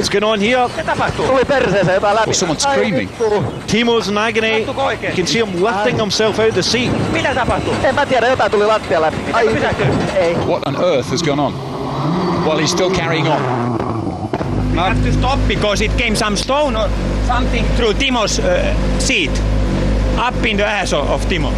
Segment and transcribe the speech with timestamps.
[0.00, 0.68] What's going on here?
[0.68, 1.26] Mitä tapahtuu?
[1.26, 2.26] Tuli perseeseen jotain läpi.
[2.26, 3.10] Well, someone's screaming.
[3.66, 4.58] Timo's in agony.
[4.58, 7.12] You can see him lifting himself out of the seat.
[7.12, 7.74] Mitä tapahtuu?
[7.84, 9.16] En mä tiedä, jotain tuli lattia läpi.
[9.32, 9.94] Ai, pysähtynyt?
[10.14, 10.34] Ei.
[10.34, 11.54] What on earth has gone on?
[12.46, 13.40] Well, he's still carrying on.
[14.72, 16.88] We have to stop because it came some stone or
[17.28, 19.42] something through Timo's uh, seat.
[20.28, 21.52] Up in the ass of, of Timo.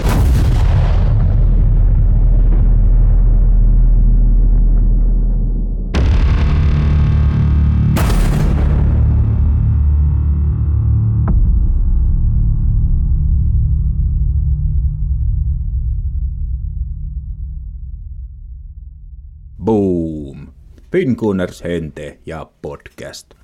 [20.92, 21.02] Boom!
[21.02, 23.34] Finkunners Hente ja podcast.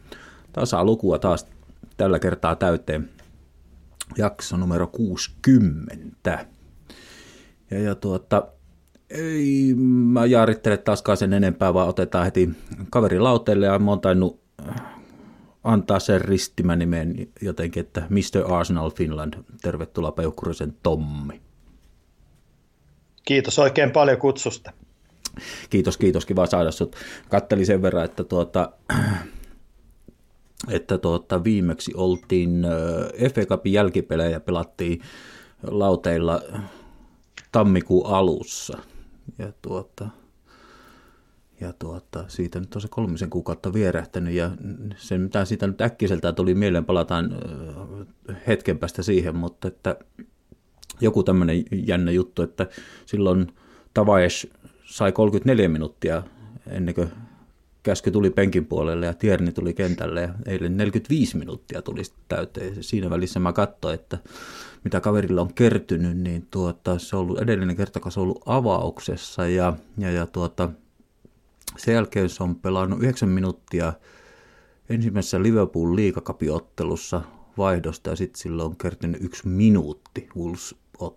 [0.52, 1.47] Tasa lukua taas
[1.97, 3.11] tällä kertaa täyteen.
[4.17, 6.47] Jakso numero 60.
[7.70, 8.48] Ja, ja tuota,
[9.11, 12.50] ei mä jaarittele taaskaan sen enempää, vaan otetaan heti
[12.91, 14.83] kaveri lauteelle ja mä oon tainnut äh,
[15.64, 18.53] antaa sen ristimänimen jotenkin, että Mr.
[18.55, 19.34] Arsenal Finland.
[19.62, 21.41] Tervetuloa Peukkurisen Tommi.
[23.25, 24.73] Kiitos oikein paljon kutsusta.
[25.70, 26.97] Kiitos, kiitos, kiva saada sut.
[27.28, 28.72] Kattelin sen verran, että, tuota,
[30.70, 32.67] että tuota, viimeksi oltiin
[33.34, 35.03] FA Cupin jälkipelejä pelattiin
[35.62, 36.41] lauteilla
[37.53, 38.78] tammikuun alussa.
[39.39, 40.08] Ja tuota,
[41.61, 44.50] ja tuota, siitä nyt on se kolmisen kuukautta vierähtänyt ja
[44.97, 47.30] se mitä siitä nyt äkkiseltään tuli mieleen, palataan
[48.47, 49.97] hetken päästä siihen, mutta että
[51.00, 52.67] joku tämmöinen jännä juttu, että
[53.06, 53.52] silloin
[53.95, 54.47] Tavaes
[54.89, 56.22] sai 34 minuuttia
[56.67, 57.08] ennen kuin
[57.83, 62.83] käsky tuli penkin puolelle ja Tierni tuli kentälle ja eilen 45 minuuttia tuli täyteen.
[62.84, 64.19] Siinä välissä mä katsoin, että
[64.84, 68.42] mitä kaverilla on kertynyt, niin tuota, se on ollut edellinen kerta, kun se on ollut
[68.46, 70.70] avauksessa ja, ja, ja tuota,
[71.77, 73.92] sen jälkeen se on pelannut 9 minuuttia
[74.89, 77.23] ensimmäisessä Liverpool liikakapiottelussa
[77.58, 80.74] vaihdosta ja sitten sillä on kertynyt yksi minuutti Wolves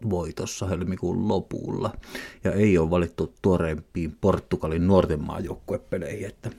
[0.10, 1.94] voitossa helmikuun lopulla.
[2.44, 6.50] Ja ei ole valittu tuoreimpiin Portugalin nuorten maajoukkuepeleihin, että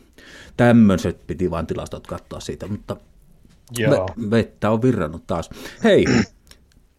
[0.56, 2.96] tämmöiset piti vain tilastot katsoa siitä, mutta
[3.78, 4.06] Joo.
[4.06, 5.50] Ve- vettä on virrannut taas.
[5.84, 6.04] Hei,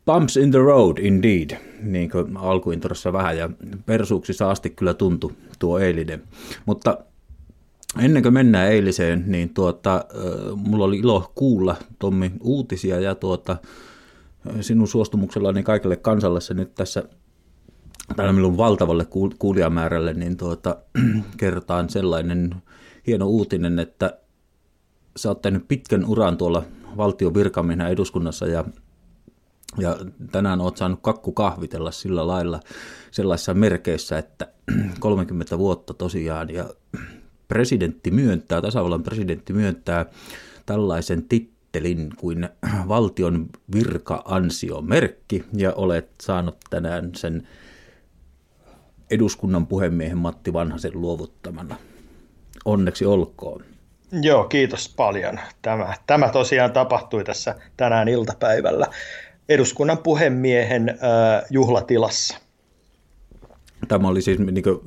[0.05, 3.49] Bumps in the road indeed, niin kuin alkuintrossa vähän, ja
[3.85, 6.23] persuuksissa asti kyllä tuntui tuo eilinen.
[6.65, 6.97] Mutta
[7.99, 10.05] ennen kuin mennään eiliseen, niin tuota,
[10.55, 13.57] mulla oli ilo kuulla Tommi uutisia ja tuota,
[14.61, 17.03] sinun suostumuksellani kaikille kansalle se nyt tässä
[18.15, 20.77] tällä minun valtavalle kuul- kuulijamäärälle, niin tuota,
[21.37, 22.55] kertaan sellainen
[23.07, 24.19] hieno uutinen, että
[25.15, 26.63] sä oot tehnyt pitkän uran tuolla
[26.97, 28.65] valtion virkamiehenä eduskunnassa ja,
[29.77, 29.97] ja
[30.31, 32.59] tänään oot saanut kakku kahvitella sillä lailla
[33.11, 34.47] sellaisissa merkeissä, että
[34.99, 36.69] 30 vuotta tosiaan ja
[37.47, 40.05] presidentti myöntää, tasavallan presidentti myöntää
[40.65, 41.52] tällaisen tittelin
[42.17, 42.49] kuin
[42.87, 47.47] valtion virka-ansiomerkki ja olet saanut tänään sen
[49.11, 51.75] eduskunnan puhemiehen Matti Vanhasen luovuttamana.
[52.65, 53.63] Onneksi olkoon.
[54.21, 55.39] Joo, kiitos paljon.
[55.61, 58.87] Tämä, tämä tosiaan tapahtui tässä tänään iltapäivällä
[59.49, 62.37] eduskunnan puhemiehen äh, juhlatilassa.
[63.87, 64.79] Tämä oli siis, niin kuin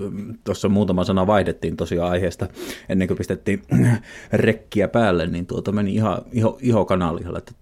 [0.45, 2.49] tuossa muutama sana vaihdettiin tosiaan aiheesta,
[2.89, 3.63] ennen kuin pistettiin
[4.33, 7.53] rekkiä päälle, niin tuota meni ihan iho, iho kanalilla, että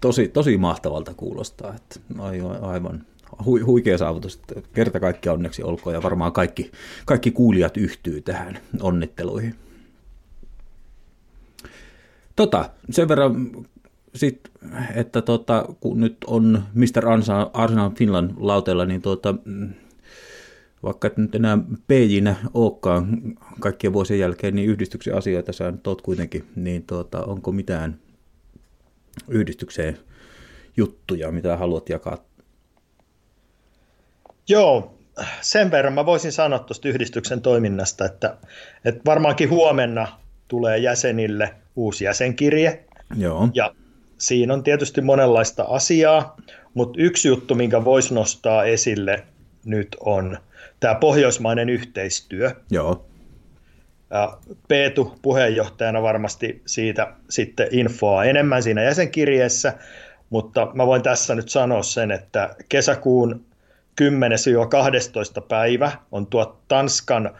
[0.00, 3.04] tosi, tosi mahtavalta kuulostaa, että aivan, aivan
[3.44, 4.40] hu, huikea saavutus,
[4.74, 6.70] kerta kaikki onneksi olkoon, ja varmaan kaikki,
[7.06, 9.54] kaikki kuulijat yhtyy tähän onnitteluihin.
[12.36, 13.50] Tota, sen verran
[14.14, 14.40] sit,
[14.94, 17.08] että tota, kun nyt on Mr.
[17.52, 19.34] Arsenal Finland lauteella, niin tuota,
[20.82, 21.58] vaikka et nyt enää
[21.88, 23.18] PJnä olekaan
[23.60, 27.98] kaikkien vuosien jälkeen, niin yhdistyksen asioita sä nyt oot kuitenkin, niin tuota, onko mitään
[29.28, 29.98] yhdistykseen
[30.76, 32.18] juttuja, mitä haluat jakaa?
[34.48, 34.94] Joo,
[35.40, 38.36] sen verran mä voisin sanoa tuosta yhdistyksen toiminnasta, että,
[38.84, 40.08] että varmaankin huomenna
[40.48, 42.84] tulee jäsenille uusi jäsenkirje.
[43.16, 43.48] Joo.
[43.54, 43.74] Ja
[44.18, 46.36] siinä on tietysti monenlaista asiaa,
[46.74, 49.24] mutta yksi juttu, minkä voisi nostaa esille
[49.64, 50.38] nyt on
[50.80, 52.50] tämä pohjoismainen yhteistyö.
[52.70, 53.06] Joo.
[54.10, 54.38] Ja
[54.68, 59.74] Peetu puheenjohtajana varmasti siitä sitten infoa enemmän siinä jäsenkirjeessä,
[60.30, 63.44] mutta mä voin tässä nyt sanoa sen, että kesäkuun
[64.02, 64.04] 10-12
[65.48, 67.30] päivä on tuo Tanskan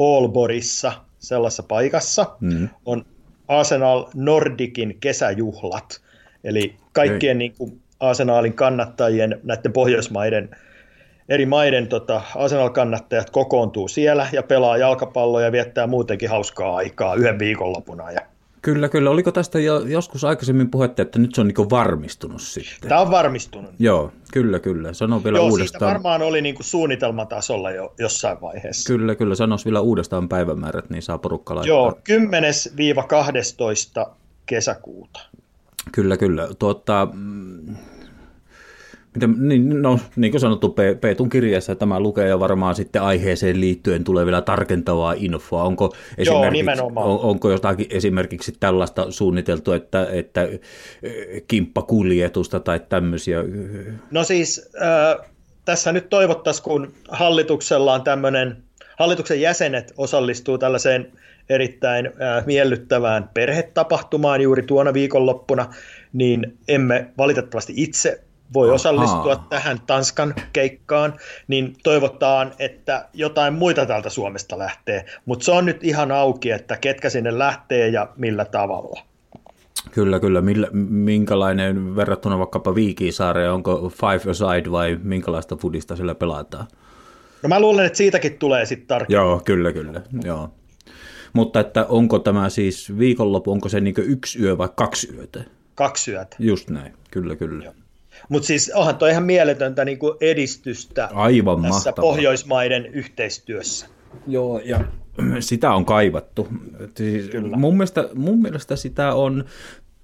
[0.00, 2.68] Aalborissa sellaisessa paikassa, mm.
[2.84, 3.04] on
[3.48, 6.00] Arsenal Nordikin kesäjuhlat,
[6.44, 10.56] eli kaikkien niin kuin Arsenalin kannattajien näiden Pohjoismaiden
[11.32, 17.38] eri maiden tota, Arsenal-kannattajat kokoontuu siellä ja pelaa jalkapalloa ja viettää muutenkin hauskaa aikaa yhden
[17.38, 18.10] viikonlopuna.
[18.10, 18.20] Ja
[18.62, 19.10] Kyllä, kyllä.
[19.10, 22.88] Oliko tästä jo joskus aikaisemmin puhetta, että nyt se on niin varmistunut sitten?
[22.88, 23.70] Tämä on varmistunut.
[23.78, 24.92] Joo, kyllä, kyllä.
[24.92, 25.68] Sano vielä Joo, uudestaan.
[25.68, 28.92] siitä varmaan oli niin kuin suunnitelmatasolla jo jossain vaiheessa.
[28.92, 29.34] Kyllä, kyllä.
[29.34, 31.76] Sanois vielä uudestaan päivämäärät, niin saa porukka laittaa.
[31.76, 31.98] Joo,
[34.08, 34.10] 10-12
[34.46, 35.20] kesäkuuta.
[35.92, 36.48] Kyllä, kyllä.
[36.58, 37.08] Tuota,
[39.14, 43.60] miten, niin, no, niin kuin sanottu, Pe- Peetun kirjassa tämä lukee ja varmaan sitten aiheeseen
[43.60, 45.62] liittyen tulee vielä tarkentavaa infoa.
[45.62, 47.06] Onko, esimerkiksi, nimenomaan.
[47.06, 50.48] on, onko jotakin esimerkiksi tällaista suunniteltu, että, että
[51.48, 53.38] kimppakuljetusta tai tämmöisiä?
[54.10, 55.30] No siis äh,
[55.64, 58.56] tässä nyt toivottaisiin, kun hallituksella on tämmöinen,
[58.98, 61.12] hallituksen jäsenet osallistuu tällaiseen
[61.48, 65.74] erittäin äh, miellyttävään perhetapahtumaan juuri tuona viikonloppuna,
[66.12, 68.20] niin emme valitettavasti itse
[68.54, 68.74] voi Ahaa.
[68.74, 71.14] osallistua tähän Tanskan keikkaan,
[71.48, 76.76] niin toivotaan, että jotain muita täältä Suomesta lähtee, mutta se on nyt ihan auki, että
[76.76, 79.00] ketkä sinne lähtee ja millä tavalla.
[79.90, 80.40] Kyllä, kyllä.
[80.40, 86.66] Millä, minkälainen verrattuna vaikkapa Viikisaareen, onko five aside vai minkälaista fudista sillä pelataan?
[87.42, 89.14] No mä luulen, että siitäkin tulee sitten tarkemmin.
[89.14, 90.02] Joo, kyllä, kyllä.
[90.24, 90.50] Joo.
[91.32, 95.44] Mutta että onko tämä siis viikonloppu, onko se niin yksi yö vai kaksi yötä?
[95.74, 96.36] Kaksi yötä.
[96.38, 97.72] Just näin, kyllä, kyllä.
[98.32, 102.10] Mutta siis onhan toi ihan mieletöntä niin kuin edistystä Aivan tässä mahtavaa.
[102.10, 103.86] Pohjoismaiden yhteistyössä.
[104.26, 104.84] Joo, ja
[105.40, 106.48] sitä on kaivattu.
[106.96, 109.44] Siis mun, mielestä, mun mielestä sitä on,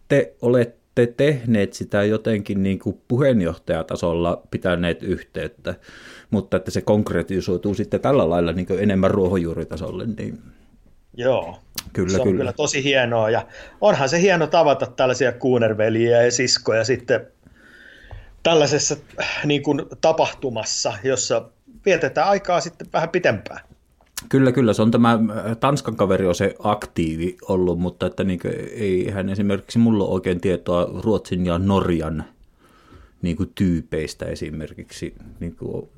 [0.08, 5.74] te olette tehneet sitä jotenkin niin kuin puheenjohtajatasolla pitäneet yhteyttä,
[6.30, 10.38] mutta että se konkretisoituu sitten tällä lailla niin kuin enemmän ruohonjuuritasolle, niin
[11.16, 11.58] Joo,
[11.92, 12.38] Kyllä, se on kyllä.
[12.38, 13.46] kyllä tosi hienoa ja
[13.80, 17.26] onhan se hieno tavata tällaisia kuunerveliä ja siskoja sitten
[18.42, 18.96] tällaisessa
[19.44, 21.48] niin kuin, tapahtumassa, jossa
[21.86, 23.60] vietetään aikaa sitten vähän pitempään.
[24.28, 24.72] Kyllä, kyllä.
[24.72, 28.40] Se on tämä äh, Tanskan kaveri on se aktiivi ollut, mutta että niin
[28.74, 32.24] ei hän esimerkiksi mulla ole oikein tietoa Ruotsin ja Norjan
[33.22, 35.14] niin kuin tyypeistä esimerkiksi.
[35.40, 35.88] Niin kuin,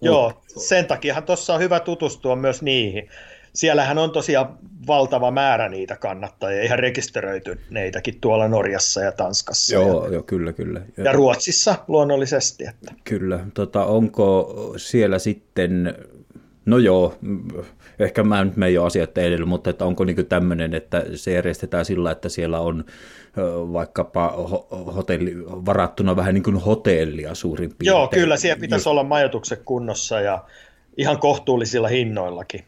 [0.00, 3.08] Joo, sen takiahan tuossa on hyvä tutustua myös niihin.
[3.54, 10.06] Siellähän on tosiaan valtava määrä niitä kannattajia, ihan rekisteröity neitäkin tuolla Norjassa ja Tanskassa joo,
[10.06, 10.82] ja, joo, kyllä, kyllä.
[10.96, 12.64] Ja, ja Ruotsissa luonnollisesti.
[12.66, 12.94] Että.
[13.04, 13.40] Kyllä.
[13.54, 15.94] Tota, onko siellä sitten,
[16.66, 17.18] no joo,
[17.98, 21.84] ehkä mä nyt menen jo asiat edellä, mutta että onko niin tämmöinen, että se järjestetään
[21.84, 22.84] sillä, että siellä on
[23.72, 27.86] vaikkapa ho- hotelli, varattuna vähän niin kuin hotellia suurin piirtein.
[27.86, 30.44] Joo, kyllä siellä pitäisi olla majoitukset kunnossa ja
[30.96, 32.64] ihan kohtuullisilla hinnoillakin.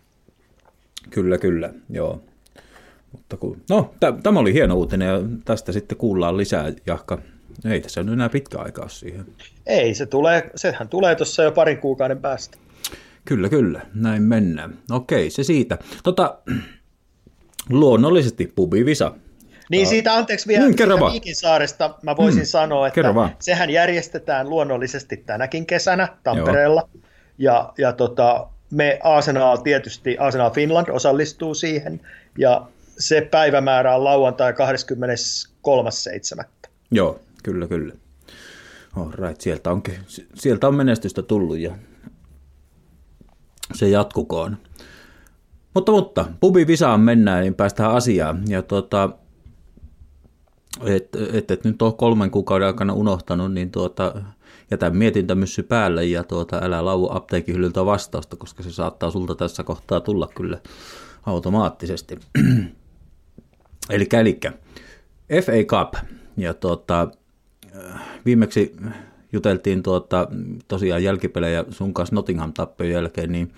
[1.11, 2.23] Kyllä, kyllä, joo.
[3.13, 7.19] Mutta kun, no, tämä oli hieno uutinen ja tästä sitten kuullaan lisää, Jahka.
[7.65, 9.27] Ei tässä nyt enää pitkä aikaa siihen.
[9.67, 12.59] Ei, se tulee, sehän tulee tuossa jo parin kuukauden päästä.
[13.25, 14.79] Kyllä, kyllä, näin mennään.
[14.91, 15.79] Okei, se siitä.
[16.03, 16.39] Tota,
[17.71, 19.13] luonnollisesti pubivisa.
[19.71, 21.11] Niin siitä anteeksi vielä Mm, kerro.
[21.13, 26.89] Viikinsaaresta mä voisin Mm, sanoa, että sehän järjestetään luonnollisesti tänäkin kesänä Tampereella.
[27.39, 32.01] Ja, ja tota, me Arsenal tietysti, Arsenal Finland osallistuu siihen
[32.39, 32.67] ja
[32.99, 36.45] se päivämäärä on lauantai 23.7.
[36.91, 37.95] Joo, kyllä, kyllä.
[38.97, 39.95] All right, sieltä, onkin,
[40.35, 41.75] sieltä on menestystä tullut ja
[43.75, 44.57] se jatkukoon.
[45.75, 48.43] Mutta, mutta pubivisaan mennään, niin päästään asiaan.
[48.49, 49.11] Ja tota,
[50.87, 54.15] et, et, et nyt on kolmen kuukauden aikana unohtanut, niin tuota,
[54.75, 59.63] jätä mietintämyssy päälle ja tuota, älä lauvu apteekin hyllyltä vastausta, koska se saattaa sulta tässä
[59.65, 60.59] kohtaa tulla kyllä
[61.27, 62.19] automaattisesti.
[63.91, 64.53] Eli elikkä
[65.43, 65.95] FA Cup.
[66.37, 67.09] Ja tuota,
[68.25, 68.77] viimeksi
[69.33, 70.29] juteltiin tuota,
[70.69, 73.53] tosiaan jälkipelejä sun kanssa Nottingham tappion jälkeen, niin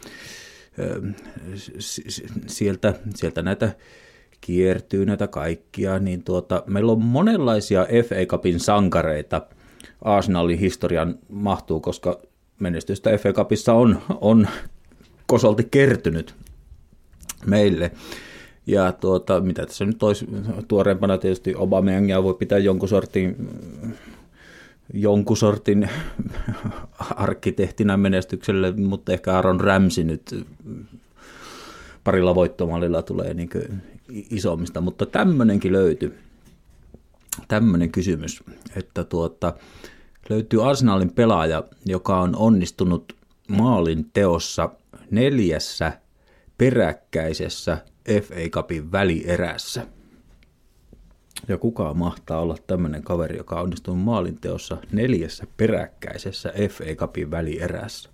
[1.78, 2.02] s-
[2.46, 3.72] sieltä, sieltä näitä
[4.40, 9.42] kiertyy näitä kaikkia, niin tuota, meillä on monenlaisia FA Cupin sankareita
[10.06, 12.20] Arsenalin historian mahtuu, koska
[12.60, 14.48] menestystä FA Cupissa on, on
[15.26, 16.34] kosolti kertynyt
[17.46, 17.90] meille.
[18.66, 20.26] Ja tuota, mitä tässä nyt olisi
[20.68, 23.48] tuoreempana tietysti Aubameyangia voi pitää jonkun sortin
[24.94, 25.90] jonkun sortin
[27.16, 30.44] arkkitehtinä menestykselle, mutta ehkä Aaron Ramsey nyt
[32.04, 33.50] parilla voittomallilla tulee niin
[34.08, 36.14] isommista, mutta tämmöinenkin löytyi.
[37.48, 38.42] Tämmöinen kysymys,
[38.76, 39.54] että tuota,
[40.28, 43.16] löytyy Arsenalin pelaaja, joka on onnistunut
[43.48, 44.70] maalin teossa
[45.10, 45.92] neljässä
[46.58, 47.78] peräkkäisessä
[48.22, 49.86] FA Cupin välierässä.
[51.48, 58.10] Ja kuka mahtaa olla tämmöinen kaveri, joka on onnistunut maalinteossa neljässä peräkkäisessä FA Cupin välierässä?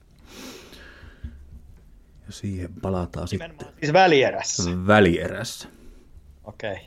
[2.27, 4.87] Ja siihen palataan sitten Siis välierässä.
[4.87, 5.69] välierässä.
[6.45, 6.73] Okei.
[6.73, 6.85] Okay.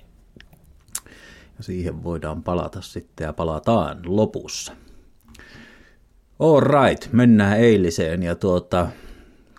[1.58, 4.75] Ja siihen voidaan palata sitten ja palataan lopussa.
[6.39, 8.87] All right, mennään eiliseen ja tuota,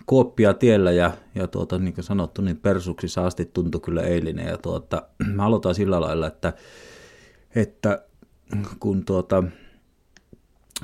[0.05, 4.47] Kuoppia tiellä ja, ja tuota, niin kuin sanottu, niin persuksi asti tuntui kyllä eilinen.
[4.47, 6.53] Ja tuota, mä aloitan sillä lailla, että,
[7.55, 8.05] että
[8.79, 9.43] kun tuota,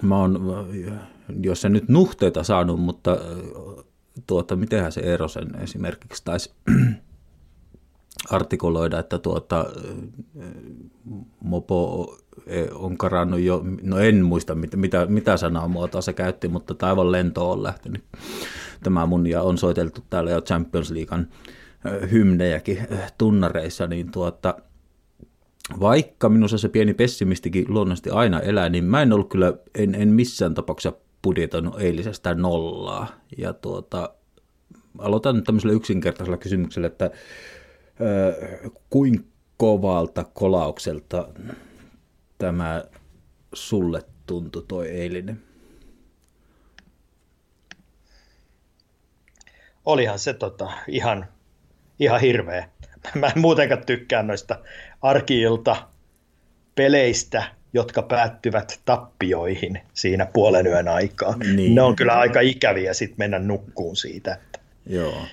[0.02, 0.40] mä oon,
[1.44, 3.18] jos se nyt nuhteita saanut, mutta
[4.28, 6.52] tuota, mitenhän se Erosen esimerkiksi taisi
[8.30, 9.66] artikuloida, että tuota,
[11.40, 12.18] Mopo
[12.74, 17.52] on karannut jo, no en muista mitä, mitä, mitä sanamuotoa se käytti, mutta taivon lento
[17.52, 18.04] on lähtenyt
[18.84, 21.28] tämä mun ja on soiteltu täällä jo Champions Leaguean
[22.12, 22.88] hymnejäkin
[23.18, 24.56] tunnareissa, niin tuota,
[25.80, 30.10] vaikka minussa se pieni pessimistikin luonnollisesti aina elää, niin mä en ollut kyllä, en, en
[30.10, 33.08] missään tapauksessa budjetoinut eilisestä nollaa.
[33.38, 34.10] Ja tuota,
[34.98, 39.24] aloitan nyt tämmöisellä yksinkertaisella kysymyksellä, että äh, kuinka
[39.58, 41.28] kovalta kolaukselta
[42.38, 42.84] tämä
[43.54, 45.42] sulle tuntui toi eilinen?
[49.86, 51.28] Olihan se tota, ihan,
[52.00, 52.70] ihan hirveä.
[53.16, 54.60] Mä en muutenkaan tykkää noista
[55.02, 55.88] arkiilta
[56.76, 61.36] peleistä, jotka päättyvät tappioihin siinä puolen yön aikaa.
[61.38, 61.76] Niin.
[61.76, 64.40] Ne on kyllä aika ikäviä sitten mennä nukkuun siitä.
[64.86, 65.26] Joo.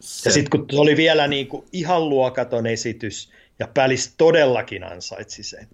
[0.00, 0.28] Se...
[0.28, 5.68] Ja sitten kun oli vielä niin kuin ihan luokaton esitys, ja Pälis todellakin ansaitsi sen.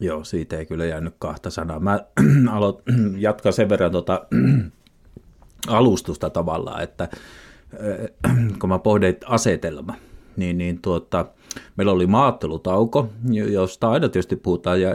[0.00, 1.80] Joo, siitä ei kyllä jäänyt kahta sanaa.
[1.80, 2.00] Mä
[2.56, 2.76] aloit,
[3.18, 4.26] jatkan sen verran tuota,
[5.66, 7.08] alustusta tavallaan, että
[8.58, 9.94] kun mä pohdin asetelma,
[10.36, 11.26] niin, niin tuota,
[11.76, 13.08] meillä oli maattelutauko,
[13.50, 14.90] josta aina tietysti puhutaan, ja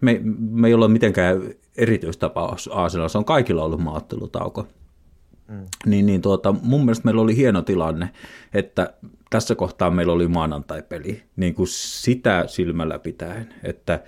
[0.00, 1.42] me, me ei ole mitenkään
[1.76, 4.66] erityistapaus Aasenalla, se on kaikilla ollut maattelutauko.
[5.48, 5.66] Mm.
[5.86, 8.10] Niin, niin tuota, mun mielestä meillä oli hieno tilanne,
[8.54, 8.94] että
[9.30, 14.02] tässä kohtaa meillä oli maanantai-peli, niin kuin sitä silmällä pitäen, että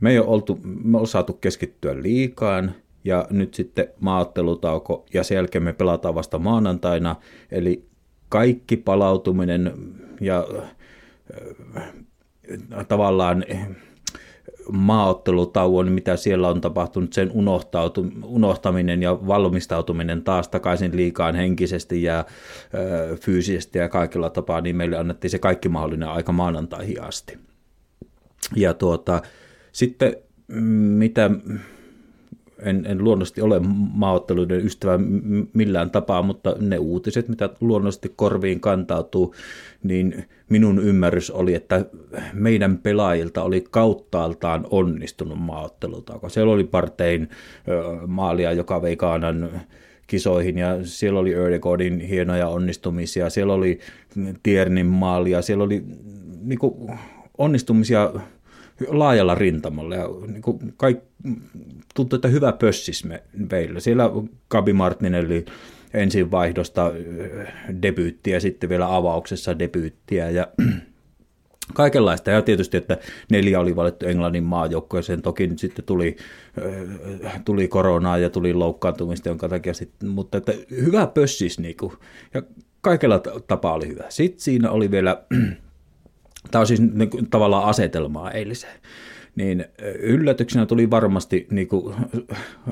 [0.00, 5.36] me ei ole, oltu, me ole saatu keskittyä liikaan, ja nyt sitten maaottelutauko, ja sen
[5.36, 7.16] jälkeen me pelataan vasta maanantaina,
[7.50, 7.88] eli
[8.28, 9.72] kaikki palautuminen
[10.20, 10.46] ja
[11.76, 13.44] äh, tavallaan
[14.72, 17.32] maaottelutauon, mitä siellä on tapahtunut, sen
[18.24, 22.24] unohtaminen ja valmistautuminen taas takaisin liikaan henkisesti ja
[22.74, 27.38] ö, fyysisesti ja kaikilla tapaa, niin meille annettiin se kaikki mahdollinen aika maanantaihin asti.
[28.56, 29.22] Ja tuota,
[29.72, 30.16] sitten
[30.98, 31.30] mitä
[32.62, 33.60] en, en luonnollisesti ole
[33.94, 34.98] maaotteluiden ystävä
[35.52, 39.34] millään tapaa, mutta ne uutiset, mitä luonnollisesti korviin kantautuu,
[39.82, 41.84] niin minun ymmärrys oli, että
[42.32, 46.28] meidän pelaajilta oli kauttaaltaan onnistunut maaottelutauko.
[46.28, 47.28] Siellä oli partein
[48.06, 49.50] maalia, joka vei Kaanan
[50.06, 53.78] kisoihin ja siellä oli Erdegodin hienoja onnistumisia, siellä oli
[54.42, 55.84] Tiernin maalia, siellä oli
[56.42, 56.74] niin kuin,
[57.38, 58.12] onnistumisia
[58.88, 60.98] laajalla rintamalla ja niin kuin kaik,
[61.94, 63.80] tuntui, että hyvä pössis me, meillä.
[63.80, 64.10] Siellä
[64.50, 65.44] Gabi Martinelli
[65.94, 66.92] ensin vaihdosta
[67.82, 70.48] debyyttiä ja sitten vielä avauksessa debyyttiä ja
[71.74, 72.30] kaikenlaista.
[72.30, 72.98] Ja tietysti, että
[73.30, 75.22] neljä oli valittu Englannin maajoukkoeseen.
[75.22, 76.16] Toki nyt sitten tuli,
[77.44, 81.92] tuli koronaa ja tuli loukkaantumista, jonka takia sitten, mutta että hyvä pössis niin kuin,
[82.34, 82.42] ja
[82.80, 83.18] kaikella
[83.48, 84.04] tapaa oli hyvä.
[84.08, 85.22] Sitten siinä oli vielä
[86.50, 88.80] Tämä on siis niin kuin, tavallaan asetelmaa eiliseen.
[89.36, 89.64] Niin
[89.98, 91.94] yllätyksenä tuli varmasti niin kuin,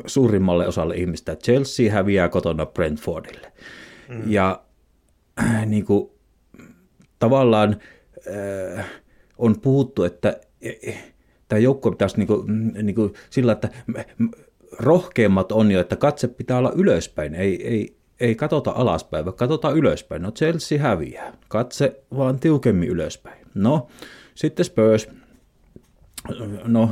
[0.06, 3.52] suurimmalle osalle ihmistä, että Chelsea häviää kotona Brentfordille.
[4.08, 4.22] Mm.
[4.26, 4.62] Ja
[5.66, 6.10] niin kuin,
[7.18, 7.76] tavallaan
[8.78, 8.86] äh,
[9.38, 10.40] on puhuttu, että
[11.48, 13.68] tämä joukko pitäisi niin kuin, niin kuin, sillä, että
[14.78, 19.76] rohkeimmat on jo, että katse pitää olla ylöspäin, ei, ei, ei katsota alaspäin, vaan katsotaan
[19.76, 20.22] ylöspäin.
[20.22, 23.37] No Chelsea häviää, katse vaan tiukemmin ylöspäin.
[23.54, 23.88] No,
[24.34, 25.08] sitten Spurs,
[26.64, 26.90] no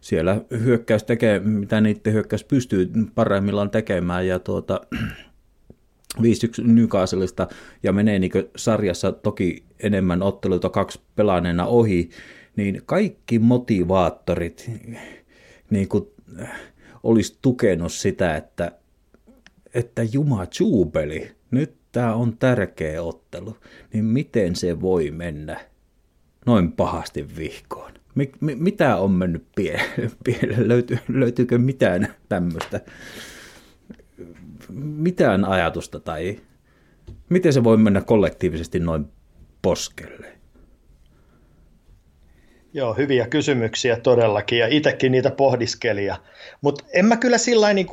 [0.00, 4.80] siellä hyökkäys tekee, mitä niiden hyökkäys pystyy parhaimmillaan tekemään, ja tuota,
[6.18, 6.20] 5-1
[6.62, 7.48] Newcastleista
[7.82, 12.10] ja menee niin sarjassa toki enemmän otteluita kaksi pelaaneena ohi,
[12.56, 14.70] niin kaikki motivaattorit
[15.70, 16.06] niin kuin,
[17.02, 18.72] olisi tukenut sitä, että,
[19.74, 23.56] että Juma Jubeli, nyt tämä on tärkeä ottelu,
[23.92, 25.60] niin miten se voi mennä
[26.48, 27.92] noin pahasti vihkoon?
[28.40, 30.68] Mitä on mennyt pieleen?
[30.68, 32.80] Löyty, löytyykö mitään tämmöistä?
[34.72, 36.40] Mitään ajatusta tai
[37.28, 39.06] miten se voi mennä kollektiivisesti noin
[39.62, 40.26] poskelle?
[42.72, 46.16] Joo, hyviä kysymyksiä todellakin ja itsekin niitä pohdiskelija.
[46.60, 47.86] Mutta en mä kyllä sillä niin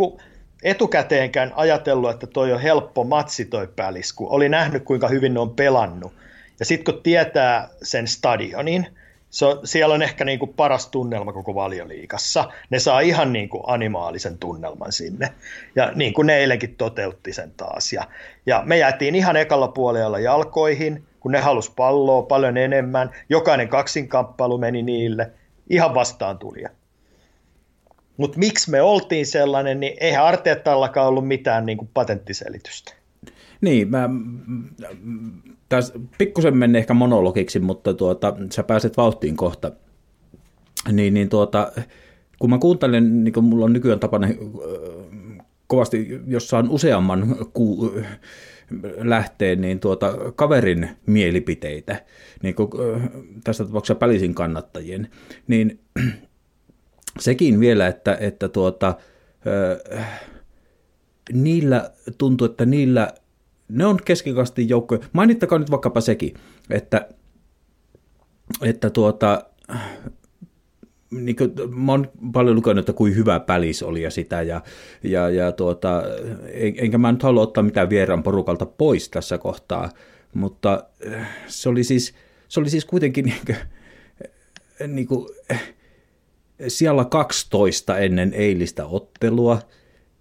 [0.64, 5.40] etukäteenkään ajatellut, että toi on helppo matsi toi pälis, kun oli nähnyt kuinka hyvin ne
[5.40, 6.14] on pelannut.
[6.60, 8.88] Ja sitten kun tietää sen stadionin,
[9.30, 12.50] se on, siellä on ehkä niin kuin paras tunnelma koko valioliikassa.
[12.70, 15.30] Ne saa ihan niin kuin animaalisen tunnelman sinne.
[15.76, 17.94] Ja niin kuin ne eilenkin toteutti sen taas.
[17.94, 18.08] Ja,
[18.46, 23.12] ja me jäätiin ihan ekalla puolella jalkoihin, kun ne halusi palloa paljon enemmän.
[23.30, 25.32] Jokainen kaksinkamppailu meni niille.
[25.70, 26.64] Ihan vastaan tuli.
[28.18, 32.94] Mutta miksi me oltiin sellainen, niin eihän Arteettallakaan ollut mitään niin kuin patenttiselitystä.
[33.62, 34.10] Niin, mä,
[35.70, 39.72] tässä pikkusen menne ehkä monologiksi, mutta tuota, sä pääset vauhtiin kohta.
[40.92, 41.72] Niin, niin tuota,
[42.40, 44.34] kun mä kuuntelen, niin kuin mulla on nykyään tapana äh,
[45.68, 47.94] kovasti, jos saan useamman ku,
[48.98, 52.06] lähteen, niin tuota, kaverin mielipiteitä,
[52.44, 53.10] niin kuin, äh,
[53.44, 55.08] tässä tapauksessa Pälisin kannattajien,
[55.48, 55.80] niin
[57.20, 58.96] sekin vielä, että, että tuota,
[59.98, 60.22] äh,
[61.34, 63.12] niillä tuntuu, että niillä
[63.70, 65.02] ne on keskikastin joukkoja.
[65.14, 66.34] Mainittakaa nyt vaikkapa sekin,
[66.70, 67.10] että,
[68.62, 69.46] että tuota,
[71.12, 74.62] niin kuin, mä oon paljon lukenut, että kuin hyvä pälis oli ja sitä, ja,
[75.04, 76.04] ja, ja tuota,
[76.54, 79.90] enkä mä nyt halua ottaa mitään vieraan porukalta pois tässä kohtaa,
[80.34, 80.84] mutta
[81.48, 82.14] se oli siis,
[82.48, 83.58] se oli siis kuitenkin niin kuin,
[84.88, 85.28] niin kuin,
[86.68, 89.60] siellä 12 ennen eilistä ottelua,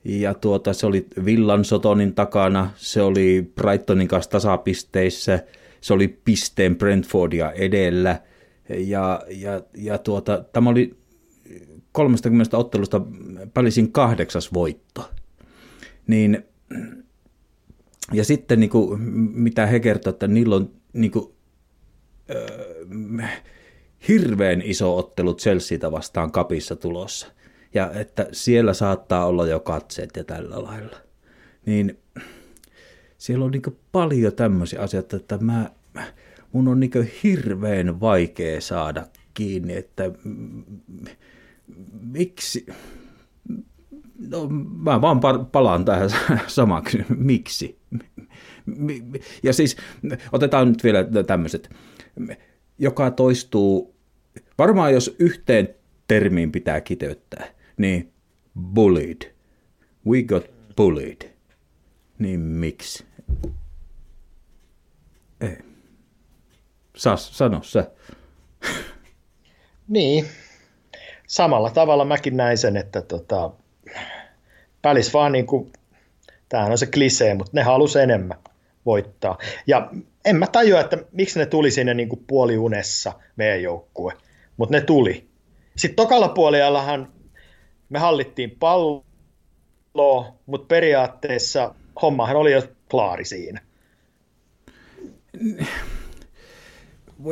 [0.05, 5.45] ja tuota, se oli Villan Sotonin takana, se oli Brightonin kanssa tasapisteissä,
[5.81, 8.21] se oli pisteen Brentfordia edellä,
[8.69, 10.97] ja, ja, ja tuota, tämä oli
[11.93, 13.01] 30 ottelusta
[13.55, 15.11] Pälisin kahdeksas voitto.
[16.07, 16.45] Niin,
[18.13, 19.01] ja sitten niin kuin,
[19.35, 21.33] mitä he kertovat, että niillä on niin kuin,
[23.21, 23.43] äh,
[24.09, 27.27] hirveän iso ottelu Chelseatä vastaan kapissa tulossa–
[27.75, 30.97] ja että siellä saattaa olla jo katseet ja tällä lailla.
[31.67, 31.99] Niin
[33.19, 35.71] siellä on niin paljon tämmöisiä asioita, että mä,
[36.53, 40.11] mun on niin hirveän vaikea saada kiinni, että
[42.01, 42.67] miksi,
[44.29, 45.21] no mä vaan
[45.53, 46.11] palaan tähän
[46.47, 47.79] samaksi, miksi?
[49.43, 49.77] Ja siis
[50.33, 51.71] otetaan nyt vielä tämmöiset,
[52.79, 53.95] joka toistuu,
[54.59, 55.69] varmaan jos yhteen
[56.09, 58.13] termiin pitää kiteyttää, niin
[58.75, 59.35] bullied.
[60.07, 60.45] We got
[60.77, 61.31] bullied.
[62.19, 63.05] Niin miksi?
[65.41, 65.59] Ei.
[66.97, 67.87] Sas, sano se.
[69.89, 70.27] Niin.
[71.27, 73.51] Samalla tavalla mäkin näin sen, että tota,
[74.83, 75.73] pälis vaan niin kuin,
[76.49, 78.39] tämähän on se klisee, mutta ne halusi enemmän
[78.87, 79.39] voittaa.
[79.67, 79.91] Ja
[80.25, 84.13] en mä tajua, että miksi ne tuli sinne niin kuin puoliunessa meidän joukkue,
[84.57, 85.29] mutta ne tuli.
[85.77, 87.13] Sitten tokalla puoliallahan
[87.95, 93.61] me hallittiin palloa, mutta periaatteessa hommahan oli jo klaari siinä.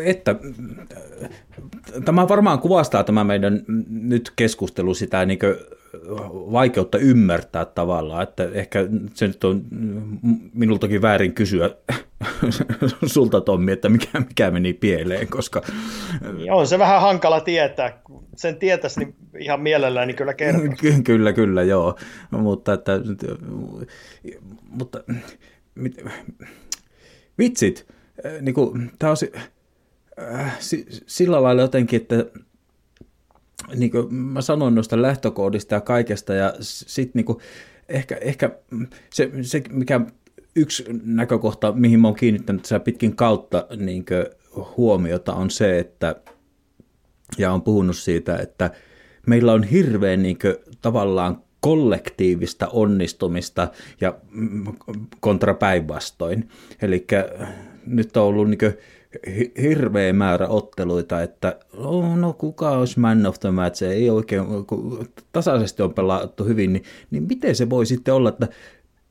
[0.04, 0.34] Että,
[2.04, 5.38] tämä varmaan kuvastaa tämä meidän nyt keskustelu sitä niin
[6.52, 9.64] vaikeutta ymmärtää tavallaan, että ehkä se nyt on
[10.54, 11.70] minultakin väärin kysyä
[13.06, 15.62] sulta Tommi, että mikä, mikä meni pieleen, koska...
[16.50, 18.02] On se vähän hankala tietää,
[18.36, 20.62] sen tietäisi, niin ihan mielellään niin kyllä kertoo.
[21.04, 21.98] kyllä, kyllä, joo,
[22.30, 22.92] mutta että...
[24.70, 25.04] Mutta,
[25.74, 25.96] mit,
[27.38, 27.86] vitsit,
[28.40, 29.16] niin kuin, tämä on
[30.34, 30.56] äh,
[31.06, 32.24] sillä lailla jotenkin, että
[33.74, 37.38] niin kuin mä sanoin noista lähtökoodista ja kaikesta, ja sitten niin
[37.88, 38.50] ehkä, ehkä
[39.14, 40.00] se, se, mikä
[40.56, 44.04] yksi näkökohta, mihin mä oon kiinnittänyt pitkin kautta niin
[44.76, 46.16] huomiota, on se, että,
[47.38, 48.70] ja on puhunut siitä, että
[49.26, 50.38] meillä on hirveän niin
[50.80, 53.68] tavallaan kollektiivista onnistumista
[54.00, 54.18] ja
[55.20, 56.48] kontra päinvastoin.
[56.82, 57.06] Eli
[57.86, 58.58] nyt on ollut niin
[59.62, 65.08] hirveä määrä otteluita, että oh, no kuka olisi man of the match, ei oikein, kun
[65.32, 68.48] tasaisesti on pelattu hyvin, niin, niin miten se voi sitten olla, että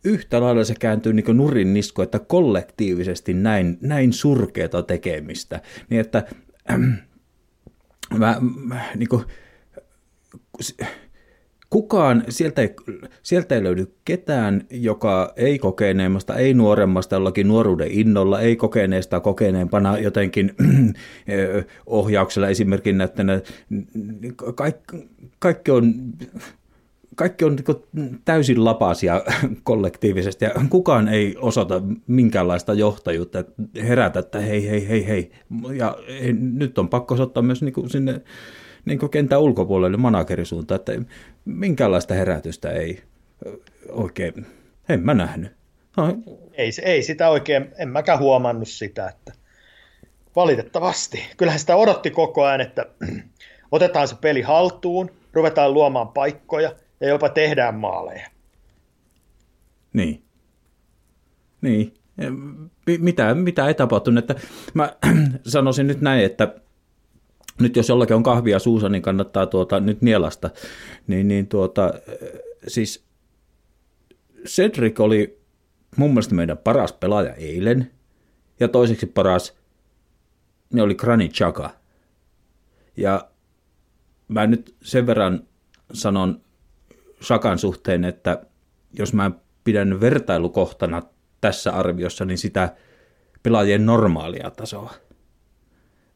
[0.04, 5.62] yhtä lailla se kääntyy niin nurin nisko, että kollektiivisesti näin, näin surkeata tekemistä.
[5.90, 6.24] Niin että
[6.72, 6.80] äh,
[8.18, 8.38] mä,
[8.68, 9.24] mä, niin kuin,
[11.70, 12.76] kukaan, sieltä ei,
[13.24, 19.98] sieltä ei löydy ketään, joka ei kokeneemmasta, ei nuoremmasta jollakin nuoruuden innolla, ei kokeneesta kokeneempana
[19.98, 20.56] jotenkin
[21.86, 23.42] ohjauksella esimerkin näyttänä.
[24.56, 25.10] Kaikki,
[25.40, 25.94] kaikki on
[27.22, 29.22] kaikki on niin täysin lapasia
[29.64, 33.44] kollektiivisesti ja kukaan ei osoita minkäänlaista johtajuutta,
[33.88, 35.32] herätä, että hei, hei, hei, hei.
[35.74, 35.98] Ja
[36.40, 38.22] nyt on pakko osoittaa myös niin sinne
[38.86, 40.92] niin kentän ulkopuolelle managerisuuntaan, että
[41.46, 43.02] minkäänlaista herätystä ei
[43.90, 44.46] oikein,
[44.90, 45.52] en mä nähnyt.
[45.98, 46.18] No.
[46.54, 49.34] Ei, ei sitä oikein, en mäkään huomannut sitä, että
[50.36, 51.24] valitettavasti.
[51.38, 52.86] Kyllähän sitä odotti koko ajan, että
[53.72, 58.30] otetaan se peli haltuun, ruvetaan luomaan paikkoja ja jopa tehdään maaleja.
[59.94, 60.24] Niin.
[61.62, 61.94] Niin.
[63.00, 64.30] Mitä, mitä ei tapahtunut?
[64.30, 64.96] Että mä
[65.48, 66.56] sanoisin nyt näin, että
[67.60, 70.50] nyt jos jollakin on kahvia suussa, niin kannattaa tuota, nyt nielasta.
[71.08, 71.94] Niin, niin tuota,
[72.68, 73.06] siis
[74.46, 75.42] Cedric oli
[75.98, 77.92] mun mielestä meidän paras pelaaja eilen,
[78.60, 79.58] ja toiseksi paras
[80.74, 81.70] ne oli Granit Chaka.
[82.98, 83.30] Ja
[84.28, 85.48] mä nyt sen verran
[85.94, 86.42] sanon
[87.24, 88.42] Shakan suhteen, että
[88.94, 89.32] jos mä
[89.64, 91.02] pidän vertailukohtana
[91.42, 92.76] tässä arviossa, niin sitä
[93.44, 94.94] pelaajien normaalia tasoa,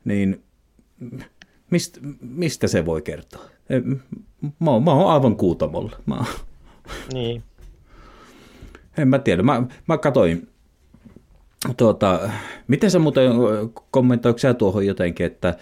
[0.06, 0.44] niin
[1.72, 3.46] mistä, mistä se voi kertoa?
[4.60, 5.98] Mä oon, mä oon aivan kuutamolla.
[6.06, 6.26] Mä oon.
[7.14, 7.44] Niin.
[8.98, 9.44] En mä tiedä.
[9.44, 10.48] Mä, mä katoin,
[11.78, 12.30] tuota,
[12.68, 13.32] miten sä muuten
[13.92, 15.58] kommentoiko sä tuohon jotenkin, että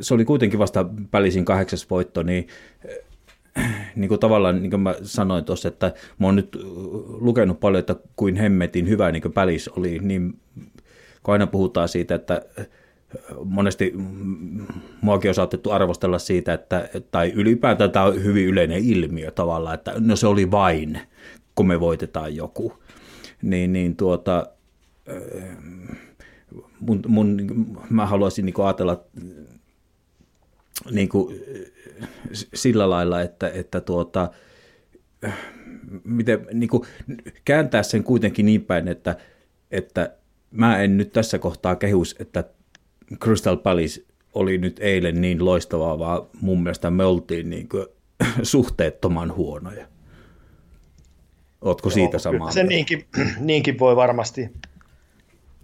[0.00, 2.46] se oli kuitenkin vasta välisin kahdeksas voitto, niin
[3.96, 6.58] niin kuin tavallaan, niin kuin mä sanoin tuossa, että mä oon nyt
[7.06, 10.38] lukenut paljon, että kuin hemmetin hyvä niin kuin pälis oli, niin
[11.22, 12.42] kun aina puhutaan siitä, että
[13.44, 13.94] monesti
[15.00, 19.94] muakin on saatettu arvostella siitä, että, tai ylipäätään tämä on hyvin yleinen ilmiö tavallaan, että
[19.98, 21.00] no se oli vain,
[21.54, 22.72] kun me voitetaan joku.
[23.42, 24.46] Niin, niin tuota,
[26.80, 27.36] mun, mun,
[27.90, 29.04] mä haluaisin niin ajatella
[30.90, 31.40] niin kuin,
[32.32, 34.30] sillä lailla, että, että tuota,
[36.04, 36.82] miten, niin kuin,
[37.44, 39.16] kääntää sen kuitenkin niin päin, että,
[39.70, 40.16] että
[40.50, 42.44] mä en nyt tässä kohtaa kehus, että
[43.24, 44.02] Crystal Palace
[44.34, 47.86] oli nyt eilen niin loistavaa, vaan mun mielestä me oltiin niin kuin,
[48.42, 49.86] suhteettoman huonoja.
[51.60, 53.06] Ootko Joo, siitä samaa Se niinkin,
[53.40, 54.50] niinkin voi varmasti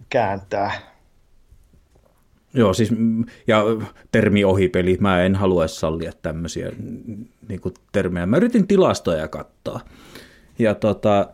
[0.09, 0.92] kääntää.
[2.53, 2.89] Joo, siis
[3.47, 3.63] ja
[4.11, 6.71] termi ohipeli, mä en halua sallia tämmöisiä
[7.47, 8.25] niin kuin termejä.
[8.25, 9.79] Mä yritin tilastoja katsoa.
[10.59, 11.29] Ja tota,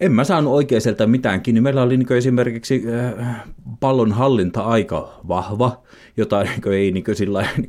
[0.00, 1.60] en mä saanut oikein sieltä mitään kiinni.
[1.60, 2.84] Meillä oli niin esimerkiksi
[3.18, 3.44] äh,
[3.80, 5.82] pallon hallinta aika vahva,
[6.16, 7.68] jota niin ei niin sillä niin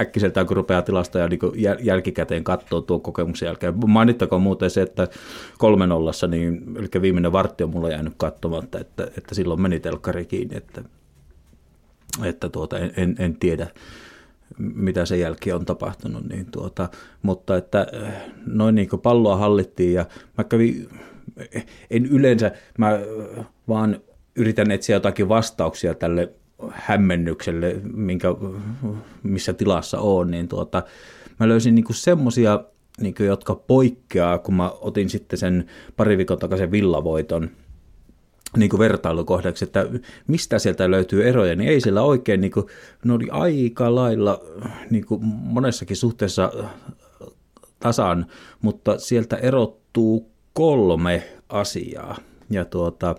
[0.00, 1.40] äkkiseltään, kun rupeaa tilastoja niin
[1.80, 3.74] jälkikäteen katsoa tuon kokemuksen jälkeen.
[3.86, 5.08] Mainittakoon muuten se, että
[5.58, 10.24] kolmen ollassa, niin, eli viimeinen vartti on mulla jäänyt katsomatta, että, että silloin meni telkkari
[10.26, 10.82] kiinni, että,
[12.24, 13.66] että tuota, en, en, en tiedä
[14.58, 16.88] mitä sen jälkeen on tapahtunut, niin tuota,
[17.22, 17.86] mutta että
[18.46, 20.06] noin niin kuin palloa hallittiin ja
[20.38, 20.88] mä kävin,
[21.90, 22.98] en yleensä, mä
[23.68, 24.00] vaan
[24.36, 26.32] yritän etsiä jotakin vastauksia tälle
[26.70, 28.28] hämmennykselle, minkä,
[29.22, 30.82] missä tilassa on, niin tuota,
[31.40, 32.64] mä löysin niinku semmosia,
[33.00, 35.66] niinku, jotka poikkeaa, kun mä otin sitten sen
[35.96, 37.50] pari viikon takaisin villavoiton
[38.56, 39.86] niin kuin vertailukohdaksi, että
[40.26, 42.66] mistä sieltä löytyy eroja, niin ei siellä oikein, niin kuin,
[43.04, 44.40] ne oli aika lailla
[44.90, 46.52] niin kuin monessakin suhteessa
[47.80, 48.26] tasan,
[48.62, 52.16] mutta sieltä erottuu kolme asiaa.
[52.50, 53.14] Ja tuota,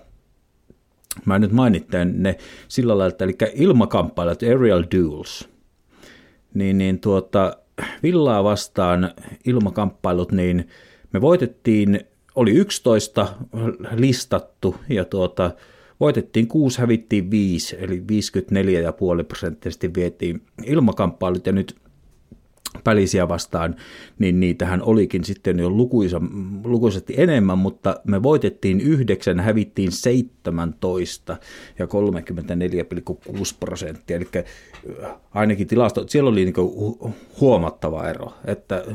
[1.25, 5.49] Mä nyt mainittelen ne sillä lailla, että eli ilmakamppailut, aerial duels,
[6.53, 7.57] niin, niin tuota,
[8.03, 9.11] villaa vastaan
[9.45, 10.67] ilmakamppailut, niin
[11.13, 11.99] me voitettiin,
[12.35, 13.27] oli 11
[13.95, 15.51] listattu ja tuota,
[15.99, 18.03] voitettiin 6, hävittiin 5, eli
[19.19, 21.75] 54,5 prosenttisesti vietiin ilmakamppailut ja nyt
[22.83, 23.75] pälisiä vastaan,
[24.19, 26.21] niin niitähän olikin sitten jo lukuisa,
[26.63, 31.37] lukuisesti enemmän, mutta me voitettiin yhdeksän, hävittiin 17
[31.79, 31.91] ja 34,6
[33.59, 36.55] prosenttia, eli äh, ainakin tilasto, siellä oli niin
[37.41, 38.85] huomattava ero, että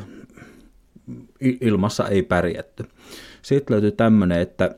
[1.40, 2.84] ilmassa ei pärjätty.
[3.42, 4.74] Sitten löytyy tämmöinen, että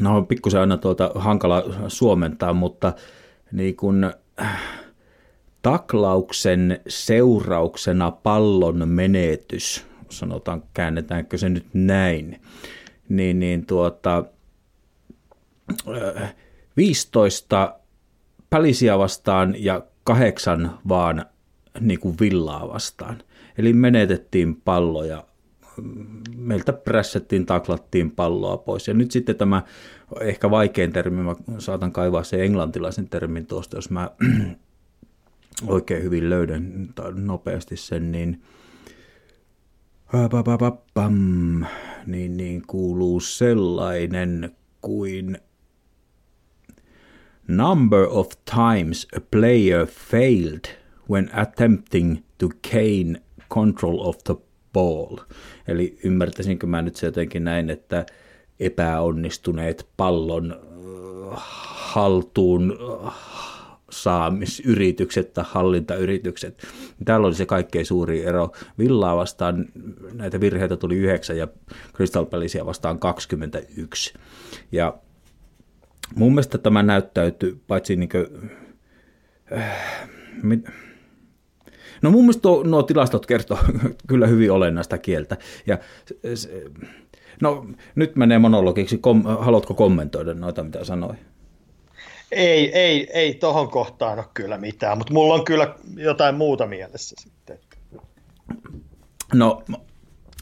[0.00, 2.92] no on pikkusen aina tuolta hankala suomentaa, mutta
[3.52, 4.85] niin kun, äh,
[5.66, 12.40] taklauksen seurauksena pallon menetys, sanotaan käännetäänkö se nyt näin,
[13.08, 14.24] niin, niin tuota,
[16.76, 17.74] 15
[18.50, 21.26] pälisiä vastaan ja kahdeksan vaan
[21.80, 23.22] niin kuin villaa vastaan.
[23.58, 25.24] Eli menetettiin palloja,
[26.36, 28.88] meiltä prässettiin, taklattiin palloa pois.
[28.88, 29.62] Ja nyt sitten tämä
[30.20, 34.10] ehkä vaikein termi, mä saatan kaivaa se englantilaisen termin tuosta, jos mä
[35.66, 38.42] oikein hyvin löydän nopeasti sen, niin
[42.06, 45.38] niin, niin kuuluu sellainen kuin
[47.48, 50.64] Number of times a player failed
[51.10, 54.36] when attempting to gain control of the
[54.72, 55.16] ball.
[55.68, 58.06] Eli ymmärtäisinkö mä nyt se jotenkin näin, että
[58.60, 60.56] epäonnistuneet pallon
[61.32, 62.78] haltuun
[63.90, 66.66] saamisyritykset tai hallintayritykset.
[67.04, 68.52] Täällä oli se kaikkein suuri ero.
[68.78, 69.66] Villaa vastaan
[70.12, 71.48] näitä virheitä tuli 9 ja
[72.30, 74.14] Palacea vastaan 21.
[74.72, 74.98] Ja
[76.14, 78.50] mun mielestä tämä näyttäytyy, paitsi niin kuin,
[79.52, 80.08] äh,
[80.42, 80.64] mit,
[82.02, 83.58] No mun mielestä nuo tilastot kertoo
[84.08, 85.36] kyllä hyvin olennaista kieltä.
[85.66, 85.78] Ja,
[86.34, 86.64] se,
[87.42, 88.98] no nyt menee monologiksi.
[88.98, 91.18] Kom, haluatko kommentoida noita, mitä sanoin?
[92.32, 97.16] Ei, ei, ei tohon kohtaan ole kyllä mitään, mutta mulla on kyllä jotain muuta mielessä
[97.18, 97.58] sitten.
[99.34, 99.62] No,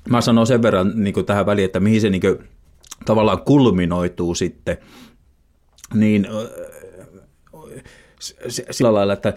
[0.09, 2.49] mä sanon sen verran niin tähän väliin, että mihin se niin kuin,
[3.05, 4.79] tavallaan kulminoituu sitten,
[5.94, 6.27] niin
[8.70, 9.35] sillä lailla, että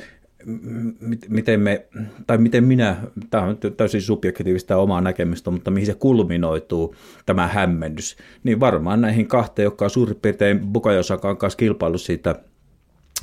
[1.30, 1.86] miten me,
[2.28, 2.98] tai miten minä,
[3.30, 9.28] tämä on täysin subjektiivista omaa näkemystä, mutta mihin se kulminoituu, tämä hämmennys, niin varmaan näihin
[9.28, 12.36] kahteen, jotka on suurin piirtein Bukajosakaan kanssa kilpailu siitä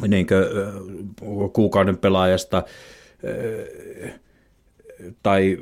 [0.09, 2.63] niin kuin, kuukauden pelaajasta
[5.23, 5.59] tai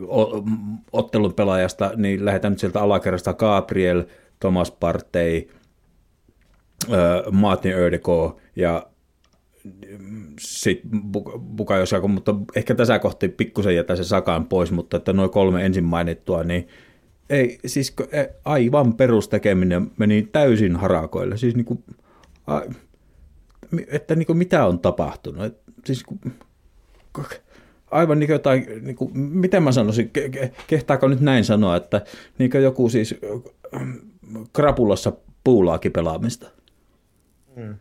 [0.92, 4.04] ottelun pelaajasta, niin lähdetään nyt sieltä alakerrasta Gabriel,
[4.40, 5.48] Thomas Partey,
[7.32, 8.86] Martin Ödeko ja
[10.40, 11.00] sitten
[11.56, 15.84] Bukajosako, mutta ehkä tässä kohti pikkusen jätä se Sakaan pois, mutta että noin kolme ensin
[15.84, 16.68] mainittua, niin
[17.30, 21.36] ei, siis e, aivan perustekeminen meni täysin harakoille.
[21.36, 21.84] Siis niin kuin,
[23.88, 25.44] että niin kuin mitä on tapahtunut.
[25.44, 26.04] Et, siis
[27.90, 30.10] aivan niin kuin jotain, niin kuin, miten mä sanoisin,
[30.66, 32.04] kehtaako nyt näin sanoa, että
[32.38, 33.14] niin kuin joku siis
[34.52, 35.12] krapulassa
[35.44, 36.50] puulaakin pelaamista.
[37.56, 37.74] Hmm.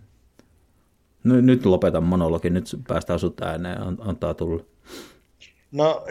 [1.23, 4.63] Nyt, nyt lopetan monologin, nyt päästään sut ääneen, antaa tulla.
[5.71, 6.05] No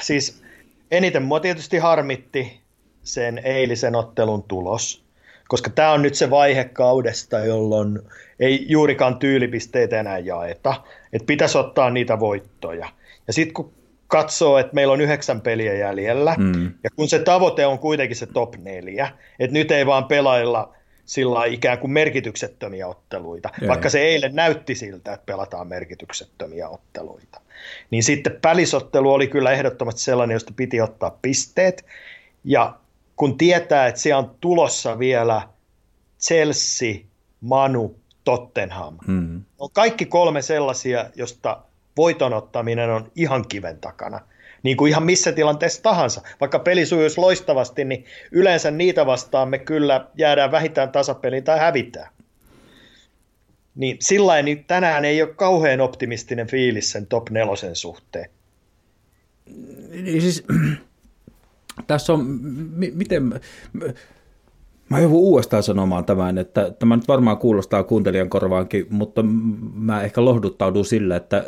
[0.00, 0.42] siis
[0.90, 2.60] eniten mua tietysti harmitti
[3.02, 5.04] sen eilisen ottelun tulos,
[5.48, 8.00] koska tämä on nyt se vaihe kaudesta, jolloin
[8.40, 10.74] ei juurikaan tyylipisteitä enää jaeta,
[11.12, 12.88] että pitäisi ottaa niitä voittoja.
[13.26, 13.72] Ja sitten kun
[14.06, 16.64] katsoo, että meillä on yhdeksän peliä jäljellä, mm.
[16.84, 20.74] ja kun se tavoite on kuitenkin se top neljä, että nyt ei vaan pelailla–
[21.04, 23.68] sillä ikään kuin merkityksettömiä otteluita, Jee.
[23.68, 27.40] vaikka se eilen näytti siltä, että pelataan merkityksettömiä otteluita.
[27.90, 31.86] Niin sitten pälisottelu oli kyllä ehdottomasti sellainen, josta piti ottaa pisteet,
[32.44, 32.78] ja
[33.16, 35.48] kun tietää, että siellä on tulossa vielä
[36.20, 36.94] Chelsea,
[37.40, 39.42] Manu, Tottenham, hmm.
[39.58, 41.62] on kaikki kolme sellaisia, josta
[41.96, 44.20] voiton ottaminen on ihan kiven takana–
[44.64, 46.22] niin kuin ihan missä tilanteessa tahansa.
[46.40, 52.12] Vaikka peli sujuisi loistavasti, niin yleensä niitä vastaan me kyllä jäädään vähintään tasapeliin tai hävitään.
[53.74, 58.30] Niin sillä niin tänään ei ole kauhean optimistinen fiilis sen top nelosen suhteen.
[59.90, 60.44] Niin siis,
[61.86, 63.40] tässä on, m- miten,
[64.88, 69.22] Mä joudun uudestaan sanomaan tämän, että tämä nyt varmaan kuulostaa kuuntelijan korvaankin, mutta
[69.74, 71.44] mä ehkä lohduttaudun sillä, että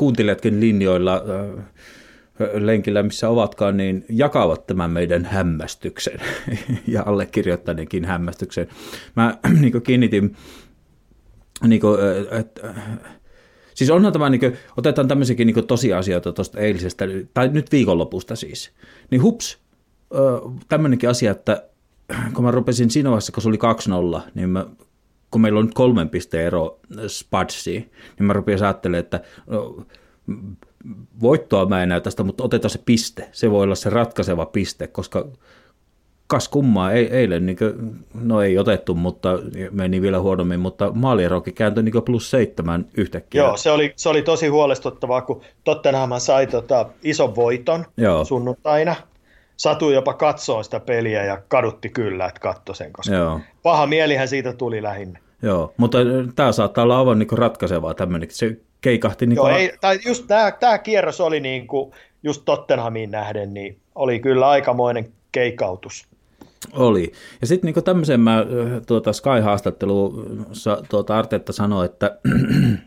[0.00, 1.24] kuuntelijatkin linjoilla
[2.54, 6.20] lenkillä, missä ovatkaan, niin jakavat tämän meidän hämmästyksen
[6.94, 8.68] ja allekirjoittaneenkin hämmästyksen.
[9.16, 10.36] Mä niin kiinnitin,
[11.66, 11.98] niin kuin,
[12.30, 12.74] että,
[13.74, 18.72] siis onhan tämä, niin kuin, otetaan tämmöisiäkin niin tosiasioita tuosta eilisestä, tai nyt viikonlopusta siis,
[19.10, 19.58] niin hups,
[20.68, 21.68] tämmöinenkin asia, että
[22.34, 23.58] kun mä rupesin siinä vaiheessa, kun se oli
[24.18, 24.66] 2-0, niin mä
[25.30, 29.76] kun meillä on nyt kolmen pisteen ero Spudsiin, niin mä rupesin ajattelemaan, että no,
[31.20, 33.28] voittoa mä en näy tästä, mutta otetaan se piste.
[33.32, 35.28] Se voi olla se ratkaiseva piste, koska
[36.26, 39.38] kas kummaa, ei, eilen, niin kuin, no ei otettu, mutta
[39.70, 43.42] meni vielä huonommin, mutta maalierokin kääntyi niin plus seitsemän yhtäkkiä.
[43.42, 48.24] Joo, se oli, se oli tosi huolestuttavaa, kun Tottenham sai tota ison voiton Joo.
[48.24, 48.96] sunnuntaina.
[49.60, 53.40] Satui jopa katsoa sitä peliä ja kadutti kyllä, että katsoi sen, koska Joo.
[53.62, 55.18] paha mielihän siitä tuli lähinnä.
[55.42, 55.98] Joo, mutta
[56.36, 58.30] tämä saattaa olla aivan niin ratkaisevaa tämmöinen.
[58.30, 59.26] Se keikahti.
[59.26, 61.92] Niin Joo, ei, tai just tämä, tämä kierros oli niin kuin,
[62.22, 66.06] just Tottenhamiin nähden, niin oli kyllä aikamoinen keikautus.
[66.72, 67.12] Oli.
[67.40, 68.44] Ja sitten niin tämmöisen mä
[68.86, 72.18] tuota Sky-haastattelussa tuota Artetta sanoi, että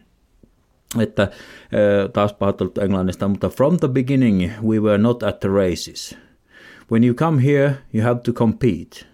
[1.03, 1.27] että
[2.13, 6.22] taas pahoittelut englannista, mutta from the beginning we were not at the races.
[6.89, 9.05] When you come here, you have to compete.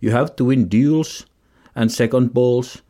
[0.00, 1.26] You have to win duels
[1.74, 2.82] and second balls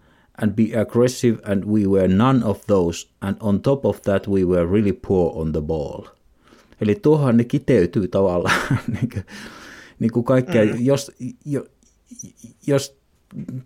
[0.43, 3.07] and be aggressive, and we were none of those.
[3.21, 6.05] And on top of that, we were really poor on the ball.
[6.81, 9.25] Eli tuohon ne kiteytyy tavallaan niin kuin,
[10.01, 10.85] niin kuin kaikkea, mm.
[10.85, 11.13] jos,
[11.45, 11.65] jo,
[12.67, 12.97] jos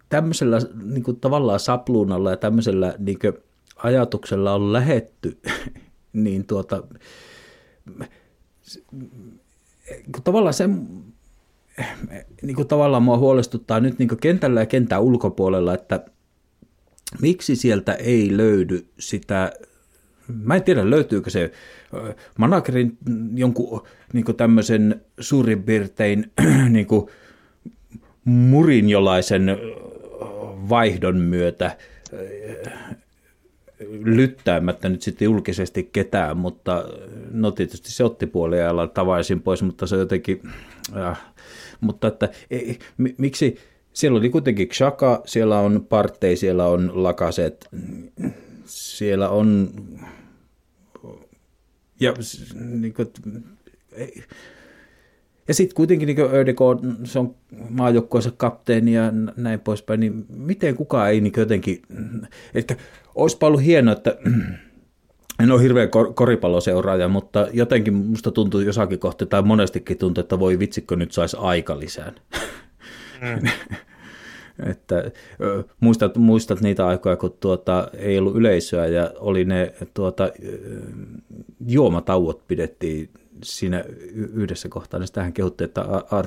[0.09, 3.33] tämmöisellä niin kuin tavallaan sapluunalla ja tämmöisellä niin kuin
[3.77, 5.39] ajatuksella on lähetty,
[6.13, 6.83] niin tuota,
[10.25, 10.69] tavallaan se,
[12.43, 16.05] niin kuin tavallaan mua huolestuttaa nyt niin kuin kentällä ja kentän ulkopuolella, että
[17.21, 19.53] miksi sieltä ei löydy sitä,
[20.29, 21.53] mä en tiedä löytyykö se
[22.39, 22.99] managerin
[23.35, 26.33] jonkun niin kuin tämmöisen suurin piirtein
[26.71, 27.07] niin kuin
[28.25, 29.57] murinjolaisen
[30.69, 31.77] vaihdon myötä
[34.05, 36.85] lyttäämättä nyt sitten julkisesti ketään, mutta
[37.31, 40.41] no tietysti se otti puoliajalla tavaisin pois, mutta se jotenkin,
[40.97, 41.25] äh,
[41.81, 42.79] mutta että ei,
[43.19, 43.57] miksi,
[43.93, 47.69] siellä oli kuitenkin Xhaka, siellä on Partey, siellä on Lakaset,
[48.65, 49.71] siellä on,
[52.01, 52.15] ja
[52.55, 53.09] niin kuin,
[53.93, 54.25] ei,
[55.49, 56.59] ja sitten kuitenkin niin ÖDK,
[57.05, 57.35] se on
[57.71, 61.83] maajoukkueensa kapteeni ja näin poispäin, niin miten kukaan ei niin jotenkin,
[62.55, 62.77] että
[63.15, 64.17] olisipa ollut hienoa, että
[65.43, 70.39] en ole hirveä kor- koripalloseuraaja, mutta jotenkin musta tuntuu jossakin kohti, tai monestikin tuntuu, että
[70.39, 72.15] voi vitsikko nyt saisi aika lisään.
[73.21, 73.49] Mm.
[74.71, 75.11] että
[75.81, 80.31] muistat, muistat niitä aikoja, kun tuota, ei ollut yleisöä ja oli ne tuota,
[81.67, 83.11] juomatauot pidettiin
[83.43, 85.85] siinä yhdessä kohtaa, niin sitähän kehutti, että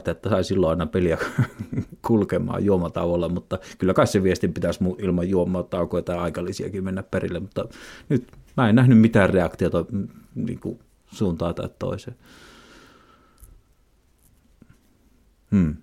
[0.08, 1.17] että sai silloin aina peliä
[2.08, 7.67] kulkemaan juomatauolla, mutta kyllä kai se viestin pitäisi ilman juomataukoja tai aikalisiakin mennä perille, mutta
[8.10, 10.80] nyt mä en nähnyt mitään reaktiota mm, niin kuin
[11.12, 12.17] suuntaan tai toiseen.
[15.52, 15.76] Hmm.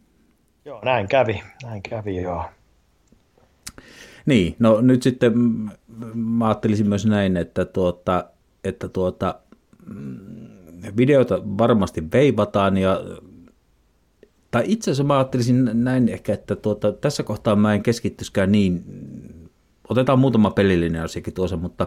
[0.64, 2.44] Joo, näin kävi, näin kävi joo.
[4.26, 5.32] Niin, no nyt sitten
[6.14, 8.24] mä ajattelisin myös näin, että tuota,
[8.64, 9.40] että tuota,
[9.86, 10.55] mm,
[10.96, 13.00] videoita varmasti veivataan ja
[14.50, 18.84] tai itse asiassa mä ajattelisin näin ehkä, että tuota, tässä kohtaa mä en keskittyskään niin,
[19.88, 21.86] otetaan muutama pelillinen asiakin tuossa, mutta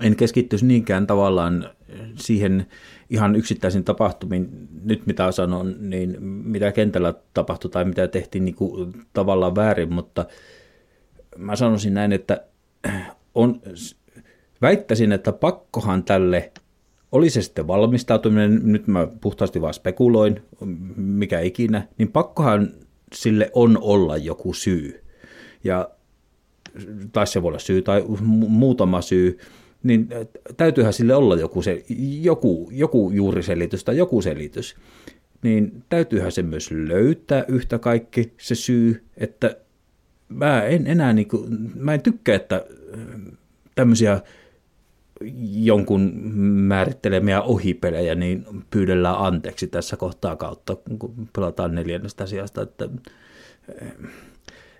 [0.00, 1.70] en keskittyisi niinkään tavallaan
[2.14, 2.66] siihen
[3.10, 8.92] ihan yksittäisiin tapahtumiin, nyt mitä sanon, niin mitä kentällä tapahtui tai mitä tehtiin niin kuin
[9.12, 10.26] tavallaan väärin, mutta
[11.38, 12.44] mä sanoisin näin, että
[13.34, 13.60] on,
[14.62, 16.52] väittäisin, että pakkohan tälle
[17.14, 20.42] oli se sitten valmistautuminen, nyt mä puhtaasti vaan spekuloin,
[20.96, 22.70] mikä ikinä, niin pakkohan
[23.12, 25.00] sille on olla joku syy.
[25.64, 25.90] Ja,
[27.12, 28.04] tai se voi olla syy tai
[28.48, 29.38] muutama syy,
[29.82, 30.08] niin
[30.56, 31.84] täytyyhän sille olla joku, se,
[32.20, 34.76] joku, joku juuriselitys tai joku selitys.
[35.42, 39.56] Niin täytyyhän se myös löytää yhtä kaikki se syy, että
[40.28, 42.64] mä en enää, niin kuin, mä en tykkää, että
[43.74, 44.20] tämmöisiä
[45.52, 52.62] jonkun määrittelemiä ohipelejä, niin pyydellään anteeksi tässä kohtaa kautta, kun pelataan neljännestä sijasta.
[52.62, 52.88] Että,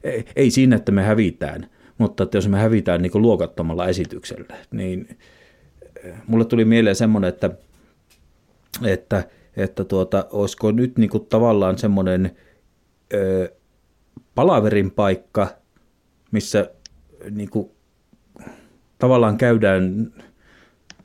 [0.05, 1.67] eh, ei siinä, että me hävitään,
[1.99, 5.19] mutta että jos me hävitään niin luokattomalla esityksellä, niin
[6.05, 7.51] eh, mulle tuli mieleen semmoinen, että,
[8.85, 9.25] että,
[9.57, 12.37] että tuota, olisiko nyt niin kuin tavallaan semmoinen
[13.11, 13.51] eh,
[14.35, 15.49] palaverin paikka,
[16.31, 16.71] missä
[17.31, 17.71] niin kuin,
[19.05, 20.13] tavallaan käydään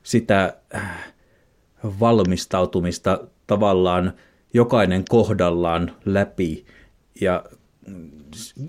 [0.02, 1.12] sitä äh,
[2.00, 4.12] valmistautumista tavallaan
[4.54, 6.66] jokainen kohdallaan läpi
[7.20, 7.44] ja
[7.86, 8.10] mm,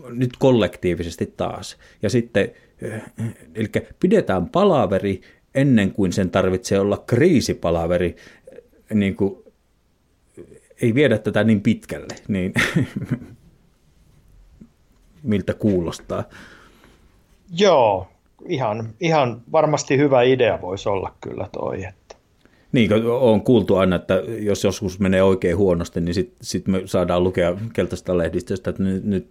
[0.10, 1.78] nyt kollektiivisesti taas.
[2.02, 2.52] Ja sitten,
[2.94, 3.02] äh,
[3.56, 3.68] eli
[4.00, 5.22] pidetään palaveri
[5.56, 8.16] ennen kuin sen tarvitsee olla kriisipalaveri,
[8.94, 9.44] niin kuin,
[10.82, 12.54] ei viedä tätä niin pitkälle, niin
[15.24, 16.24] miltä kuulostaa.
[17.58, 18.11] Joo,
[18.48, 21.84] ihan, ihan varmasti hyvä idea voisi olla kyllä toi.
[21.84, 22.16] Että.
[22.72, 27.24] Niin, on kuultu aina, että jos joskus menee oikein huonosti, niin sitten sit me saadaan
[27.24, 29.28] lukea keltaista lehdistöstä, että nyt, nyt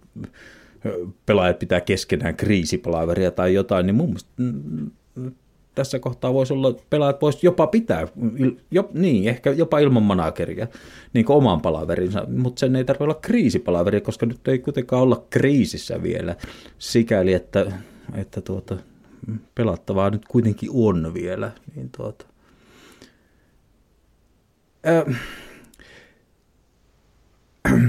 [1.25, 4.91] pelaajat pitää keskenään kriisipalaveria tai jotain, niin mun mielestä mm,
[5.75, 8.07] tässä kohtaa voisi olla, pelaajat voisi jopa pitää,
[8.71, 10.67] jo, niin, ehkä jopa ilman manageria,
[11.13, 15.25] niin kuin oman palaverinsa, mutta sen ei tarvitse olla kriisipalaveri, koska nyt ei kuitenkaan olla
[15.29, 16.35] kriisissä vielä,
[16.77, 17.71] sikäli, että,
[18.15, 18.77] että tuota,
[19.55, 21.51] pelattavaa nyt kuitenkin on vielä.
[21.75, 22.25] Niin tuota.
[24.83, 25.05] Ää,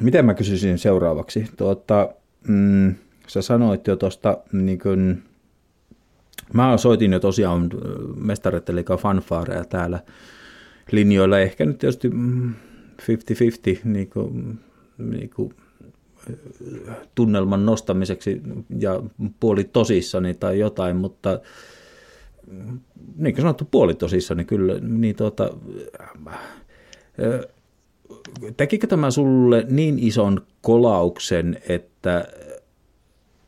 [0.00, 1.44] miten mä kysyisin seuraavaksi?
[1.56, 2.14] Tuota,
[2.48, 2.94] mm,
[3.26, 5.22] sä sanoit jo tuosta, niin kun,
[6.52, 7.70] mä soitin jo tosiaan
[8.16, 10.00] mestaret eli fanfaareja täällä
[10.92, 12.12] linjoilla, ehkä nyt tietysti 50-50,
[13.84, 14.60] mm, niin kuin,
[14.98, 15.54] niin kuin
[17.14, 18.42] tunnelman nostamiseksi
[18.78, 19.02] ja
[19.40, 21.40] puoli tosissani tai jotain, mutta
[23.16, 25.50] niin kuin sanottu puolitosissa, niin kyllä, niin tuota,
[27.18, 27.48] ö,
[28.56, 32.24] tekikö tämä sulle niin ison kolauksen, että,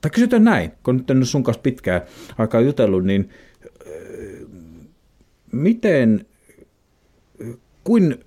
[0.00, 2.02] tai kysytään näin, kun nyt en ole sun kanssa pitkään
[2.38, 3.30] aikaa jutellut, niin
[3.86, 4.46] ö,
[5.52, 6.26] miten,
[7.84, 8.24] kuin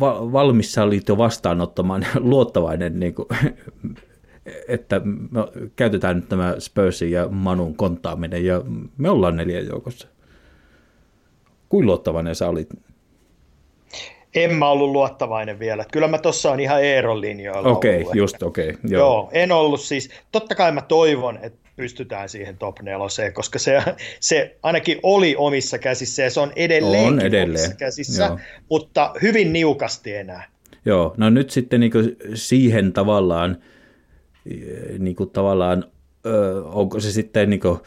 [0.00, 0.76] va- valmis
[1.08, 3.26] jo vastaanottamaan luottavainen, niin kuin,
[4.68, 5.40] että me
[5.76, 8.62] käytetään nyt tämä Spursin ja Manun kontaaminen ja
[8.96, 10.08] me ollaan neljän joukossa.
[11.68, 12.68] Kuin luottavainen sä olit?
[14.34, 15.84] En mä ollut luottavainen vielä.
[15.92, 18.14] Kyllä mä tuossa on ihan Eeron linjoilla Okei, ollut.
[18.14, 18.70] just okei.
[18.70, 19.00] Okay, Joo.
[19.02, 20.10] joo, en ollut siis.
[20.32, 23.82] Totta kai mä toivon, että pystytään siihen top neloseen, koska se,
[24.20, 28.38] se ainakin oli omissa käsissä ja se on edelleen On edelleen, omissa käsissä, joo.
[28.70, 30.48] mutta hyvin niukasti enää.
[30.84, 31.92] Joo, no nyt sitten niin
[32.34, 33.56] siihen tavallaan,
[34.98, 35.84] niin tavallaan
[36.64, 37.78] onko se sitten niin kuin,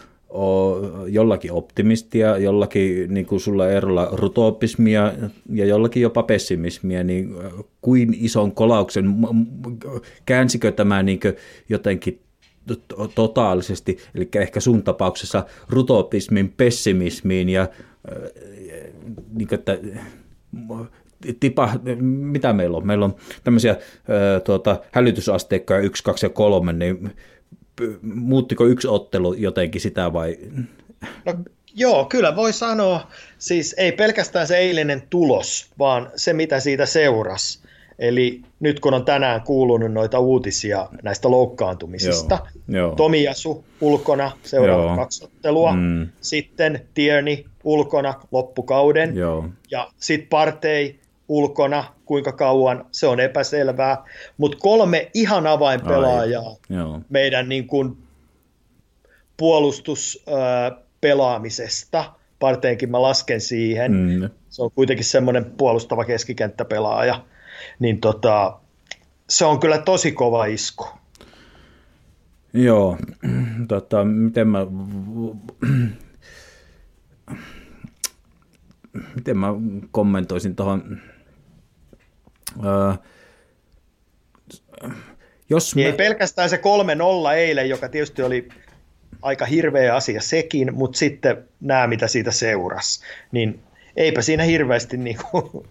[1.07, 5.13] jollakin optimistia, jollakin niin kuin sulla erolla rutopismia
[5.49, 7.35] ja jollakin jopa pessimismiä, niin
[7.81, 9.05] kuin ison kolauksen,
[10.25, 11.19] käänsikö tämä niin
[11.69, 12.22] jotenkin
[13.15, 17.67] totaalisesti, eli ehkä sun tapauksessa rutopismin pessimismiin ja
[18.11, 18.31] ö,
[19.33, 19.77] niin kuin, että
[21.39, 21.69] tipa,
[22.09, 22.87] mitä meillä on?
[22.87, 23.71] Meillä on tämmöisiä
[24.09, 27.11] ö, tuota, hälytysasteikkoja 1, 2 ja 3, niin
[28.01, 30.37] muuttiko yksi ottelu jotenkin sitä vai?
[31.25, 31.33] No,
[31.75, 33.07] joo, kyllä voi sanoa.
[33.37, 37.62] Siis ei pelkästään se eilinen tulos, vaan se mitä siitä seurasi.
[37.99, 42.95] Eli nyt kun on tänään kuulunut noita uutisia näistä loukkaantumisista, Joo, joo.
[42.95, 44.95] Tomiasu ulkona seuraavat Joo.
[44.95, 46.07] kaksi ottelua, Mm.
[46.21, 50.95] sitten Tierney ulkona loppukauden, Joo, ja sitten Partey
[51.27, 53.97] ulkona, kuinka kauan, se on epäselvää,
[54.37, 57.97] mutta kolme ihan avainpelaajaa joo, meidän niin kuin
[59.37, 62.05] puolustuspelaamisesta,
[62.39, 67.25] Parteenkin mä lasken siihen, mm, se on kuitenkin semmoinen puolustava keskikenttäpelaaja,
[67.79, 68.59] niin tota,
[69.29, 70.87] se on kyllä tosi kova isku.
[72.53, 72.97] joo.
[73.67, 74.67] Tota, miten mä
[79.15, 79.47] miten mä
[79.91, 81.01] kommentoisin tuohon
[85.49, 86.61] jos Niin mä, ei pelkästään se
[87.29, 88.49] 3-0 eilen, joka tietysti oli
[89.21, 93.59] aika hirveä asia sekin, mutta sitten nämä, mitä siitä seurasi, niin
[93.95, 95.67] eipä siinä hirveästi niin kuin,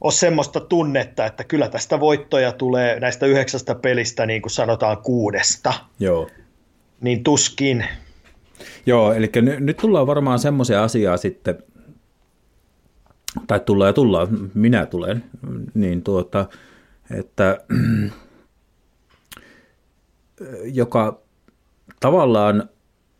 [0.00, 5.74] ole semmoista tunnetta, että kyllä tästä voittoja tulee näistä yhdeksästä pelistä, niin kuin sanotaan kuudesta,
[6.00, 6.28] joo,
[7.00, 7.84] niin tuskin.
[8.86, 11.58] Joo, eli n- nyt tullaan varmaan semmoisia asiaa sitten,
[13.46, 15.24] tai tullaan ja tullaan, minä tulen,
[15.74, 16.46] niin tuota,
[17.18, 17.58] että
[20.80, 21.20] joka
[22.00, 22.68] tavallaan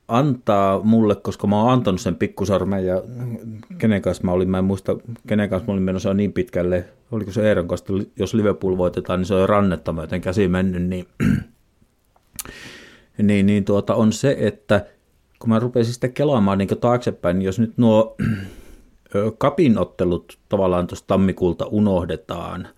[0.09, 3.03] antaa mulle, koska mä oon antanut sen pikkusarmen ja
[3.79, 4.97] kenen kanssa mä olin, mä en muista,
[5.27, 7.87] kenen kanssa mä olin menossa niin pitkälle, oliko se Eeron kanssa,
[8.17, 11.07] jos Liverpool voitetaan, niin se on rannetta myöten käsi mennyt, niin,
[13.23, 14.87] niin, niin tuota, on se, että
[15.39, 18.17] kun mä rupesin sitten kelaamaan niin taaksepäin, niin jos nyt nuo
[19.39, 22.69] kapinottelut tavallaan tuosta tammikuulta unohdetaan,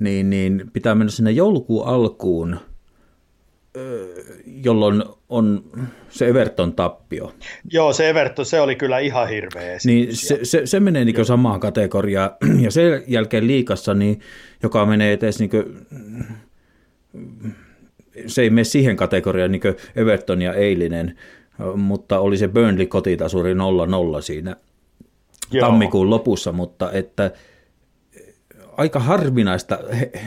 [0.00, 2.56] niin, niin pitää mennä sinne joulukuun alkuun,
[4.64, 5.64] jolloin on
[6.08, 7.32] se Everton tappio.
[7.72, 9.86] Joo, se Everton, se oli kyllä ihan hirveä esitys.
[9.86, 12.30] Niin se, se, se menee niin samaan kategoriaan.
[12.64, 14.20] Ja sen jälkeen liikassa, niin,
[14.62, 15.86] joka menee edes niin kuin,
[18.26, 19.62] se ei mene siihen kategoriaan niin
[19.96, 21.18] Everton ja eilinen,
[21.76, 23.56] mutta oli se Burnley kotitasuri 0-0
[24.20, 24.56] siinä
[25.50, 25.68] Joo.
[25.68, 27.30] tammikuun lopussa, mutta että
[28.76, 29.78] aika harvinaista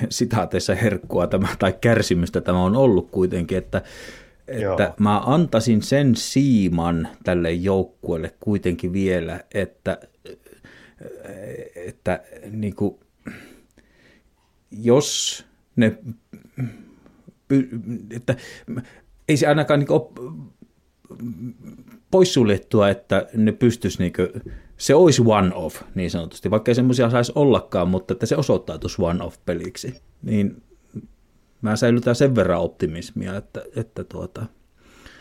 [0.09, 3.81] sitaateissa herkkua tämä, tai kärsimystä tämä on ollut kuitenkin, että,
[4.59, 4.71] Joo.
[4.71, 9.99] että mä antaisin sen siiman tälle joukkueelle kuitenkin vielä, että,
[11.75, 12.95] että niin kuin,
[14.71, 15.45] jos
[15.75, 15.97] ne,
[18.15, 18.35] että
[19.27, 20.01] ei se ainakaan niin
[22.11, 27.31] poissuljettua, että ne pystyisi, niin kuin, se olisi one-off niin sanotusti, vaikka ei semmoisia saisi
[27.35, 30.61] ollakaan, mutta että se osoittautuisi one-off-peliksi, niin
[31.61, 34.45] mä säilytän sen verran optimismia, että, että tuota,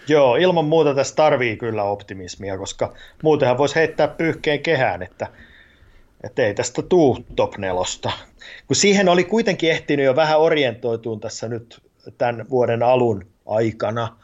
[0.08, 5.26] Joo, ilman muuta tässä tarvii kyllä optimismia, koska muutenhan voisi heittää pyyhkeen kehään, että,
[6.24, 8.12] että ei tästä tuu top nelosta.
[8.66, 11.82] Kun siihen oli kuitenkin ehtinyt jo vähän orientoituun tässä nyt
[12.18, 14.16] tämän vuoden alun aikana,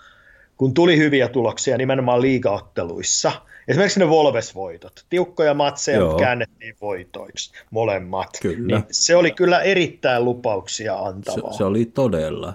[0.57, 3.33] kun tuli hyviä tuloksia nimenomaan liigaotteluissa.
[3.69, 5.05] Esimerkiksi ne Volves-voitot.
[5.09, 6.19] Tiukkoja matseja Joo.
[6.19, 8.31] käännettiin voitoiksi molemmat.
[8.43, 8.79] Kyllä.
[8.79, 11.53] Niin se oli kyllä erittäin lupauksia se, antavaa.
[11.53, 12.55] se oli todella.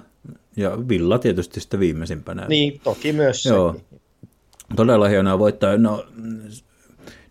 [0.56, 2.46] Ja Villa tietysti sitten viimeisimpänä.
[2.48, 3.74] Niin, toki myös Joo.
[3.74, 4.00] sekin.
[4.76, 5.78] todella hienoa voittaa.
[5.78, 6.06] No,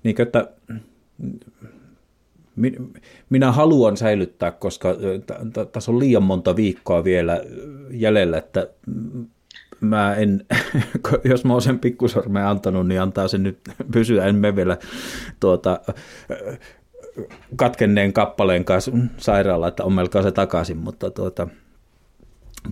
[0.02, 0.48] niin kuin, että
[3.30, 4.96] minä haluan säilyttää, koska
[5.72, 7.40] tässä on liian monta viikkoa vielä
[7.90, 8.68] jäljellä, että
[9.80, 10.46] mä en,
[11.30, 13.58] jos mä oon sen pikkusormen antanut, niin antaa sen nyt
[13.92, 14.78] pysyä, en me vielä
[15.40, 15.80] tuota,
[17.56, 21.48] katkenneen kappaleen kanssa sairaala, että ommelkaa se takaisin, mutta tuota,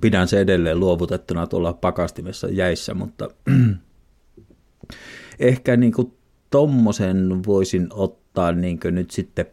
[0.00, 3.30] pidän se edelleen luovutettuna tuolla pakastimessa jäissä, mutta
[5.38, 6.12] ehkä niin kuin
[6.50, 9.46] tommosen voisin ottaa niin nyt sitten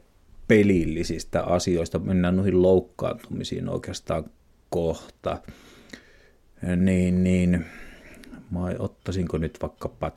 [0.47, 4.23] pelillisistä asioista, mennään noihin loukkaantumisiin oikeastaan
[4.69, 5.41] kohta,
[6.75, 7.65] niin, niin.
[8.51, 10.11] Mä ottaisinko nyt vaikkapa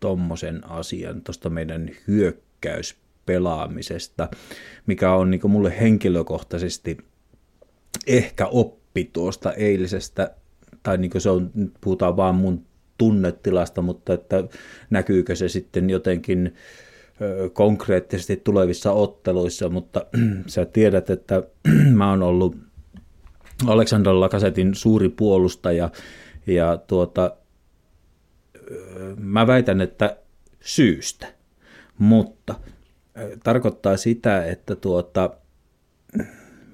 [0.00, 4.28] tommosen asian tuosta meidän hyökkäyspelaamisesta,
[4.86, 6.98] mikä on niin mulle henkilökohtaisesti
[8.06, 10.34] ehkä oppi tuosta eilisestä,
[10.82, 12.66] tai niin se on, nyt puhutaan vaan mun
[12.98, 14.44] tunnetilasta, mutta että
[14.90, 16.54] näkyykö se sitten jotenkin
[17.52, 20.06] konkreettisesti tulevissa otteluissa, mutta
[20.46, 21.42] sä tiedät, että
[21.94, 22.56] mä oon ollut
[23.66, 25.90] Alexander Lakasetin suuri puolustaja
[26.46, 27.36] ja tuota,
[29.16, 30.16] mä väitän, että
[30.60, 31.26] syystä,
[31.98, 32.54] mutta
[33.44, 35.30] tarkoittaa sitä, että tuota,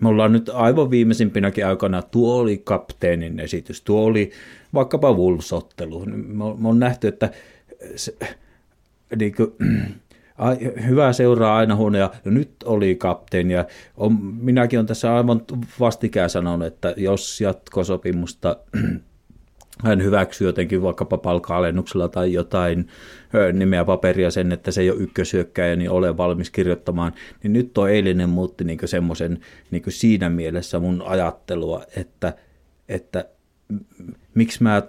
[0.01, 4.31] me ollaan nyt aivan viimeisimpinäkin aikana, tuo oli kapteenin esitys, tuo oli
[4.75, 6.07] vaikkapa Wolves-ottelu.
[6.59, 7.31] Me on nähty, että
[7.97, 8.17] se,
[9.17, 9.53] niin kuin,
[10.87, 12.11] hyvä seuraa aina huonoja.
[12.25, 13.65] No nyt oli kapteeni ja
[13.97, 15.43] on, minäkin olen tässä aivan
[15.81, 18.57] vastikään sanonut, että jos jatkosopimusta
[19.85, 22.89] hän hyväksyy jotenkin vaikkapa palka-alennuksella tai jotain
[23.53, 27.13] nimeä paperia sen, että se ei ole ykkösyökkäjä, niin ole valmis kirjoittamaan,
[27.43, 32.35] niin nyt tuo eilinen muutti niin semmoisen niin siinä mielessä mun ajattelua, että,
[32.89, 33.25] että
[34.35, 34.83] miksi mä,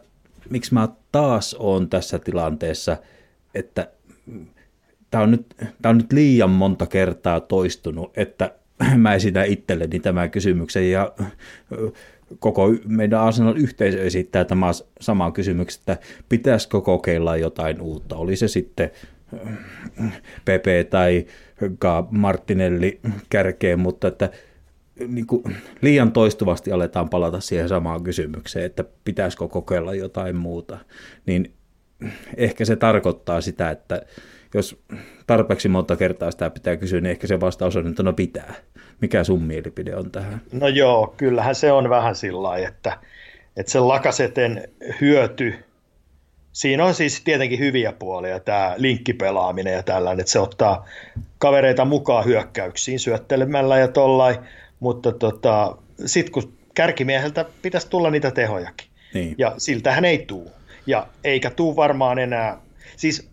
[0.50, 2.98] miksi mä taas on tässä tilanteessa,
[3.56, 3.88] että
[5.12, 8.53] tämä on, nyt, tämä on nyt liian monta kertaa toistunut, että
[8.97, 11.14] mä esitän itselleni tämän kysymyksen ja
[12.39, 15.97] koko meidän Arsenal-yhteisö esittää tämä saman kysymyksen, että
[16.30, 18.91] pitäisikö kokeilla jotain uutta, oli se sitten
[20.45, 21.26] Pepe tai
[22.10, 22.99] Martinelli
[23.30, 24.30] kärkeen, mutta että
[25.08, 25.43] niin kuin
[25.82, 30.78] liian toistuvasti aletaan palata siihen samaan kysymykseen, että pitäisikö kokeilla jotain muuta,
[31.26, 31.53] niin
[32.38, 34.01] ehkä se tarkoittaa sitä, että
[34.54, 34.84] jos
[35.28, 38.54] tarpeeksi monta kertaa sitä pitää kysyä, niin ehkä se vastaus on, että no pitää.
[39.02, 40.41] Mikä sun mielipide on tähän?
[40.52, 42.98] No joo, kyllähän se on vähän sillä lailla, että,
[43.58, 44.70] että sen lakaseten
[45.02, 45.54] hyöty,
[46.52, 50.86] siinä on siis tietenkin hyviä puolia, tämä linkkipelaaminen ja tällainen, että se ottaa
[51.38, 54.36] kavereita mukaan hyökkäyksiin syöttelemällä ja tollain,
[54.80, 59.36] mutta tota, sitten kun kärkimieheltä pitäisi tulla niitä tehojakin, niin.
[59.38, 60.52] ja siltähän ei tuu.
[60.88, 62.58] Ja eikä tuu varmaan enää,
[62.98, 63.30] siis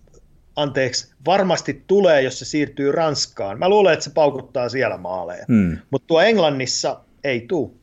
[0.56, 3.58] anteeksi, varmasti tulee, jos se siirtyy Ranskaan.
[3.58, 5.44] Mä luulen, että se paukuttaa siellä maaleja.
[5.48, 5.78] Hmm.
[5.90, 7.80] Mutta tuo Englannissa ei tuu.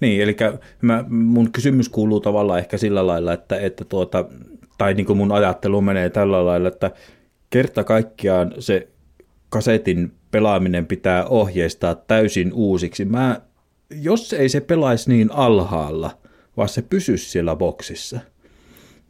[0.00, 0.36] Niin, eli
[0.82, 4.24] mä, mun kysymys kuuluu tavallaan ehkä sillä lailla, että, että tuota,
[4.78, 6.90] tai niin kuin mun ajattelu menee tällä lailla, että
[7.50, 8.88] kerta kaikkiaan se
[9.48, 13.04] kasetin pelaaminen pitää ohjeistaa täysin uusiksi.
[13.04, 13.40] Mä,
[13.90, 16.18] jos ei se pelaisi niin alhaalla,
[16.56, 18.20] vaan se pysyisi siellä boksissa–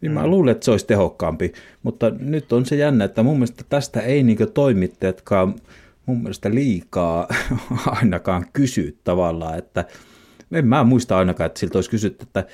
[0.00, 0.30] niin mä mm.
[0.30, 4.22] luulen, että se olisi tehokkaampi, mutta nyt on se jännä, että mun mielestä tästä ei
[4.22, 5.54] niin toimittajatkaan
[6.06, 7.28] mun mielestä liikaa
[8.00, 9.84] ainakaan kysy tavallaan, että
[10.52, 12.46] en mä muista ainakaan, että siltä olisi kysytty, että äh,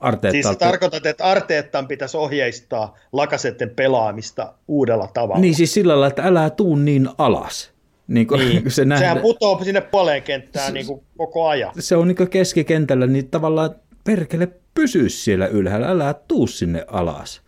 [0.00, 0.48] Arteetta...
[0.48, 5.40] Siis tarkoitat, että Arteettan pitäisi ohjeistaa lakasetten pelaamista uudella tavalla.
[5.40, 7.70] Niin siis sillä lailla, että älä tuu niin alas.
[8.08, 8.70] Niin kuin, niin.
[8.70, 9.00] Se nähdä...
[9.00, 11.72] Sehän putoaa sinne puoleen kenttään niin kuin koko ajan.
[11.78, 13.74] Se on niin keskikentällä, niin tavallaan
[14.06, 17.42] perkele pysy siellä ylhäällä, älä tuu sinne alas.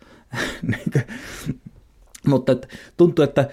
[2.27, 3.49] Mutta että, tuntuu, että,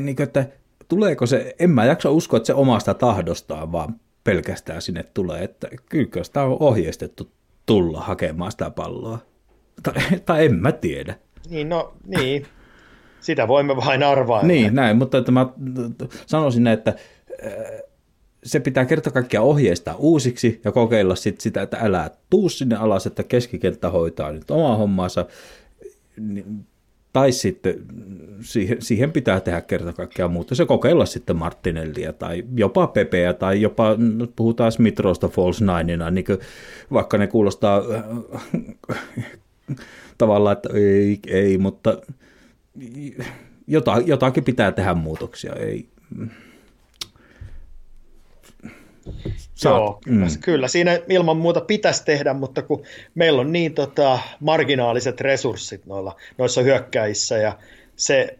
[0.00, 0.46] niin kuin, että
[0.88, 5.68] tuleeko se, en mä jaksa uskoa, että se omasta tahdostaan vaan pelkästään sinne tulee, että
[5.88, 7.30] kyllä sitä on ohjeistettu
[7.66, 9.18] tulla hakemaan sitä palloa.
[9.82, 9.94] Tai,
[10.26, 11.14] tai en mä tiedä.
[11.50, 12.46] Niin, no niin.
[13.20, 14.42] Sitä voimme vain arvaa.
[14.42, 15.46] Niin, näin, mutta että mä
[16.26, 16.94] sanoisin, että
[18.44, 23.06] se pitää kerta kaikkiaan ohjeistaa uusiksi ja kokeilla sit sitä, että älä tuu sinne alas,
[23.06, 25.26] että keskikenttä hoitaa nyt omaa hommaansa.
[27.12, 27.74] Tai sitten
[28.40, 30.54] siihen, siihen pitää tehdä kerta kaikkiaan muuta.
[30.54, 33.96] Se kokeilla sitten Martinellia tai jopa Pepeä tai jopa,
[34.36, 36.24] puhutaan Smithrosta False Ninena, niin
[36.92, 37.82] vaikka ne kuulostaa
[40.18, 41.98] tavallaan, että ei, ei mutta
[43.66, 45.52] jota, jotakin pitää tehdä muutoksia.
[45.52, 45.88] Ei,
[49.54, 50.40] Saat, Joo, kyllä, mm.
[50.40, 52.82] kyllä siinä ilman muuta pitäisi tehdä, mutta kun
[53.14, 57.58] meillä on niin tota, marginaaliset resurssit noilla, noissa hyökkäissä ja
[57.96, 58.38] se,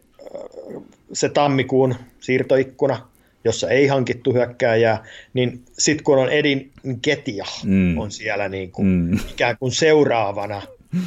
[1.12, 3.08] se tammikuun siirtoikkuna,
[3.44, 5.04] jossa ei hankittu hyökkääjää,
[5.34, 6.70] niin sitten kun on Edin
[7.02, 7.98] Ketia mm.
[7.98, 9.18] on siellä niin kuin, mm.
[9.30, 10.62] ikään kuin seuraavana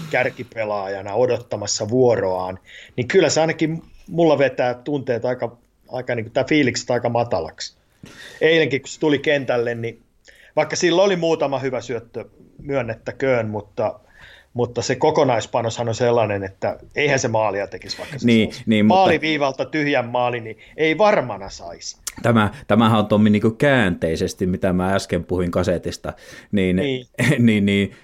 [0.09, 2.59] kärkipelaajana odottamassa vuoroaan,
[2.95, 5.57] niin kyllä se ainakin mulla vetää tunteet aika,
[5.91, 7.77] aika niin kuin, tämä fiilikset aika matalaksi.
[8.41, 10.01] Eilenkin kun se tuli kentälle, niin
[10.55, 12.25] vaikka sillä oli muutama hyvä syöttö,
[12.61, 13.99] myönnettäköön, mutta
[14.53, 19.65] mutta se kokonaispanoshan on sellainen, että eihän se maalia tekisi vaikka se niin, niin, maaliviivalta
[19.65, 21.97] tyhjän maali, niin ei varmana saisi.
[22.21, 26.13] Tämä, tämähän on Tommi niin käänteisesti, mitä mä äsken puhuin kasetista,
[26.51, 27.07] niin, niin.
[27.45, 27.95] niin, niin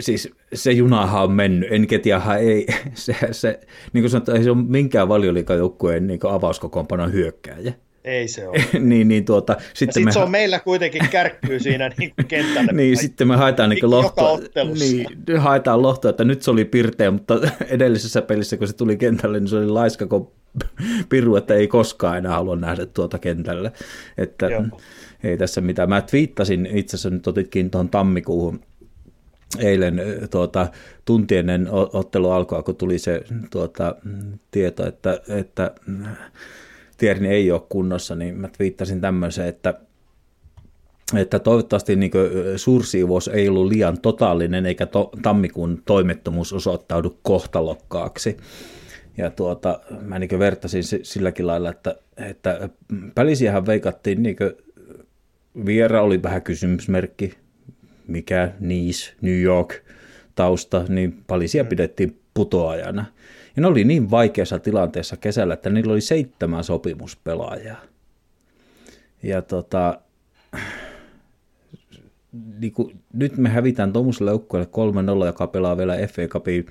[0.00, 3.60] siis se junahan on mennyt, Enketiahan ei, se, se,
[3.92, 7.72] niin kuin sanottu, ei se ole minkään valioliikajoukkueen niin avauskokoonpanon hyökkääjä.
[8.04, 8.64] Ei se ole.
[8.80, 10.12] niin, niin tuota, sitten me...
[10.12, 12.72] se on meillä kuitenkin kärkkyy siinä niin kentällä.
[12.72, 14.38] niin, sitten me haetaan niin lohtoa.
[14.78, 15.06] Niin,
[15.38, 19.48] haetaan lohtoa, että nyt se oli pirteä, mutta edellisessä pelissä, kun se tuli kentälle, niin
[19.48, 20.28] se oli laiska kuin
[21.08, 23.72] piru, että ei koskaan enää halua nähdä tuota kentällä.
[24.18, 24.62] Että Joo.
[25.24, 25.88] ei tässä mitään.
[25.88, 28.60] Mä twiittasin, itse asiassa nyt otitkin tuohon tammikuuhun,
[29.58, 30.68] eilen tuota,
[31.04, 33.94] tunti ennen ottelu alkoa, kun tuli se tuota,
[34.50, 35.70] tieto, että, että
[36.98, 39.74] Tierni ei ole kunnossa, niin mä viittasin tämmöiseen, että
[41.16, 42.10] että toivottavasti niin
[42.56, 48.36] suursiivous ei ollut liian totaalinen, eikä to, tammikuun toimettomuus osoittaudu kohtalokkaaksi.
[49.16, 52.68] Ja tuota, mä niin vertasin silläkin lailla, että, että
[53.14, 54.36] pälisiähän veikattiin, niin
[55.66, 57.34] Viera oli vähän kysymysmerkki,
[58.06, 59.74] mikä Nice, New York
[60.34, 63.04] tausta, niin palisia pidettiin putoajana.
[63.58, 67.80] Ja ne oli niin vaikeassa tilanteessa kesällä, että niillä oli seitsemän sopimuspelaajaa.
[69.22, 70.00] Ja tota,
[72.58, 74.68] niin kuin, nyt me hävitään tuommoiselle joukkueelle
[75.22, 76.66] 3-0, joka pelaa vielä FA, Cupin,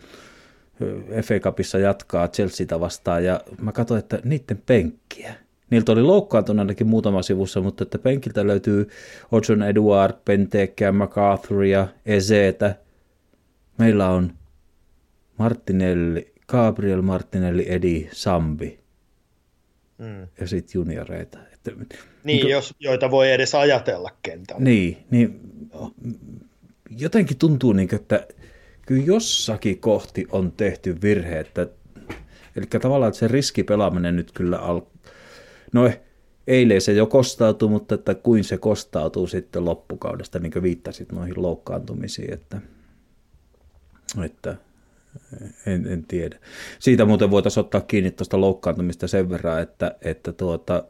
[1.23, 5.35] FA Cupissa jatkaa Chelseatä vastaan, ja mä katsoin, että niiden penkkiä.
[5.69, 8.89] Niiltä oli loukkaantunut ainakin muutama sivussa, mutta että penkiltä löytyy
[9.31, 12.75] Odson Edward, Pentekkiä, MacArthuria, Ezetä.
[13.77, 14.31] Meillä on
[15.37, 18.79] Martinelli, Gabriel Martinelli, Edi, Sambi
[19.97, 20.27] mm.
[20.39, 21.39] ja sitten junioreita.
[21.53, 21.87] Että, niin,
[22.23, 24.63] niin kuin, jos, joita voi edes ajatella kentällä.
[24.63, 25.39] Niin, niin
[26.89, 28.27] jotenkin tuntuu, niin kuin, että
[28.85, 31.67] kyllä jossakin kohti on tehty virhe, että,
[32.55, 34.81] eli tavallaan että se riskipelaaminen nyt kyllä al...
[35.73, 35.91] No
[36.47, 41.41] eilen se jo kostautui, mutta että kuin se kostautuu sitten loppukaudesta, niin kuin viittasit noihin
[41.41, 42.61] loukkaantumisiin, että,
[44.25, 44.55] että
[45.65, 46.39] en, en tiedä.
[46.79, 50.83] Siitä muuten voitaisiin ottaa kiinni tuosta loukkaantumista sen verran, että, että tuota,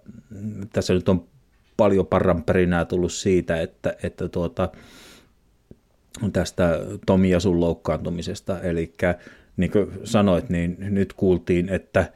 [0.73, 1.28] tässä nyt on
[1.78, 2.07] paljon
[2.45, 4.69] perinää tullut siitä, että, että tuota,
[6.34, 8.93] tästä Tomiasun loukkaantumisesta, eli
[9.57, 12.13] niin kuin sanoit, niin nyt kuultiin, että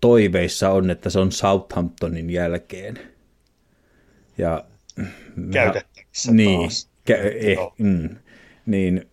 [0.00, 2.98] toiveissa on, että se on Southamptonin jälkeen.
[4.38, 4.64] Ja,
[5.52, 6.88] Käytettävissä niin, taas.
[7.10, 8.08] Kä- eh, mm,
[8.66, 9.08] niin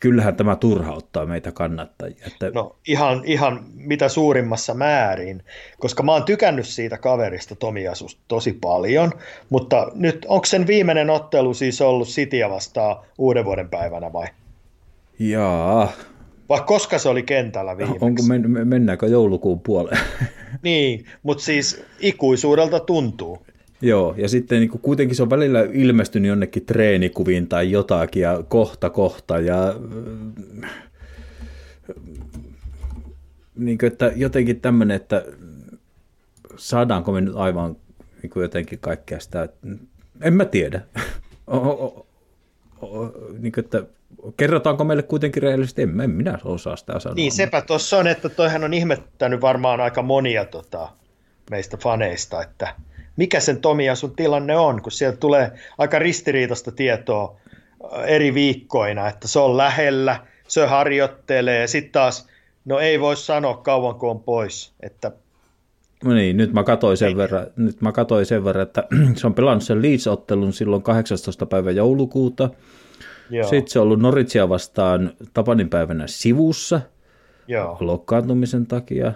[0.00, 2.26] kyllähän tämä turhauttaa meitä kannattajia.
[2.26, 2.50] Että...
[2.54, 5.42] No ihan, ihan mitä suurimmassa määrin,
[5.78, 9.12] koska mä oon tykännyt siitä kaverista Tomiasusta tosi paljon,
[9.50, 14.26] mutta nyt onko sen viimeinen ottelu siis ollut Cityä vastaan uuden vuoden päivänä vai?
[15.18, 15.92] Jaa.
[16.48, 18.04] Vai koska se oli kentällä viimeksi?
[18.04, 20.00] Onko men, mennäänkö joulukuun puoleen?
[20.62, 23.46] niin, mutta siis ikuisuudelta tuntuu.
[23.82, 28.42] Joo, ja sitten niin kuin kuitenkin se on välillä ilmestynyt jonnekin treenikuviin tai jotakin, ja
[28.48, 29.74] kohta kohta, ja
[33.56, 35.24] niin kuin, että jotenkin tämmöinen, että
[36.56, 37.76] saadaanko me nyt aivan
[38.22, 39.48] niin kuin jotenkin kaikkea sitä,
[40.22, 40.80] en mä tiedä.
[41.46, 42.06] O, o,
[42.82, 43.84] o, niin kuin, että
[44.36, 47.14] kerrotaanko meille kuitenkin rehellisesti, en, en minä osaa sitä sanoa.
[47.14, 50.88] Niin, sepä tuossa on, että toihan on ihmettänyt varmaan aika monia tota,
[51.50, 52.74] meistä faneista, että–
[53.20, 57.36] mikä sen Tomiasun tilanne on, kun sieltä tulee aika ristiriitaista tietoa
[57.94, 62.28] äh, eri viikkoina, että se on lähellä, se harjoittelee ja sitten taas,
[62.64, 65.12] no ei voi sanoa kauan kun on pois, että
[66.04, 68.84] No niin, nyt mä katsoin sen, verran, nyt mä katsoin sen verran, että
[69.16, 71.46] se on pelannut sen Leeds-ottelun silloin 18.
[71.46, 72.50] päivä joulukuuta.
[73.30, 73.48] Joo.
[73.48, 76.80] Sitten se on ollut Noritsia vastaan Tapanin päivänä sivussa
[77.48, 77.76] Joo.
[77.80, 79.12] loukkaantumisen takia.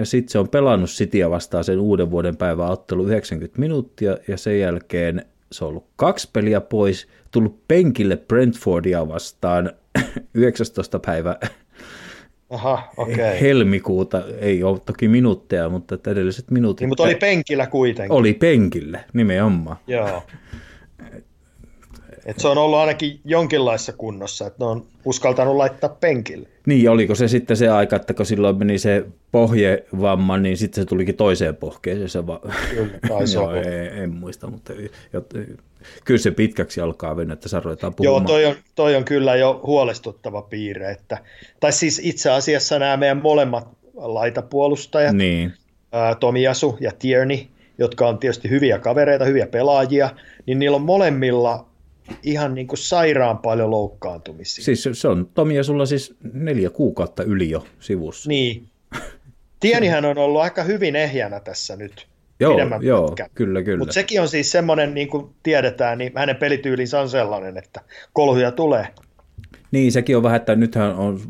[0.00, 4.36] Ja sitten se on pelannut Cityä vastaan sen uuden vuoden päivän ottelu 90 minuuttia ja
[4.36, 9.72] sen jälkeen se on ollut kaksi peliä pois, tullut penkille Brentfordia vastaan
[10.34, 10.98] 19.
[10.98, 11.36] päivä
[12.50, 12.92] Aha.
[12.96, 13.40] Okay.
[13.40, 18.12] helmikuuta, ei ole toki minuutteja, mutta edelliset minuutit Niin, mutta oli penkillä kuitenkin.
[18.12, 19.76] oli penkillä nimenomaan.
[19.86, 20.22] Joo.
[22.30, 26.48] Et se on ollut ainakin jonkinlaisessa kunnossa, että ne on uskaltanut laittaa penkille.
[26.66, 30.88] Niin, oliko se sitten se aika, että kun silloin meni se pohjevamma, niin sitten se
[30.88, 32.08] tulikin toiseen pohkeeseen.
[32.08, 34.72] Se va- Kyllä, taisi Joo, en, en, muista, mutta
[35.12, 35.34] jot,
[36.04, 38.26] kyllä se pitkäksi alkaa venyä, että sä ruvetaan Joo, puhumaan.
[38.26, 40.90] toi on, toi on kyllä jo huolestuttava piirre.
[40.90, 41.18] Että,
[41.60, 45.52] tai siis itse asiassa nämä meidän molemmat laitapuolustajat, Niin,
[45.92, 47.38] ää, Tomiasu ja Tierney,
[47.78, 50.10] jotka on tietysti hyviä kavereita, hyviä pelaajia,
[50.46, 51.66] niin niillä on molemmilla
[52.22, 54.64] ihan niin kuin sairaan paljon loukkaantumisia.
[54.64, 58.28] siis se on Tomi ja sulla siis neljä kuukautta yli jo sivussa.
[58.28, 58.66] Niin.
[59.60, 62.06] Tienihän on ollut aika hyvin ehjänä tässä nyt
[62.40, 63.78] joo, joo, kyllä, kyllä.
[63.78, 67.80] Mutta sekin on siis semmoinen, niin kuin tiedetään, niin hänen pelityylinsä on sellainen, että
[68.12, 68.88] kolhuja tulee.
[69.70, 71.20] Niin, sekin on vähän, että nythän on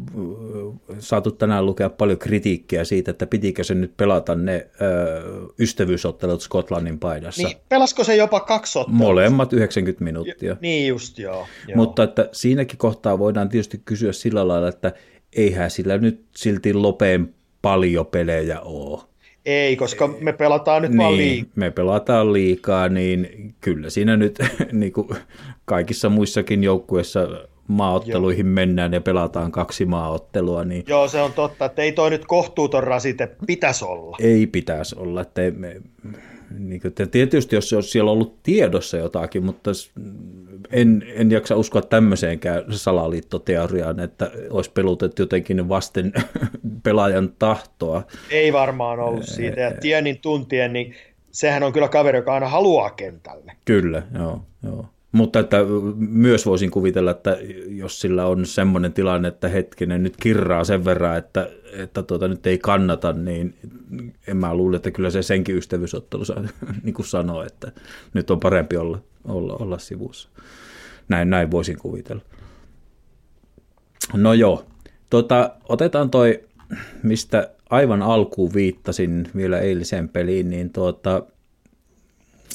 [0.91, 6.43] äh, saatu tänään lukea paljon kritiikkiä siitä, että pitikö se nyt pelata ne ö, ystävyysottelut
[6.43, 7.49] Skotlannin paidassa.
[7.49, 8.99] Niin, pelasko se jopa kaksi ottelua?
[8.99, 10.57] Molemmat 90 minuuttia.
[10.61, 11.47] Niin just, joo.
[11.68, 11.76] joo.
[11.76, 14.93] Mutta että siinäkin kohtaa voidaan tietysti kysyä sillä lailla, että
[15.36, 19.01] eihän sillä nyt silti lopeen paljon pelejä ole.
[19.47, 21.53] Ei, koska me pelataan nyt vaan Niin, liikaa.
[21.55, 23.28] me pelataan liikaa, niin
[23.61, 24.38] kyllä siinä nyt
[24.72, 25.09] niin kuin
[25.64, 27.28] kaikissa muissakin joukkueissa
[27.70, 28.54] maaotteluihin Joo.
[28.54, 32.84] mennään ja pelataan kaksi maaottelua, niin Joo, se on totta, että ei toi nyt kohtuuton
[32.84, 34.16] rasite pitäisi olla.
[34.20, 35.20] ei pitäisi olla.
[35.20, 35.76] Että ei me,
[36.58, 39.70] niin kuin, tietysti jos, jos siellä on ollut tiedossa jotakin, mutta
[40.70, 46.12] en, en jaksa uskoa tämmöiseenkään salaliittoteoriaan, että olisi pelutettu jotenkin vasten
[46.82, 48.02] pelaajan tahtoa.
[48.30, 49.60] Ei varmaan ollut siitä.
[49.60, 50.94] Ja Tienin tuntien, niin
[51.30, 53.52] sehän on kyllä kaveri, joka aina haluaa kentälle.
[53.64, 54.86] Kyllä, joo, joo.
[55.12, 55.56] Mutta että
[55.96, 57.38] myös voisin kuvitella, että
[57.68, 62.46] jos sillä on semmoinen tilanne, että hetkinen nyt kirraa sen verran, että, että tuota, nyt
[62.46, 63.54] ei kannata, niin
[64.26, 66.22] en mä luule, että kyllä se senkin ystävyysottelu
[66.82, 67.72] niin kuin sanoo, että
[68.14, 70.28] nyt on parempi olla, olla, olla sivussa.
[71.08, 72.22] Näin, näin voisin kuvitella.
[74.14, 74.66] No joo,
[75.11, 76.44] tota, otetaan toi,
[77.02, 81.22] mistä aivan alkuun viittasin vielä eiliseen peliin, niin tuota,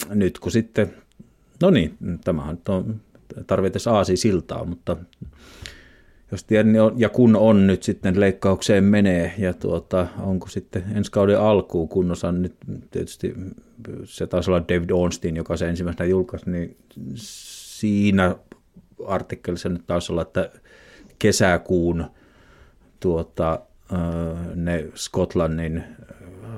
[0.09, 0.93] nyt kun sitten,
[1.61, 3.01] no niin, tämähän on,
[3.47, 4.97] tarvitsisi aasi siltaa, mutta
[6.31, 11.11] jos tiedän, niin ja kun on nyt sitten leikkaukseen menee, ja tuota, onko sitten ensi
[11.11, 12.55] kauden alkuun kunnossa, nyt
[12.91, 13.35] tietysti
[14.03, 16.77] se taisi olla David Ornstein, joka se ensimmäisenä julkaisi, niin
[17.15, 18.35] siinä
[19.07, 20.51] artikkelissa nyt taisi olla, että
[21.19, 22.05] kesäkuun
[22.99, 23.59] tuota,
[24.55, 25.83] ne Skotlannin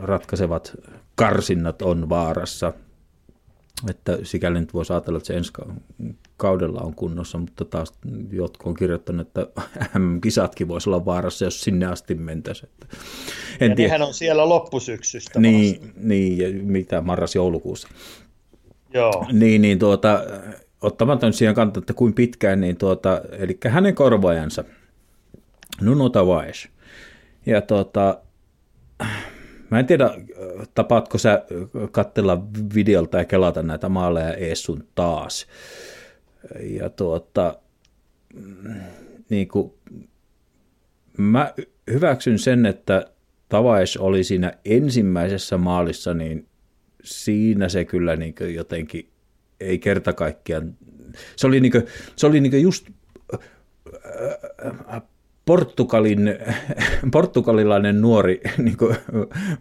[0.02, 0.78] ratkaisevat
[1.16, 2.74] karsinnat on vaarassa.
[3.90, 5.74] Että sikäli nyt voisi ajatella, että se ensi ka-
[6.38, 7.94] kaudella on kunnossa, mutta taas
[8.32, 9.48] jotkut on kirjoittanut, että
[10.00, 12.70] MM-kisatkin voisi olla vaarassa, jos sinne asti mentäisiin.
[12.72, 12.98] Että
[13.60, 13.94] En Ja tiedä.
[13.94, 15.40] nehän on siellä loppusyksystä vasta.
[15.40, 17.88] Niin, niin, ja mitä marras-joulukuussa.
[18.94, 19.26] Joo.
[19.32, 20.24] Niin, niin tuota,
[20.82, 24.64] ottamatta nyt siihen kantaa, että kuin pitkään, niin tuota, eli hänen korvaajansa,
[25.82, 26.68] Nuno Tavares.
[27.46, 28.18] Ja tuota,
[29.70, 30.10] mä en tiedä,
[30.74, 31.44] tapaatko sä
[31.92, 32.44] katsella
[32.76, 35.48] videolta ja kelata näitä maaleja ees sun taas.
[36.60, 37.60] Ja tuota,
[39.30, 39.74] niin kuin,
[41.18, 41.54] mä
[41.92, 43.06] hyväksyn sen, että
[43.50, 46.48] Tavares oli siinä ensimmäisessä maalissa, niin
[47.04, 49.10] siinä se kyllä niin jotenkin
[49.60, 50.78] ei kerta kaikkiaan,
[51.36, 52.88] se oli, niin kuin, se oli niin just
[54.94, 55.02] äh,
[55.48, 56.36] Portugalin,
[57.12, 58.96] portugalilainen nuori niin kuin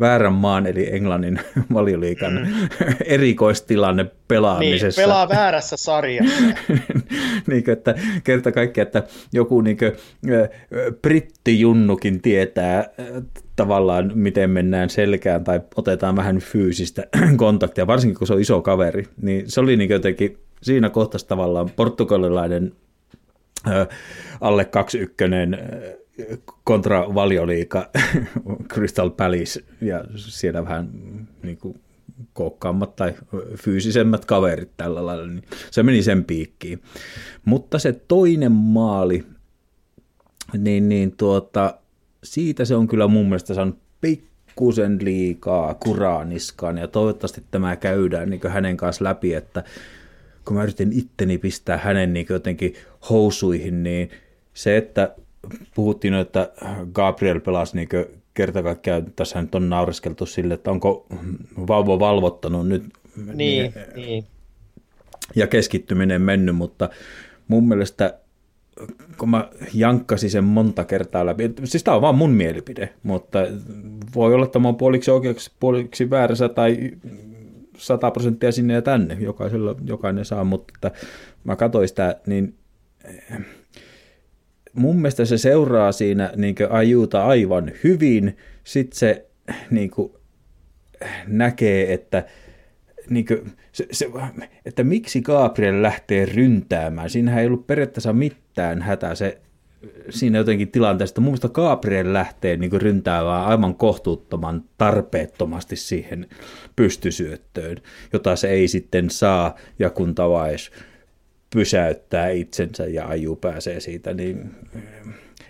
[0.00, 1.40] väärän maan eli Englannin
[1.74, 2.68] valioliikan mm.
[3.04, 5.02] erikoistilanne Niin, pelaamisessa.
[5.02, 6.42] pelaa väärässä sarjassa.
[7.46, 9.92] niin kuin, että kerta kaikkiaan, että joku niin kuin,
[11.02, 12.84] brittijunnukin tietää
[13.56, 17.04] tavallaan, miten mennään selkään tai otetaan vähän fyysistä
[17.36, 21.70] kontaktia, varsinkin kun se on iso kaveri, niin se oli niin jotenkin siinä kohtaa tavallaan
[21.76, 22.72] portugalilainen
[24.40, 27.90] alle 21 äh, kontra valioliika
[28.72, 30.90] Crystal Palace ja siellä vähän
[31.42, 31.80] niin kuin
[32.32, 33.14] kookkaammat tai
[33.56, 36.82] fyysisemmät kaverit tällä lailla, niin se meni sen piikkiin.
[37.44, 39.24] Mutta se toinen maali,
[40.58, 41.74] niin, niin tuota,
[42.24, 48.40] siitä se on kyllä mun mielestä saanut pikkusen liikaa kuraaniskaan ja toivottavasti tämä käydään niin
[48.48, 49.64] hänen kanssa läpi, että
[50.46, 52.74] kun mä yritin itteni pistää hänen niin jotenkin
[53.10, 54.10] housuihin, niin
[54.54, 55.14] se, että
[55.74, 56.52] puhuttiin, että
[56.92, 57.88] Gabriel pelasi niin
[58.34, 61.06] kerta kaikkiaan, tässä nyt on naureskeltu sille, että onko
[61.68, 62.84] vauva valvottanut nyt
[63.34, 64.24] niin, niin.
[65.34, 66.90] ja keskittyminen mennyt, mutta
[67.48, 68.18] mun mielestä
[69.18, 73.38] kun mä jankkasin sen monta kertaa läpi, siis tämä on vaan mun mielipide, mutta
[74.14, 76.90] voi olla, että mä oon puoliksi oikeaksi, puoliksi väärässä tai
[77.76, 81.00] 100 prosenttia sinne ja tänne, jokaisella, jokainen saa, mutta että
[81.44, 82.54] mä katsoin sitä, niin
[83.04, 83.38] eh,
[84.72, 89.26] mun mielestä se seuraa siinä niin ajuuta aivan hyvin, sitten se
[89.70, 90.12] niin kuin,
[91.26, 92.24] näkee, että
[93.10, 94.10] niin kuin, se, se,
[94.66, 97.10] että miksi Gabriel lähtee ryntäämään.
[97.10, 99.14] Siinähän ei ollut periaatteessa mitään hätää.
[99.14, 99.40] Se,
[100.10, 101.20] siinä jotenkin tilanteesta.
[101.20, 106.26] Mun mielestä Gabriel lähtee niin ryntäämään aivan kohtuuttoman tarpeettomasti siihen
[106.76, 107.76] pystysyöttöön,
[108.12, 110.70] jota se ei sitten saa, ja kun Tavais
[111.54, 114.50] pysäyttää itsensä ja aju pääsee siitä, niin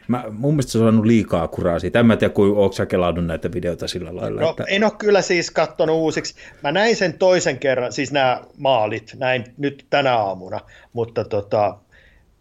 [0.08, 2.00] Mä, mun mielestä se on saanut liikaa kuraa siitä.
[2.00, 4.40] En mä tiedä, kuin onko sä kelannut näitä videoita sillä lailla.
[4.40, 4.64] No, että...
[4.68, 6.34] en ole kyllä siis katsonut uusiksi.
[6.62, 10.60] Mä näin sen toisen kerran, siis nämä maalit, näin nyt tänä aamuna,
[10.92, 11.78] mutta tota,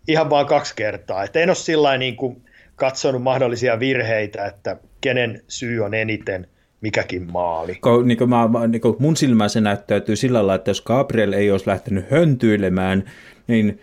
[0.07, 1.23] ihan vain kaksi kertaa.
[1.23, 2.41] Et en ole sillä niin kuin
[2.75, 6.47] katsonut mahdollisia virheitä, että kenen syy on eniten
[6.81, 7.75] mikäkin maali.
[7.75, 11.33] Ko, niin kuin mä, niin kuin mun silmään se näyttäytyy sillä lailla, että jos Gabriel
[11.33, 13.03] ei olisi lähtenyt höntyilemään,
[13.47, 13.81] niin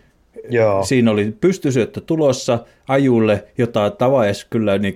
[0.51, 0.85] Joo.
[0.85, 2.59] Siinä oli pystysyöttö tulossa
[2.89, 4.95] ajulle, jota Tavaes kyllä niin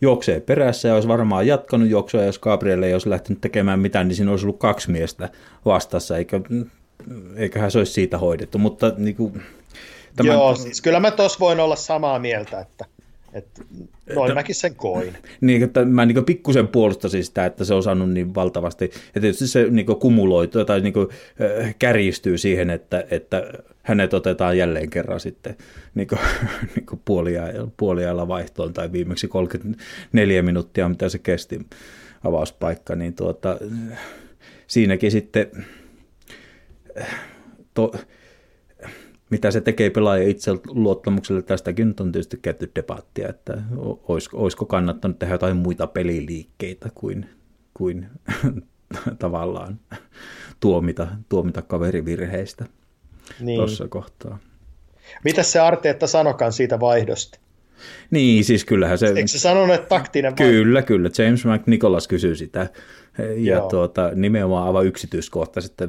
[0.00, 4.16] juoksee perässä ja olisi varmaan jatkanut juoksua, jos Gabriel ei olisi lähtenyt tekemään mitään, niin
[4.16, 5.28] siinä olisi ollut kaksi miestä
[5.64, 6.40] vastassa, eikä,
[7.36, 8.58] eiköhän se olisi siitä hoidettu.
[8.58, 9.42] Mutta niin kuin,
[10.16, 10.32] tämän...
[10.32, 12.84] Joo, siis kyllä mä tuossa voin olla samaa mieltä, että
[13.36, 13.62] että
[14.14, 15.14] noin mäkin sen koin.
[15.40, 18.90] Niin, että mä niin pikkusen puolustasin sitä, että se on saanut niin valtavasti.
[19.14, 21.08] Ja tietysti se niin kumuloituu tai niin kuin,
[21.60, 23.52] äh, kärjistyy siihen, että, että
[23.82, 25.56] hänet otetaan jälleen kerran sitten
[25.94, 26.18] niin kuin,
[26.76, 31.60] niin kuin puoliajalla, puoliajalla vaihtoon tai viimeksi 34 minuuttia, mitä se kesti
[32.24, 33.58] avauspaikka, niin tuota,
[34.66, 35.50] siinäkin sitten
[37.74, 37.92] to,
[39.30, 43.62] mitä se tekee pelaaja itse luottamukselle, tästäkin nyt on tietysti käyty debattia, että
[44.08, 47.28] olisiko, olisiko kannattanut tehdä jotain muita peliliikkeitä kuin,
[47.74, 48.06] kuin
[49.18, 49.80] tavallaan
[50.60, 52.66] tuomita, tuomita kaverivirheistä
[53.40, 53.58] niin.
[53.58, 54.38] tuossa kohtaa.
[55.24, 57.38] Mitä se Arteetta sanokan siitä vaihdosta?
[58.10, 59.06] Niin, siis kyllähän se...
[59.06, 60.52] Eikö se sanonut, että taktinen vaihdo?
[60.52, 61.10] Kyllä, kyllä.
[61.18, 62.68] James McNicholas kysyy sitä.
[63.36, 65.84] Ja tuota, nimenomaan aivan yksityiskohtaisesti,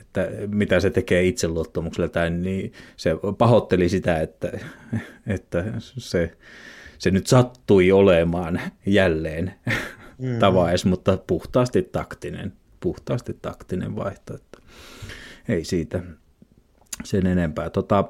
[0.00, 4.52] että mitä se tekee itseluottamuksella, tai niin se pahoitteli sitä, että,
[5.26, 6.32] että se,
[6.98, 9.54] se nyt sattui olemaan jälleen
[10.18, 10.38] mm.
[10.38, 14.34] tavais, mutta puhtaasti taktinen, puhtaasti taktinen vaihto.
[14.34, 14.58] Että
[15.48, 16.02] ei siitä
[17.04, 17.70] sen enempää.
[17.70, 18.04] Tota,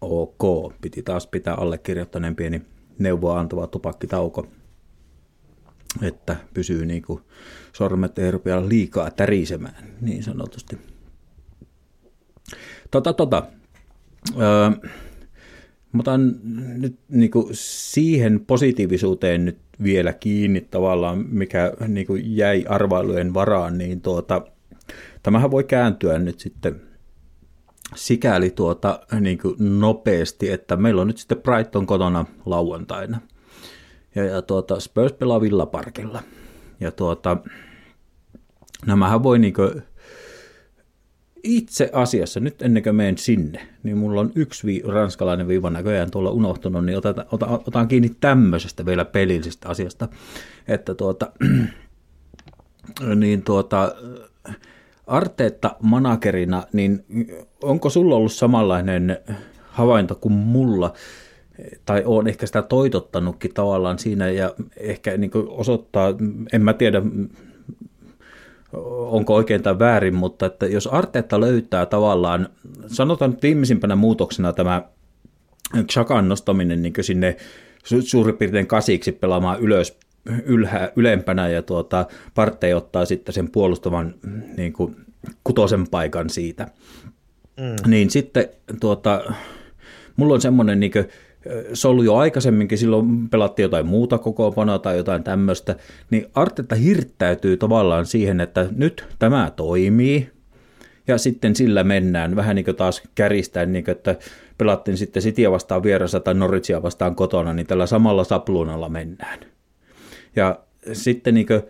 [0.00, 2.62] ok, piti taas pitää allekirjoittaneen pieni
[2.98, 4.46] neuvoa antava tupakkitauko,
[6.02, 7.22] että pysyy niin kuin
[7.72, 10.78] sormet ei rupea liikaa tärisemään, niin sanotusti.
[12.90, 13.42] Tota, tota.
[14.36, 14.70] Öö,
[15.92, 16.34] mä otan
[16.78, 23.78] nyt niin kuin siihen positiivisuuteen nyt vielä kiinni tavallaan, mikä niin kuin jäi arvailujen varaan,
[23.78, 24.42] niin tuota,
[25.22, 26.89] tämähän voi kääntyä nyt sitten
[27.94, 33.20] sikäli tuota, niin kuin nopeasti, että meillä on nyt sitten Brighton kotona lauantaina.
[34.14, 36.22] Ja, ja tuota, Spurs pelaa Villaparkilla.
[36.80, 37.36] Ja tuota,
[38.86, 39.82] nämähän voi niin kuin,
[41.42, 46.10] itse asiassa, nyt ennen kuin menen sinne, niin mulla on yksi vi- ranskalainen viiva näköjään
[46.10, 50.08] tuolla unohtunut, niin otan, otan, otan kiinni tämmöisestä vielä pelillisestä asiasta,
[50.68, 51.32] että tuota,
[53.16, 53.94] niin tuota,
[55.06, 57.04] Arteetta managerina, niin
[57.62, 59.18] onko sulla ollut samanlainen
[59.68, 60.92] havainto kuin mulla,
[61.86, 66.14] tai on ehkä sitä toitottanutkin tavallaan siinä ja ehkä niin osoittaa,
[66.52, 67.02] en mä tiedä
[69.10, 72.48] onko oikein tai väärin, mutta että jos Arteetta löytää tavallaan,
[72.86, 74.82] sanotaan nyt viimeisimpänä muutoksena tämä
[75.90, 77.36] Chakan nostaminen niin sinne
[77.84, 79.98] suurin piirtein kasiksi pelaamaan ylös
[80.44, 84.14] ylhä, ylempänä ja tuota, Partei ottaa sitten sen puolustavan
[84.56, 84.96] niin kuin,
[85.44, 86.66] kutosen paikan siitä.
[87.56, 87.90] Mm.
[87.90, 88.48] Niin sitten
[88.80, 89.34] tuota,
[90.16, 91.08] mulla on semmoinen niin kuin,
[91.72, 95.76] se ollut jo aikaisemminkin, silloin pelattiin jotain muuta kokoonpanoa tai jotain tämmöistä,
[96.10, 100.30] niin Artetta hirttäytyy tavallaan siihen, että nyt tämä toimii,
[101.06, 104.16] ja sitten sillä mennään, vähän niin kuin taas käristään, niin kuin, että
[104.58, 109.38] pelattiin sitten Cityä vastaan vieressä tai Norwich vastaan kotona, niin tällä samalla sapluunalla mennään.
[110.36, 110.60] Ja
[110.92, 111.62] sitten niin kuin,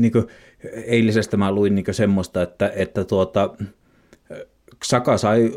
[0.00, 0.26] niin kuin
[0.84, 3.54] eilisestä mä luin niin semmoista, että, että tuota,
[4.84, 5.52] Saka sai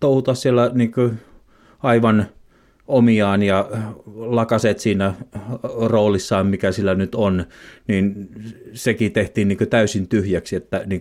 [0.00, 0.92] touhuta siellä niin
[1.82, 2.26] aivan
[2.86, 3.70] omiaan ja
[4.16, 5.14] lakaset siinä
[5.86, 7.44] roolissaan, mikä sillä nyt on,
[7.88, 8.28] niin
[8.72, 11.00] sekin tehtiin niin täysin tyhjäksi, että niin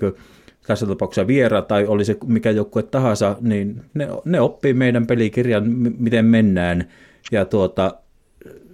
[0.67, 5.69] tässä tapauksessa viera tai oli se mikä joukkue tahansa, niin ne, ne oppii meidän pelikirjan,
[5.97, 6.87] miten mennään.
[7.31, 7.95] Ja tuota,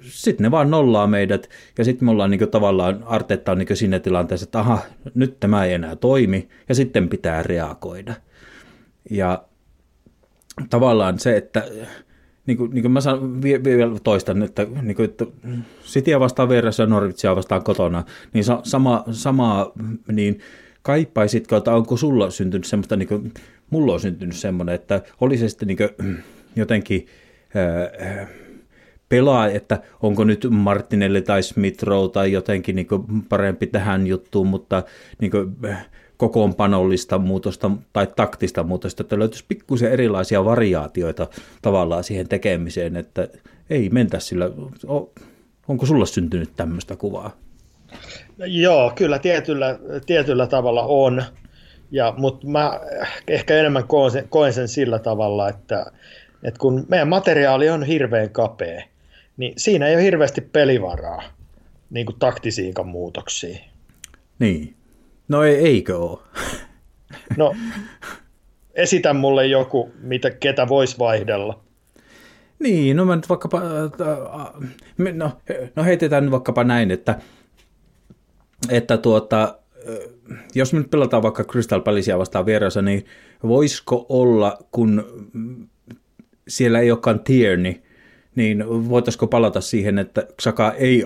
[0.04, 4.00] sitten ne vaan nollaa meidät, ja sitten me ollaan niin tavallaan, Artetta on niin siinä
[4.00, 4.80] tilanteessa, että aha,
[5.14, 8.14] nyt tämä ei enää toimi, ja sitten pitää reagoida.
[9.10, 9.44] Ja
[10.70, 11.64] tavallaan se, että
[12.46, 15.26] niin kuin, niin kuin mä sanon, vielä toistan, että, niin kuin, että
[15.86, 19.72] Cityä vastaan vieressä ja Norwitsia vastaan kotona, niin sa, sama, sama
[20.12, 20.40] niin
[20.82, 23.34] kaipaisitko, että onko sulla syntynyt semmoista, niin kuin,
[23.70, 26.24] mulla on syntynyt semmoinen, että oli se sitten niin kuin,
[26.56, 27.08] jotenkin
[27.56, 28.28] ää,
[29.14, 32.88] pelaa, että onko nyt Martinelli tai Smith Rowe tai jotenkin niin
[33.30, 34.84] parempi tähän juttuun, mutta
[35.22, 35.32] niin
[36.18, 41.28] kokoonpanollista muutosta tai taktista muutosta, että löytyisi pikkusen erilaisia variaatioita
[41.62, 43.28] tavallaan siihen tekemiseen, että
[43.70, 44.50] ei mentä sillä,
[45.68, 47.32] onko sulla syntynyt tämmöistä kuvaa?
[48.38, 51.24] No, joo, kyllä tietyllä, tietyllä tavalla on,
[51.92, 52.80] ja, mutta mä
[53.28, 55.86] ehkä enemmän koen sen, koen sen sillä tavalla, että,
[56.44, 58.93] että kun meidän materiaali on hirveän kapea,
[59.38, 61.24] niin siinä ei ole hirveästi pelivaraa
[61.90, 63.60] niin kuin taktisiinkaan muutoksiin.
[64.40, 64.76] Niin.
[65.28, 66.20] No ei, eikö ole?
[67.38, 67.56] No,
[68.74, 71.64] esitä mulle joku, mitä, ketä voisi vaihdella.
[72.60, 74.70] Niin, no mä nyt vaikkapa, äh,
[75.14, 75.32] no,
[75.76, 77.20] no heitetään nyt vaikkapa näin, että,
[78.70, 79.60] että tuota,
[79.90, 83.06] äh, jos me nyt pelataan vaikka Crystal Palacea vastaan vieressä, niin
[83.44, 85.04] voisiko olla, kun
[86.48, 87.74] siellä ei olekaan Tierney,
[88.36, 91.06] niin voitaisiko palata siihen, että Xhaka ei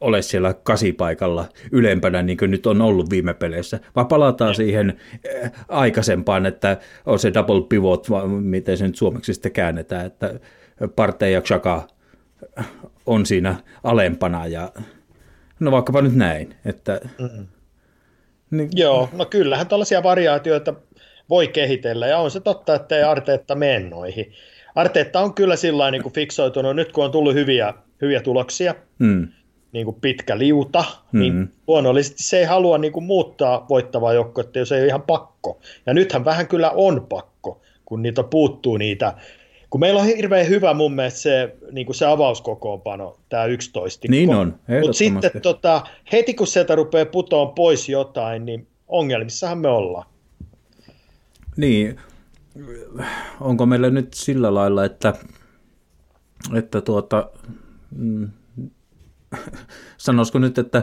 [0.00, 5.52] ole siellä kasipaikalla ylempänä, niin kuin nyt on ollut viime peleissä, vaan palataan siihen eh,
[5.68, 8.06] aikaisempaan, että on se double pivot,
[8.40, 10.40] miten se nyt suomeksi sitten käännetään, että
[10.96, 11.88] Parte ja Xhaka
[13.06, 14.72] on siinä alempana ja
[15.60, 17.00] no vaikkapa nyt näin, että...
[17.18, 17.46] Mm.
[18.50, 20.74] Niin, Joo, no kyllähän tällaisia variaatioita
[21.30, 24.32] voi kehitellä ja on se totta, että ei Arteetta mene noihin.
[24.74, 29.28] Arteetta on kyllä sillä niin fiksoitunut, nyt kun on tullut hyviä, hyviä tuloksia, mm
[29.74, 31.20] niin kuin pitkä liuta, mm-hmm.
[31.20, 35.60] niin luonnollisesti se ei halua niin kuin muuttaa voittavaa joukkuetta, jos ei ole ihan pakko.
[35.86, 39.14] Ja nythän vähän kyllä on pakko, kun niitä puuttuu niitä.
[39.70, 44.06] Kun meillä on hirveän hyvä mun mielestä se, niin kuin se avauskokoonpano, tämä 11.
[44.10, 49.68] Niin on, Mutta sitten tota, heti kun sieltä rupeaa putoon pois jotain, niin ongelmissahan me
[49.68, 50.06] ollaan.
[51.56, 52.00] Niin,
[53.40, 55.14] onko meillä nyt sillä lailla, että,
[56.54, 57.30] että tuota,
[57.96, 58.30] mm,
[59.96, 60.82] sanoisiko nyt, että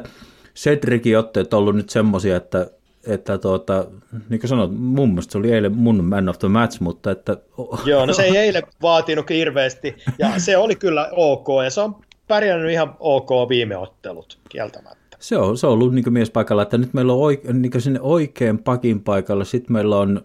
[0.56, 2.72] Cedricin otteet on ollut nyt semmoisia, että,
[3.08, 3.86] että tuota,
[4.30, 7.38] niin kuin sanoit, mun mielestä se oli eilen mun man of the match, mutta että...
[7.86, 11.96] Joo, no se ei eilen vaatinut hirveästi, ja se oli kyllä ok, ja se on
[12.28, 15.01] pärjännyt ihan ok viime ottelut, kieltämättä.
[15.22, 18.60] Se on, se on ollut niin miespaikalla, että nyt meillä on oike, niin sinne oikein
[18.60, 20.22] pakin paikalla, sitten meillä on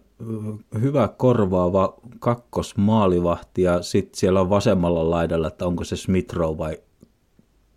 [0.80, 6.78] hyvä korvaava kakkosmaalivahti, ja sitten siellä on vasemmalla laidalla, että onko se Smith vai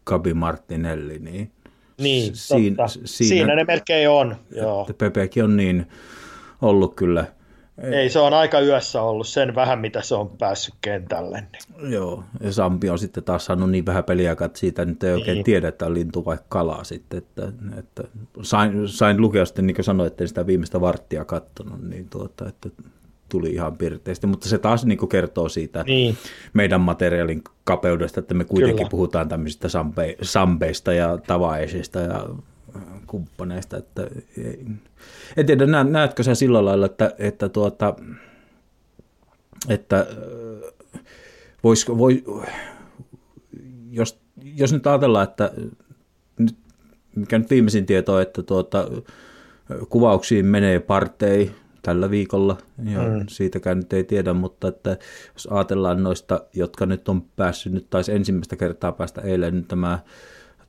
[0.06, 1.52] Gabi Martinelli, niin,
[2.02, 4.36] niin siinä, siinä, siinä ne melkein on.
[4.52, 4.90] Joo.
[4.98, 5.88] Pepekin on niin
[6.62, 7.26] ollut kyllä.
[7.84, 11.44] Ei, se on aika yössä ollut sen vähän, mitä se on päässyt kentälle.
[11.52, 11.92] Niin.
[11.92, 15.36] Joo, ja Sampi on sitten taas saanut niin vähän peliä, että siitä nyt ei oikein
[15.36, 15.46] niin.
[15.46, 17.18] tiedä, että on lintu vai kalaa sitten.
[17.18, 18.04] Että, että
[18.42, 22.70] sain, sain lukea sitten, niin kuin sanoin, että sitä viimeistä varttia katsonut, niin tuota, että
[23.30, 26.18] tuli ihan pirteästi, mutta se taas niin kuin kertoo siitä niin.
[26.54, 28.90] meidän materiaalin kapeudesta, että me kuitenkin Kyllä.
[28.90, 32.26] puhutaan tämmöisistä sampe, sampeista ja tavaisista ja
[33.08, 34.08] kumppaneista, että
[35.38, 37.96] en tiedä, näetkö sä sillä lailla, että, että, tuota,
[39.70, 40.08] että
[41.64, 42.24] voisiko, voi,
[43.92, 45.52] jos, jos nyt ajatellaan, että
[46.40, 46.56] nyt,
[47.16, 48.88] mikä nyt viimeisin tieto on, että tuota,
[49.90, 51.52] kuvauksiin menee partei,
[51.82, 53.26] tällä viikolla, ja mm.
[53.28, 54.98] siitäkään nyt ei tiedä, mutta että
[55.34, 60.00] jos ajatellaan noista, jotka nyt on päässyt, nyt taisi ensimmäistä kertaa päästä eilen nyt tämä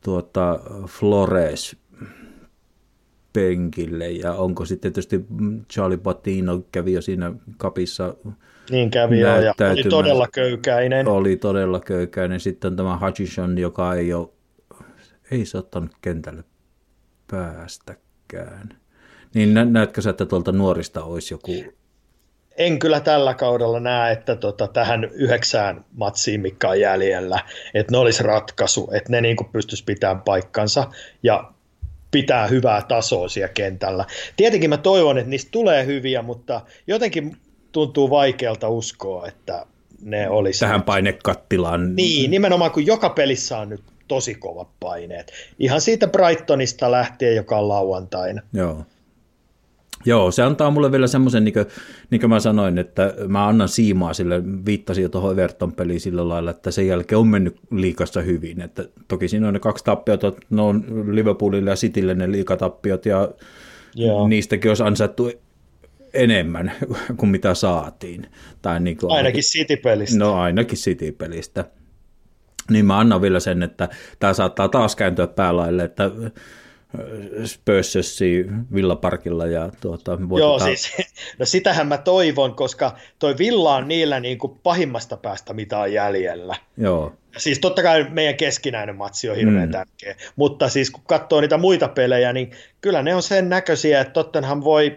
[0.04, 1.76] tuota, Flores
[3.32, 5.26] penkille, ja onko sitten tietysti
[5.72, 8.14] Charlie Patino kävi jo siinä kapissa
[8.70, 11.08] niin kävi jo, ja oli todella köykäinen.
[11.08, 12.40] Oli todella köykäinen.
[12.40, 14.28] Sitten tämä Hutchison, joka ei ole,
[15.30, 16.44] ei se ottanut kentälle
[17.30, 18.68] päästäkään.
[19.34, 21.52] Niin nä- näetkö sä, että tuolta nuorista olisi joku...
[22.56, 27.38] En kyllä tällä kaudella näe, että tota, tähän yhdeksään matsiin, mikä on jäljellä,
[27.74, 30.90] että ne olisi ratkaisu, että ne niin pystyisi pitämään paikkansa
[31.22, 31.52] ja
[32.10, 34.04] pitää hyvää tasoa siellä kentällä.
[34.36, 37.36] Tietenkin mä toivon, että niistä tulee hyviä, mutta jotenkin
[37.72, 39.66] tuntuu vaikealta uskoa, että
[40.02, 40.60] ne olisi...
[40.60, 41.96] Tähän painekattilaan.
[41.96, 45.32] Niin, nimenomaan kun joka pelissä on nyt tosi kovat paineet.
[45.58, 48.42] Ihan siitä Brightonista lähtien, joka on lauantaina.
[48.52, 48.84] Joo.
[50.06, 51.54] Joo, se antaa mulle vielä semmoisen, niin,
[52.10, 56.50] niin kuin mä sanoin, että mä annan siimaa sille, viittasin jo tuohon Everton-peliin sillä lailla,
[56.50, 58.60] että sen jälkeen on mennyt liikassa hyvin.
[58.60, 63.28] Että toki siinä on ne kaksi tappiota, ne on Liverpoolille ja Citylle ne liikatappiot, ja
[63.94, 64.28] Joo.
[64.28, 65.30] niistäkin olisi ansaittu
[66.14, 66.72] enemmän
[67.16, 68.26] kuin mitä saatiin.
[68.62, 70.18] Tai niin kuin, Ainakin City-pelistä.
[70.18, 71.64] No ainakin City-pelistä.
[72.70, 73.88] Niin mä annan vielä sen, että
[74.18, 76.10] tämä saattaa taas kääntyä päälaille, että
[77.44, 80.92] Spurssössi Villaparkilla ja tuota, Joo, siis,
[81.38, 85.92] no sitähän mä toivon, koska toi Villa on niillä niin kuin pahimmasta päästä, mitä on
[85.92, 86.56] jäljellä.
[86.76, 89.72] Joo, Siis totta kai meidän keskinäinen matsi on hirveän mm.
[89.72, 94.12] tärkeä, mutta siis kun katsoo niitä muita pelejä, niin kyllä ne on sen näköisiä, että
[94.12, 94.96] Tottenham voi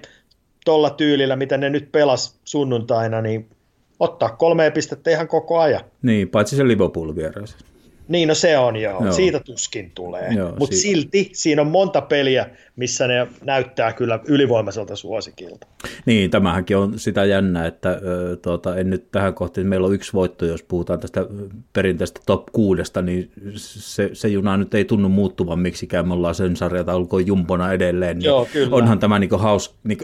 [0.66, 3.50] tuolla tyylillä, mitä ne nyt pelas sunnuntaina, niin
[4.00, 5.82] ottaa kolme pistettä ihan koko ajan.
[6.02, 7.58] niin, paitsi se Liverpool vieressä.
[8.08, 9.04] Niin, no se on joo.
[9.04, 9.14] Joo.
[9.14, 10.30] Siitä tuskin tulee.
[10.60, 15.68] Mutta si- silti siinä on monta peliä, missä ne näyttää kyllä ylivoimaiselta suosikilta.
[16.06, 20.14] Niin, tämähänkin on sitä jännää, että ö, tuota, en nyt tähän kohtaan, meillä on yksi
[20.14, 21.26] voitto, jos puhutaan tästä
[21.74, 26.56] perinteistä top kuudesta, niin se, se juna nyt ei tunnu muuttuvan miksikään, me ollaan sen
[26.56, 28.76] sarjataulukon jumpona edelleen, niin Joo, kyllä.
[28.76, 29.98] onhan tämä niin haus, niin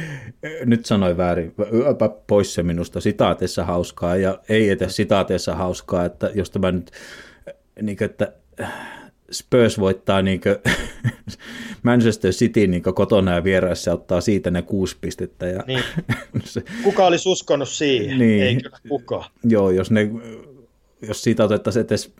[0.64, 6.30] nyt sanoin väärin, yöpä pois se minusta sitaateessa hauskaa ja ei edes sitaateessa hauskaa, että
[6.34, 6.90] jos tämä nyt,
[7.82, 8.32] niin kuin, että
[9.30, 10.40] Spurs voittaa niin
[11.82, 15.46] Manchester City niin kotona ja vieraissa ja ottaa siitä ne kuusi pistettä.
[15.46, 15.84] Ja Niin.
[16.44, 18.18] se, Kuka olisi uskonut siihen?
[18.18, 18.42] Niin.
[18.42, 19.30] Ei kyllä kukaan.
[19.44, 20.10] joo, jos, ne,
[21.08, 22.12] jos siitä otettaisiin edes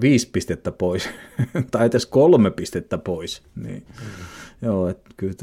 [0.00, 1.08] viisi pistettä pois
[1.70, 4.24] tai edes kolme pistettä pois, niin mm.
[4.62, 5.34] joo, että kyllä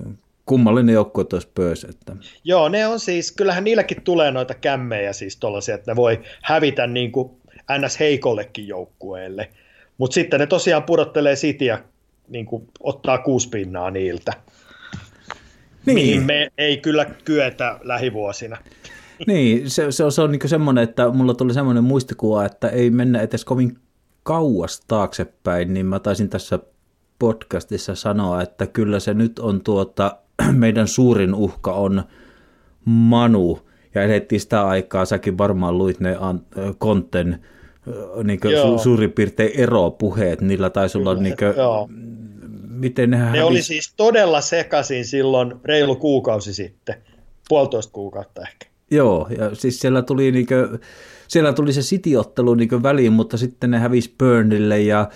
[0.45, 5.37] kummallinen joukkue tuo Spurs, että Joo, ne on siis, kyllähän niilläkin tulee noita kämmejä siis
[5.37, 7.31] tollaisia, että ne voi hävitä niin kuin
[7.78, 7.99] ns.
[7.99, 9.49] heikollekin joukkueelle.
[9.97, 11.84] Mutta sitten ne tosiaan pudottelee Cityä,
[12.28, 14.34] niin kuin ottaa kuusi pinnaa niiltä.
[15.86, 15.95] Niin.
[15.95, 18.57] Mihin me ei kyllä kyetä lähivuosina.
[19.28, 22.89] Niin, se, se on, se on niin semmoinen, että mulla tuli semmoinen muistikuva, että ei
[22.89, 23.78] mennä edes kovin
[24.24, 26.59] kauas taaksepäin, niin mä taisin tässä
[27.20, 30.17] podcastissa sanoa, että kyllä se nyt on tuota,
[30.51, 32.03] meidän suurin uhka on
[32.86, 33.59] Manu,
[33.95, 36.17] ja elettiin sitä aikaa, säkin varmaan luit ne
[36.78, 37.39] Konten
[38.23, 38.77] niin Joo.
[38.77, 41.89] su, suurin piirtein eropuheet, niillä taisi olla niin kuin, Joo.
[42.69, 46.95] miten nehän Ne oli hävisi- siis todella sekaisin silloin reilu kuukausi sitten,
[47.49, 48.65] puolitoista kuukautta ehkä.
[48.91, 50.80] Joo, ja siis siellä tuli, niinkö,
[51.27, 55.09] siellä tuli se City-ottelu niinkö väliin, mutta sitten ne hävisi Burnille ja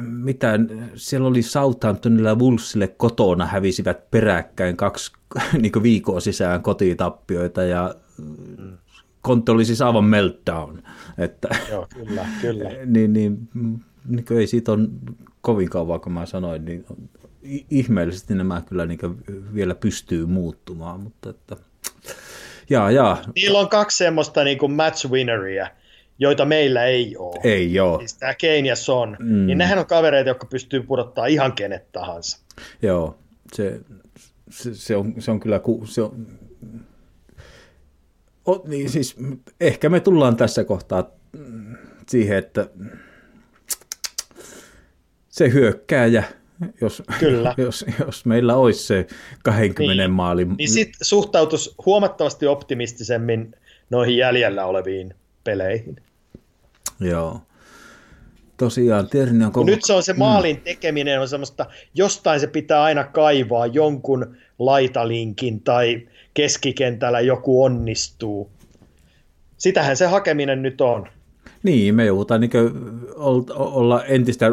[0.00, 0.58] mitä,
[0.94, 5.12] siellä oli Southamptonilla ja Wolvesille kotona hävisivät peräkkäin kaksi
[5.60, 7.94] niin viikkoa sisään kotitappioita ja
[9.24, 10.82] Konte oli siis aivan meltdown.
[11.18, 12.70] Että, Joo, kyllä, kyllä.
[12.86, 13.48] niin, niin,
[14.08, 14.88] niin ei siitä on
[15.40, 16.84] kovin kauan, kun mä sanoin, niin
[17.70, 18.98] ihmeellisesti nämä kyllä niin
[19.54, 21.56] vielä pystyy muuttumaan, mutta että,
[22.70, 25.68] jaa, jaa, Niillä on kaksi semmoista niin kuin match winneria,
[26.18, 27.40] joita meillä ei ole.
[27.44, 29.46] ei joo, Siis tämä Kane ja Son, mm.
[29.46, 32.38] niin nehän on kavereita, jotka pystyy pudottaa ihan kenet tahansa.
[32.82, 33.18] joo,
[33.54, 33.80] se,
[34.50, 36.26] se, se, on, se on kyllä, ku, se on,
[38.48, 39.16] o, niin siis
[39.60, 41.76] ehkä me tullaan tässä kohtaa mm,
[42.08, 42.70] siihen, että
[45.28, 46.24] se hyökkääjä,
[46.80, 47.54] jos, Kyllä.
[47.64, 49.06] jos, jos meillä olisi se
[49.42, 50.10] 20 Niin.
[50.10, 53.54] maalin Niin sit suhtautus huomattavasti optimistisemmin
[53.90, 55.14] noihin jäljellä oleviin
[55.44, 55.96] peleihin.
[57.00, 57.40] Joo.
[58.56, 59.08] Tosiaan,
[59.46, 59.66] on koko...
[59.66, 65.60] nyt se on se maalin tekeminen on semmoista, jostain se pitää aina kaivaa jonkun laitalinkin
[65.60, 68.50] tai keskikentällä joku onnistuu.
[69.56, 71.08] Sitähän se hakeminen nyt on.
[71.62, 72.50] Niin, me joudutaan niin
[73.54, 74.46] olla entistä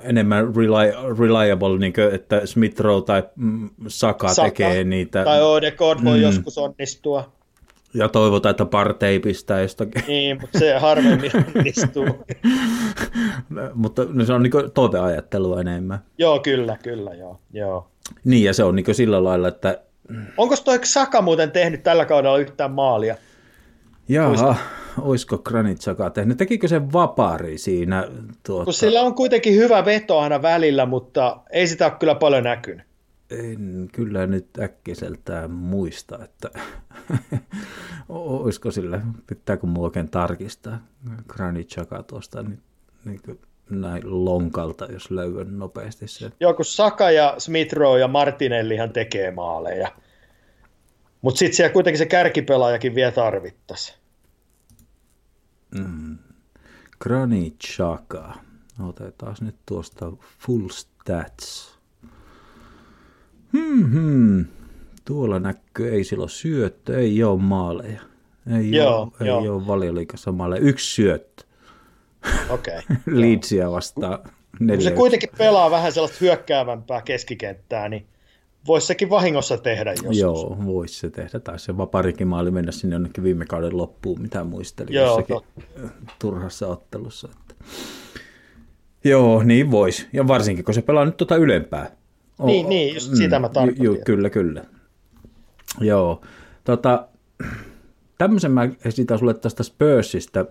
[0.00, 5.24] enemmän reli- reliable, niin kuin, että Smith Rowe tai mm, Saka, Saka tekee niitä.
[5.24, 6.22] Tai Odegaard voi mm.
[6.22, 7.32] joskus onnistua.
[7.94, 10.02] Ja toivotaan, että Partey pistää jostakin.
[10.08, 12.06] Niin, mutta se harvemmin onnistuu.
[13.74, 15.98] Mutta no, se on niin toiveajattelua enemmän.
[16.18, 17.40] joo, kyllä, kyllä, joo.
[17.52, 17.88] joo.
[18.24, 19.80] Niin, ja se on niin sillä lailla, että
[20.36, 23.16] Onko toi Saka muuten tehnyt tällä kaudella yhtään maalia?
[24.08, 24.56] jaha,
[25.00, 26.38] olisiko Granit Saka tehnyt?
[26.38, 28.08] Tekikö se vapari siinä?
[28.46, 28.64] Tuota...
[28.64, 32.86] Kun sillä on kuitenkin hyvä veto aina välillä, mutta ei sitä ole kyllä paljon näkynyt.
[33.30, 36.50] En kyllä nyt äkkiseltään muista, että
[38.08, 40.86] olisiko sillä, pitääkö mua oikein tarkistaa
[41.28, 42.62] Granit Xhaka tuosta niin,
[43.04, 43.40] niin kuin
[43.80, 46.30] näin lonkalta, jos löydän nopeasti se.
[46.40, 49.88] Joo, kun Saka ja Smith Rowe ja Martinellihan tekee maaleja.
[51.22, 53.94] Mutta sitten siellä kuitenkin se kärkipelaajakin vielä tarvittaisi.
[57.00, 58.34] Granit Xhaka.
[58.88, 61.78] Otetaan nyt tuosta full stats.
[63.52, 64.44] Hmm,
[65.04, 68.00] tuolla näkyy, ei silloin syöttö, ei ole maaleja.
[68.58, 69.56] Ei Joo, ole, ei joo.
[69.56, 70.62] ole valioliikassa maaleja.
[70.62, 71.44] Yksi syöttö.
[72.50, 72.80] Okei.
[73.06, 74.18] Leedsia vastaan
[74.60, 74.90] neljä.
[74.90, 78.06] se kuitenkin pelaa vähän sellaista hyökkäävämpää keskikenttää, niin
[78.66, 80.18] voisi sekin vahingossa tehdä joskus.
[80.18, 81.40] Joo, voisi se tehdä.
[81.40, 85.36] Tai se vaparikin maali mennä sinne jonnekin viime kauden loppuun, mitä muistelin Joo, jossakin
[86.18, 87.28] turhassa ottelussa.
[87.32, 87.54] Että.
[89.04, 90.06] Joo, niin voisi.
[90.12, 91.90] Ja varsinkin, kun se pelaa nyt tuota ylempää.
[92.38, 93.84] O- Niin, niin, just sitä mä tarkoitin.
[93.84, 94.64] Ju, kyllä, kyllä.
[95.80, 96.20] Joo.
[96.64, 97.08] Tota,
[98.18, 100.46] tämmöisen mä esitän sulle tästä Spursista,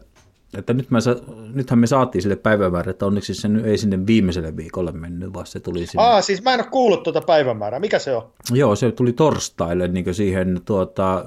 [0.58, 1.16] että nyt mä sa,
[1.54, 5.46] nythän me saatiin sille päivämäärä, että onneksi se nyt ei sinne viimeiselle viikolle mennyt, vaan
[5.46, 6.04] se tuli sinne.
[6.04, 7.80] Aa, siis mä en ole kuullut tuota päivämäärää.
[7.80, 8.30] Mikä se on?
[8.52, 11.26] Joo, se tuli torstaille niin siihen tuota,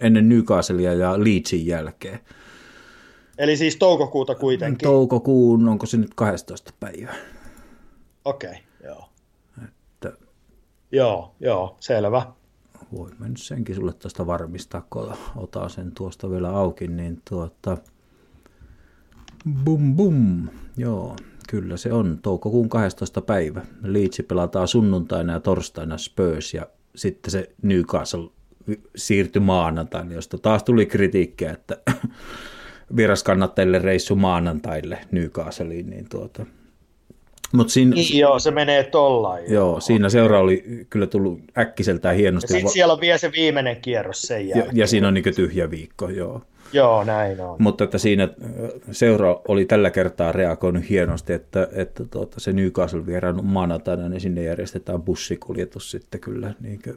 [0.00, 2.18] ennen Newcastlea ja Leedsin jälkeen.
[3.38, 4.88] Eli siis toukokuuta kuitenkin.
[4.88, 7.14] Toukokuun, onko se nyt 12 päivä?
[8.24, 9.08] Okei, okay, joo.
[9.64, 10.12] Että
[10.92, 12.26] Joo, joo, selvä.
[12.92, 17.76] voin mä nyt senkin sulle tuosta varmistaa, kun otan sen tuosta vielä auki, niin tuota,
[19.64, 21.16] bum bum, joo,
[21.48, 23.62] kyllä se on toukokuun 12 päivä.
[23.82, 26.66] Leedsi pelataan sunnuntaina ja torstaina Spurs ja
[26.96, 28.28] sitten se Newcastle
[28.96, 31.76] siirtyi maanantaille, josta taas tuli kritiikkiä, että
[32.96, 36.46] vieraskannattajille reissu maanantaille Newcastleiin, niin tuota,
[37.52, 39.52] mutta siinä, Niin, joo, se menee tollain.
[39.52, 42.48] joo, siinä seura oli kyllä tullut äkkiseltään Ja hienosti.
[42.48, 44.76] sitten va- siellä on vielä se viimeinen kierros sen ja, jälkeen.
[44.76, 46.42] ja siinä on niin tyhjä viikko, joo.
[46.72, 47.56] Joo, näin on.
[47.58, 53.06] Mutta että siinä ö, seura oli tällä kertaa reagoinut hienosti, että, että tuota, se Newcastle
[53.06, 56.96] vieraan maanantaina, niin sinne järjestetään bussikuljetus sitten kyllä, niin kuin,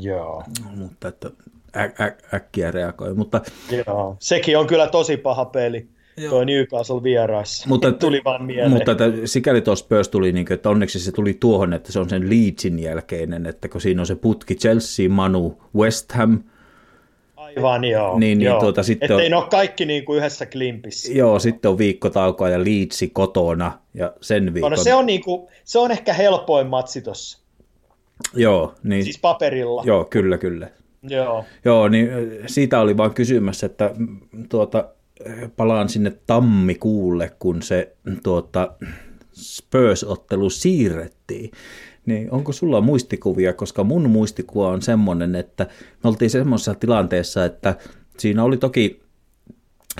[0.00, 0.42] Joo,
[0.76, 1.30] mutta että
[1.76, 3.14] ä, ä, äkkiä reagoi.
[3.14, 3.40] Mutta,
[3.86, 4.16] joo.
[4.18, 5.86] Sekin on kyllä tosi paha peli.
[6.16, 6.30] Joo.
[6.30, 7.68] Toi Newcastle vieraissa.
[7.68, 8.70] mutta, Tuli vaan mieleen.
[8.70, 11.98] mutta että sikäli tuossa Spurs tuli, niin kuin, että onneksi se tuli tuohon, että se
[12.00, 16.38] on sen Leedsin jälkeinen, että kun siinä on se putki Chelsea, Manu, West Ham,
[17.56, 18.18] Aivan joo.
[18.18, 18.60] Niin, niin, joo.
[18.60, 21.12] tuota, sitten Ettei on- ne ole kaikki niin kuin yhdessä klimpissä.
[21.12, 24.70] joo, sitten on viikkotaukoa ja Leedsi kotona ja sen No, viikon.
[24.70, 27.38] no se, on niin kuin, se on ehkä helpoin matsi tossa.
[28.34, 29.82] Joo, niin, Siis paperilla.
[29.86, 30.68] joo, kyllä, kyllä.
[31.02, 31.44] Joo.
[31.64, 32.08] Joo, niin
[32.46, 33.90] siitä oli vaan kysymässä, että
[34.48, 34.88] tuota,
[35.56, 37.92] palaan sinne tammikuulle, kun se
[38.22, 38.72] tuota,
[39.32, 41.50] Spurs-ottelu siirrettiin.
[42.06, 45.66] Niin onko sulla muistikuvia, koska mun muistikuva on semmoinen, että
[46.04, 47.76] me oltiin semmoisessa tilanteessa, että
[48.18, 49.02] siinä oli toki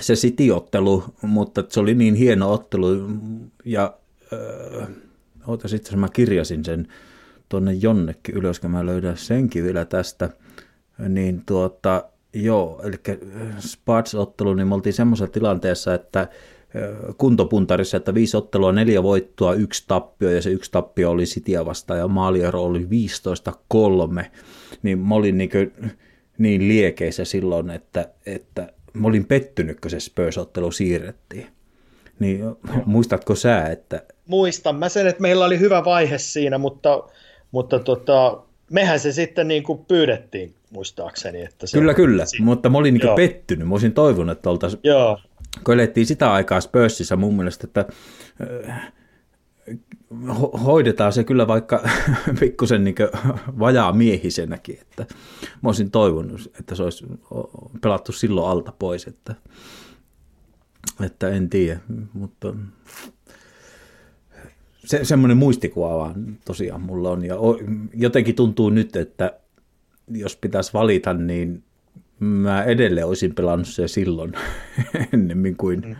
[0.01, 2.87] se City-ottelu, mutta se oli niin hieno ottelu
[3.65, 3.93] ja
[4.33, 4.85] öö,
[5.47, 6.87] ootas itse asiassa mä kirjasin sen
[7.49, 10.29] tuonne jonnekin ylös, kun mä löydän senkin vielä tästä,
[11.09, 12.03] niin tuota,
[12.33, 12.95] joo, eli
[13.59, 16.27] Spats-ottelu, niin me oltiin semmoisessa tilanteessa, että
[17.17, 21.99] kuntopuntarissa, että viisi ottelua, neljä voittoa, yksi tappio, ja se yksi tappio oli Cityä vastaan,
[21.99, 22.87] ja maaliero oli
[24.21, 24.25] 15-3,
[24.83, 25.51] niin mä olin niin,
[26.37, 31.47] niin liekeissä silloin, että, että mä olin pettynyt, kun se Spurs-ottelu siirrettiin.
[32.19, 32.43] Niin
[32.85, 37.03] muistatko sä, että Muistan mä sen, että meillä oli hyvä vaihe siinä, mutta,
[37.51, 38.41] mutta tota,
[38.71, 41.41] mehän se sitten niin kuin pyydettiin, muistaakseni.
[41.41, 43.67] Että se, Kyllä, kyllä, Si- mutta mä olin niin pettynyt.
[43.67, 44.81] Mä olisin toivonut, että oltaisiin,
[45.73, 47.85] Elettiin sitä aikaa Spursissä mun mielestä, että
[48.69, 48.91] äh,
[50.13, 51.83] ho- hoidetaan se kyllä vaikka
[52.39, 52.95] pikkusen niin
[53.59, 55.05] vajaa miehisenäkin, että
[55.41, 57.05] mä olisin toivonut, että se olisi
[57.81, 59.35] pelattu silloin alta pois, että,
[61.05, 61.79] että en tiedä,
[62.13, 62.53] mutta
[64.85, 67.35] se, semmoinen muistikuva vaan tosiaan mulla on, ja
[67.93, 69.39] jotenkin tuntuu nyt, että
[70.07, 71.63] jos pitäisi valita, niin
[72.19, 74.31] mä edelleen olisin pelannut se silloin
[75.13, 75.95] ennemmin kuin Mm.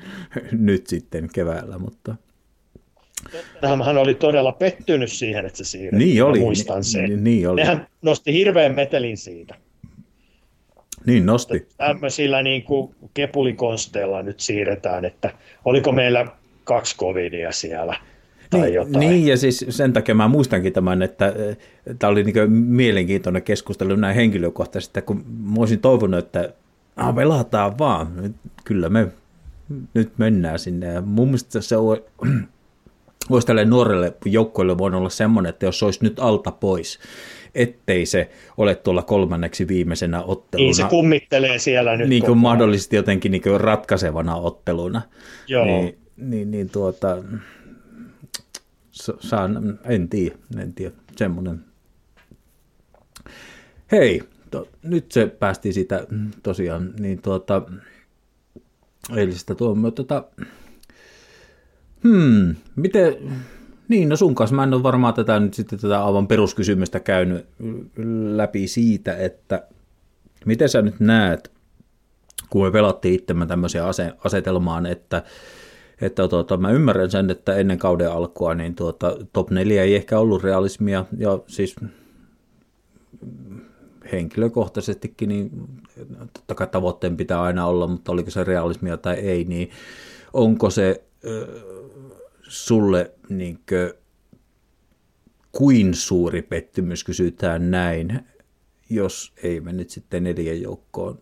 [0.52, 2.16] nyt sitten keväällä, mutta
[3.86, 6.10] hän oli todella pettynyt siihen, että se siirrettiin.
[6.10, 7.24] Niin oli, Mä muistan sen.
[7.24, 7.62] niin oli.
[7.62, 9.56] Nehän nosti hirveän metelin siitä.
[11.06, 11.68] niin nosti.
[11.78, 15.32] Tämmöisillä niin kuin kepulikonsteilla nyt siirretään, että
[15.66, 16.26] oliko meillä
[16.64, 17.96] kaksi covidia siellä
[18.50, 19.00] tai Niin, jotain.
[19.00, 21.34] niin, ja siis sen takia mä muistankin tämän, että
[22.00, 26.54] tämä oli niin mielenkiintoinen keskustelu näin henkilökohtaisesti, että kun mä olisin toivonut, että
[26.96, 28.34] ah, pelataan vaan,
[28.64, 29.08] kyllä me
[29.94, 30.88] nyt mennään sinne.
[30.88, 31.98] Ja mun mielestä se on,
[33.30, 37.00] olisi tälle nuorelle joukkoille voinut olla semmoinen, että jos se olisi nyt alta pois,
[37.56, 40.66] ettei se ole tuolla kolmanneksi viimeisenä otteluna.
[40.66, 42.10] Niin se kummittelee siellä nyt.
[42.10, 45.02] niin kuin mahdollisesti jotenkin niin kuin ratkaisevana otteluna.
[45.48, 45.66] Joo.
[45.66, 47.18] Niin, niin, niin tuota,
[49.20, 51.66] saan, en tiedä, en tiedä, semmoinen.
[53.92, 57.62] Hei, to, nyt se päästiin siitä mm, tosiaan, niin tuota,
[59.16, 60.24] eilistä tuomme, tota,
[62.04, 63.16] hmm, miten,
[63.88, 67.46] Niin, no sun kanssa mä en ole varmaan tätä nyt sitten tätä aivan peruskysymystä käynyt
[68.36, 69.68] läpi siitä, että
[70.46, 71.52] miten sä nyt näet,
[72.50, 73.84] kun me pelattiin itsemme tämmöiseen
[74.24, 75.24] asetelmaan, että
[76.02, 80.20] että tuota, mä ymmärrän sen, että ennen kauden alkua niin tuota, top 4 ei ehkä
[80.20, 81.76] ollut realismia, ja siis
[84.12, 85.52] henkilökohtaisestikin, niin
[86.34, 89.70] totta kai tavoitteen pitää aina olla, mutta oliko se realismia tai ei, niin
[90.34, 91.64] onko se äh,
[92.42, 93.94] sulle niin kuin,
[95.52, 98.20] kuin suuri pettymys, kysytään näin,
[98.90, 101.22] jos ei me nyt sitten neljän joukkoon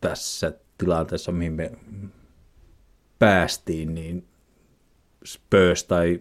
[0.00, 1.72] tässä tilanteessa, mihin me
[3.20, 4.24] päästiin, niin
[5.24, 6.20] Spurs tai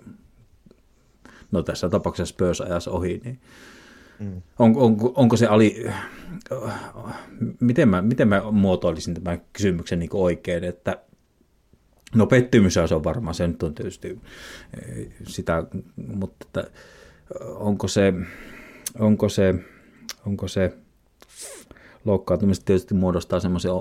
[1.51, 3.39] no tässä tapauksessa Spurs ajas ohi, niin
[4.19, 4.41] mm.
[4.59, 5.85] on, on, onko se ali,
[7.59, 10.97] miten mä, miten mä muotoilisin tämän kysymyksen niin oikein, että
[12.15, 14.19] no pettymys se on varmaan, se nyt on tietysti
[14.73, 15.63] eh, sitä,
[15.95, 16.71] mutta että
[17.41, 18.13] onko se,
[18.99, 19.55] onko se,
[20.25, 20.77] onko se
[22.05, 23.71] loukkaantumista tietysti muodostaa semmoisen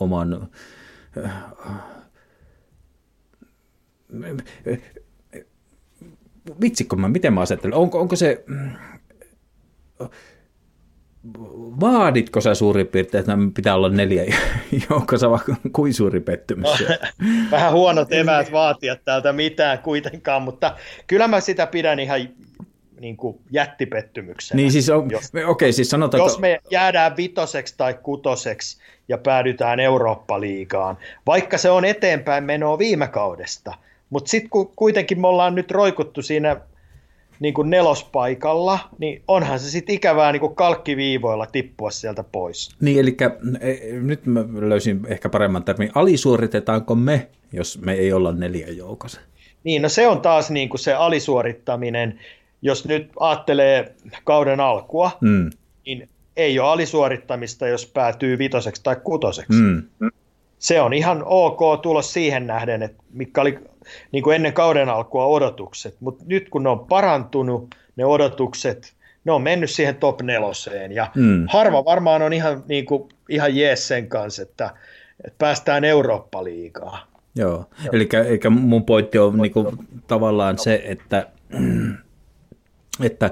[0.00, 0.48] oman
[6.60, 8.44] vitsikko mä, miten mä ajattelen, onko, onko se,
[11.80, 14.24] vaaditko sä suurin piirtein, että pitää olla neljä
[14.90, 15.38] joukossa, vai
[15.72, 16.68] kuin suuri pettymys
[17.50, 20.76] Vähän huonot eväät vaatia täältä mitään kuitenkaan, mutta
[21.06, 22.20] kyllä mä sitä pidän ihan
[23.00, 24.56] niin kuin jättipettymyksenä.
[24.56, 28.78] Niin siis, on, jos, okay, siis sanotaan, jos me jäädään vitoseksi tai kutoseksi
[29.08, 33.74] ja päädytään Eurooppa-liigaan, vaikka se on eteenpäin menoa viime kaudesta,
[34.14, 36.60] mutta sitten kun kuitenkin me ollaan nyt roikuttu siinä
[37.40, 42.70] niin kuin nelospaikalla, niin onhan se sitten ikävää niin kuin kalkkiviivoilla tippua sieltä pois.
[42.80, 43.16] Niin, eli
[43.60, 45.90] e, nyt mä löysin ehkä paremman termin.
[45.94, 49.20] Alisuoritetaanko me, jos me ei olla neljän joukossa?
[49.64, 52.20] Niin, no se on taas niin kuin se alisuorittaminen.
[52.62, 55.50] Jos nyt ajattelee kauden alkua, mm.
[55.86, 59.52] niin ei ole alisuorittamista, jos päätyy vitoseksi tai kutoseksi.
[59.52, 59.82] Mm.
[60.58, 63.58] Se on ihan ok tulos siihen nähden, että mikä oli
[64.12, 68.94] niin kuin ennen kauden alkua odotukset, mutta nyt kun ne on parantunut, ne odotukset,
[69.24, 71.46] ne on mennyt siihen top neloseen, ja mm.
[71.48, 74.70] harva varmaan on ihan, niin kuin, ihan jees sen kanssa, että,
[75.24, 76.98] että päästään Eurooppa-liigaan.
[77.36, 79.66] Joo, eli, eli mun pointti on niin kuin,
[80.06, 81.26] tavallaan se, että,
[83.06, 83.30] että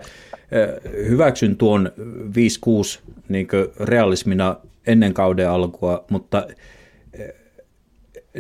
[1.09, 3.49] hyväksyn tuon 5-6 niin
[3.81, 4.57] realismina
[4.87, 6.47] ennen kauden alkua, mutta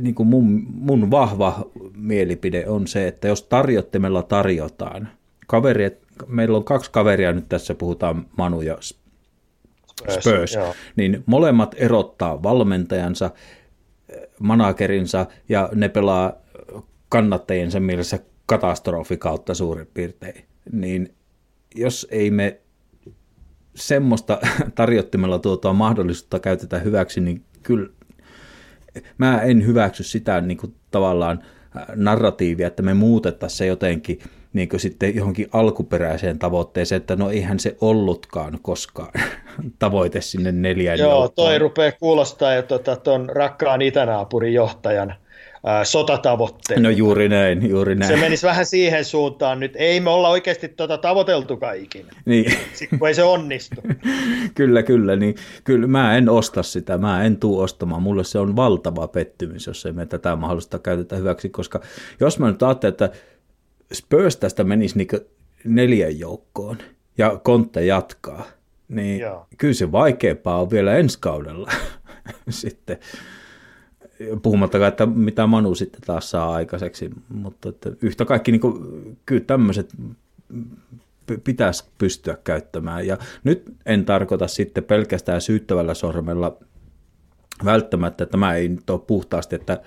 [0.00, 5.08] niin kuin mun, mun vahva mielipide on se, että jos tarjottimella tarjotaan,
[5.46, 5.90] kaveri,
[6.26, 10.58] meillä on kaksi kaveria nyt tässä, puhutaan Manu ja Spurs, Spurs
[10.96, 13.30] niin molemmat erottaa valmentajansa,
[14.40, 16.32] managerinsa ja ne pelaa
[17.08, 20.44] kannattajiensa mielessä katastrofi kautta suurin piirtein.
[20.72, 21.14] Niin
[21.74, 22.60] jos ei me
[23.74, 24.38] semmoista
[24.74, 27.88] tarjottimella tuotua mahdollisuutta käytetä hyväksi, niin kyllä
[29.18, 31.42] mä en hyväksy sitä niin kuin tavallaan
[31.76, 34.18] äh, narratiivia, että me muutettaisiin se jotenkin
[34.52, 39.12] niin kuin sitten johonkin alkuperäiseen tavoitteeseen, että no eihän se ollutkaan koskaan
[39.78, 41.48] tavoite sinne neljään Joo, joukkoon.
[41.48, 45.14] toi rupeaa kuulostaa jo tuon tota, rakkaan itänaapurin johtajan
[45.84, 46.82] sotatavoitteen.
[46.82, 48.14] No juuri näin, juuri näin.
[48.14, 49.72] Se menisi vähän siihen suuntaan nyt.
[49.76, 52.12] Ei me olla oikeasti tuota tavoiteltukaan ikinä.
[52.24, 52.54] Niin.
[52.72, 53.82] Sitten kun ei se onnistu.
[54.54, 55.16] kyllä, kyllä.
[55.16, 55.34] Niin,
[55.64, 56.98] kyllä mä en osta sitä.
[56.98, 58.02] Mä en tuu ostamaan.
[58.02, 61.48] Mulle se on valtava pettymys, jos ei me tätä mahdollista käytetä hyväksi.
[61.48, 61.80] Koska
[62.20, 63.10] jos mä nyt ajattelen, että
[63.92, 65.08] Spurs tästä menisi niin
[65.64, 66.78] neljän joukkoon
[67.18, 68.44] ja Kontte jatkaa,
[68.88, 69.46] niin Joo.
[69.58, 71.70] kyllä se vaikeampaa on vielä ensi kaudella
[72.48, 72.98] sitten
[74.42, 78.74] puhumattakaan, että mitä Manu sitten taas saa aikaiseksi, mutta että yhtä kaikki niin kuin,
[79.26, 79.94] kyllä tämmöiset
[81.44, 83.06] pitäisi pystyä käyttämään.
[83.06, 86.56] Ja nyt en tarkoita sitten pelkästään syyttävällä sormella
[87.64, 89.80] välttämättä, että mä ei nyt ole puhtaasti, että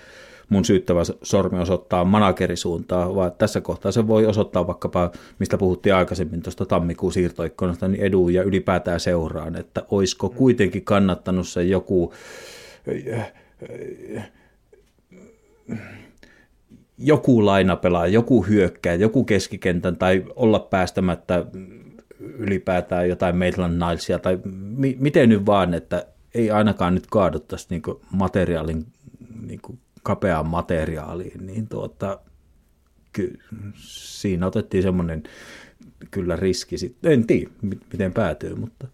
[0.49, 6.41] mun syyttävä sormi osoittaa managerisuuntaa, vaan tässä kohtaa se voi osoittaa vaikkapa, mistä puhuttiin aikaisemmin
[6.41, 12.14] tuosta tammikuun siirtoikkunasta, niin edun ja ylipäätään seuraan, että olisiko kuitenkin kannattanut se joku
[16.98, 21.45] joku lainapelaaja, joku hyökkää, joku keskikentän tai olla päästämättä
[22.19, 24.40] ylipäätään jotain Maitland Nilesia tai
[24.77, 28.86] mi- miten nyt vaan, että ei ainakaan nyt kaaduttaisi niin materiaalin,
[29.48, 29.60] niin
[30.03, 32.19] kapeaan materiaaliin, niin tuota,
[33.14, 33.40] ky-
[33.76, 35.23] siinä otettiin semmoinen
[36.11, 37.49] kyllä riski sitten, en tiedä
[37.91, 38.88] miten päätyy, mutta,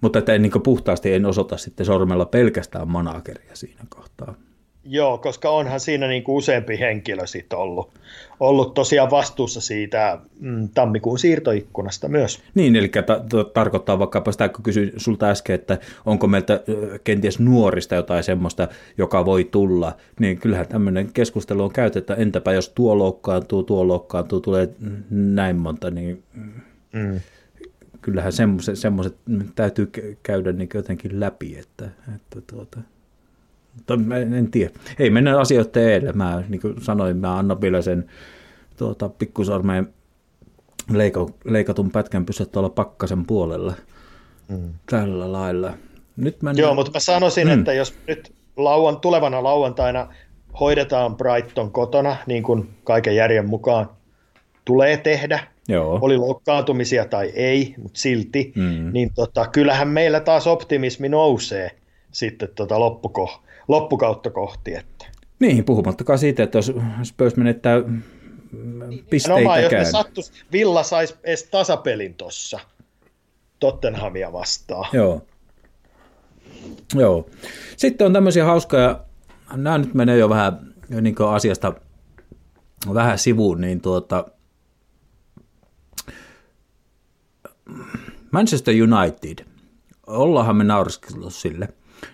[0.00, 4.34] mutta että en niin puhtaasti en osoita sitten sormella pelkästään manageria siinä kohtaa.
[4.84, 7.90] Joo, koska onhan siinä niin kuin useampi henkilö sit ollut,
[8.40, 12.42] ollut tosiaan vastuussa siitä mm, tammikuun siirtoikkunasta myös.
[12.54, 16.60] Niin, eli ta- ta- tarkoittaa vaikkapa sitä, kun kysyin sulta äsken, että onko meiltä
[17.04, 18.68] kenties nuorista jotain semmoista,
[18.98, 23.88] joka voi tulla, niin kyllähän tämmöinen keskustelu on käyty, että entäpä jos tuo loukkaantuu, tuo
[23.88, 24.68] loukkaantuu, tulee
[25.10, 26.22] näin monta, niin
[26.92, 27.20] Mm.
[28.08, 29.16] Kyllähän semmoiset, semmoiset
[29.54, 32.78] täytyy kä- käydä niin jotenkin läpi, että, että tuota,
[33.74, 33.94] mutta
[34.36, 34.72] en tiedä.
[34.98, 36.12] Ei mennä asioiden edelle.
[36.12, 38.10] Mä niin kuin sanoin, mä annan vielä sen
[38.76, 39.88] tuota, pikkusormeen
[40.90, 43.74] leiko, leikatun pätkän pysyä tuolla pakkasen puolella.
[44.48, 44.74] Mm.
[44.90, 45.72] Tällä lailla.
[46.16, 46.62] Nyt mennään...
[46.62, 47.58] Joo, mutta mä sanoisin, mm.
[47.58, 50.14] että jos nyt lauan, tulevana lauantaina
[50.60, 53.88] hoidetaan Brighton kotona, niin kuin kaiken järjen mukaan
[54.64, 55.98] tulee tehdä, Joo.
[56.02, 58.92] oli loukkaantumisia tai ei, mutta silti, mm.
[58.92, 61.70] niin tota, kyllähän meillä taas optimismi nousee
[62.12, 64.74] sitten tota loppuko, loppukautta kohti.
[64.74, 65.06] Että.
[65.40, 66.72] Niin, puhumattakaan siitä, että jos
[67.02, 67.82] Spurs menettää
[68.52, 69.86] No, jos ne pisteitäkään.
[69.86, 72.60] sattuisi, Villa saisi edes tasapelin tuossa
[73.60, 74.88] Tottenhamia vastaan.
[74.92, 75.26] Joo.
[76.94, 77.26] Joo.
[77.76, 79.00] Sitten on tämmöisiä hauskoja,
[79.56, 81.74] nämä nyt menee jo vähän niin asiasta
[82.94, 84.24] vähän sivuun, niin tuota,
[88.30, 89.44] Manchester United,
[90.06, 91.68] ollaanhan me nauriskellut sille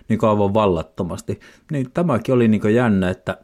[0.09, 1.39] niin aivan vallattomasti,
[1.71, 3.37] niin tämäkin oli niin jännä, että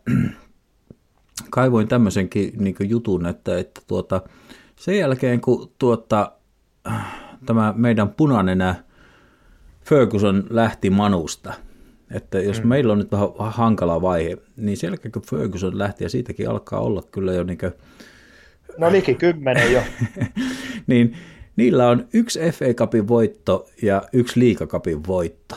[1.49, 4.21] kaivoin tämmöisenkin niin jutun, että, että tuota,
[4.75, 6.31] sen jälkeen kun tuota,
[7.45, 8.75] tämä meidän punanenä
[9.85, 11.53] Ferguson lähti Manusta,
[12.11, 12.67] että jos mm.
[12.67, 16.79] meillä on nyt vähän hankala vaihe, niin sen jälkeen kun Ferguson lähti, ja siitäkin alkaa
[16.79, 17.73] olla kyllä jo niin kuin,
[18.77, 19.81] No liki kymmenen jo.
[20.87, 21.17] niin
[21.55, 25.55] niillä on yksi FA Cupin voitto ja yksi liikakapin voitto.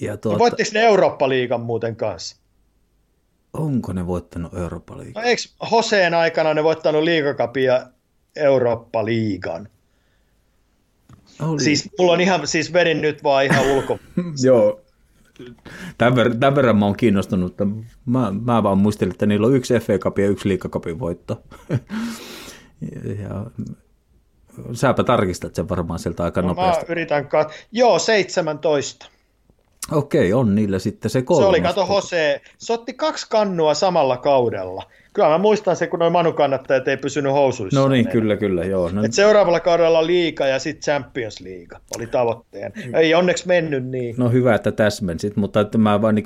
[0.00, 2.44] Ja tuota, Voittiko ne Eurooppa-liigan muuten kanssa?
[3.54, 7.86] onko ne voittanut Euroopan No eikö Hoseen aikana ne voittanut liigakapin ja
[8.36, 9.68] Eurooppa-liigan?
[11.42, 11.60] Oli.
[11.60, 13.98] Siis mulla on ihan, siis vedin nyt vaan ihan ulko.
[14.44, 14.80] Joo.
[15.98, 17.66] Tämän verran, tämän verran mä oon kiinnostunut, että
[18.06, 21.42] mä, mä vaan muistelin, että niillä on yksi FA Cup ja yksi liikakapin voitto.
[23.22, 23.46] ja,
[24.58, 26.92] ja, sääpä tarkistat sen varmaan sieltä aika No, mä nopeasti.
[26.92, 27.52] yritän kat...
[27.72, 29.06] Joo, 17.
[29.92, 31.44] Okei, on niillä sitten se kolmas.
[31.44, 34.82] Se oli, kato Hose, se otti kaksi kannua samalla kaudella.
[35.12, 37.80] Kyllä mä muistan se, kun noin Manu kannattajat ei pysynyt housuissa.
[37.80, 38.90] No niin, kyllä, kyllä, joo.
[38.92, 42.72] No, Et seuraavalla kaudella liiga ja sitten Champions League oli tavoitteen.
[42.94, 44.14] Ei onneksi mennyt niin.
[44.18, 46.24] no hyvä, että täsmensit, mutta että mä vaan niin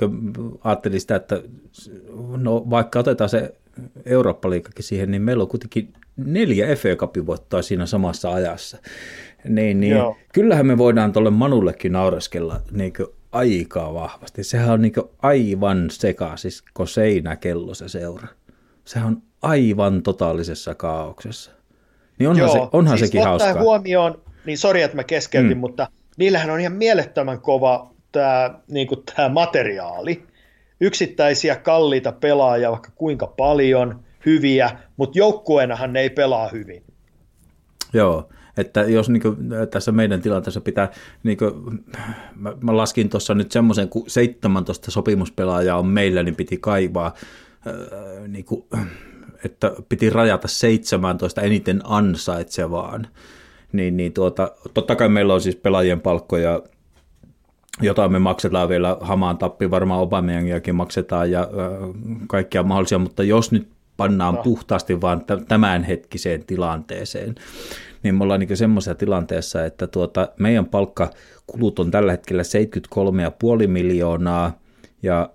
[0.64, 1.42] ajattelin sitä, että
[2.36, 3.55] no, vaikka otetaan se
[4.06, 8.78] Eurooppa-liikakin siihen, niin meillä on kuitenkin neljä FA Cupin voittoa siinä samassa ajassa.
[9.44, 10.16] Niin, niin Joo.
[10.32, 12.92] kyllähän me voidaan tuolle Manullekin naureskella niin
[13.32, 14.44] aika vahvasti.
[14.44, 14.92] Sehän on niin
[15.22, 18.28] aivan sekaisin, kun seinäkello se seura.
[18.84, 21.50] Sehän on aivan totaalisessa kaauksessa.
[22.18, 23.60] Niin onhan, se, onhan siis sekin hauskaa.
[23.60, 25.60] huomioon, niin sori, että mä keskeytin, Mm.
[25.60, 28.88] mutta niillähän on ihan mielettömän kova tämä niin
[29.32, 30.22] materiaali.
[30.80, 36.82] Yksittäisiä kalliita pelaajia vaikka kuinka paljon, hyviä, mutta joukkueenahan ne ei pelaa hyvin.
[37.92, 39.36] Joo, että jos niin kuin,
[39.70, 40.90] tässä meidän tilanteessa pitää,
[41.22, 41.84] niin kuin,
[42.36, 47.14] mä, mä laskin tuossa nyt semmoisen, kun 17 sopimuspelaajaa on meillä, niin piti kaivaa,
[47.66, 48.64] äh, niin kuin,
[49.44, 53.06] että piti rajata 17 eniten ansaitsevaan.
[53.72, 56.62] Niin, niin tuota, totta kai meillä on siis pelaajien palkkoja,
[57.80, 61.48] jota me maksetaan vielä hamaan tappi, varmaan Obamiangiakin maksetaan ja äh,
[62.26, 64.42] kaikkia mahdollisia, mutta jos nyt pannaan no.
[64.42, 67.34] puhtaasti vaan tämänhetkiseen tilanteeseen,
[68.02, 72.42] niin me ollaan niin semmoisessa tilanteessa, että tuota, meidän palkkakulut on tällä hetkellä
[73.62, 74.59] 73,5 miljoonaa
[75.02, 75.30] ja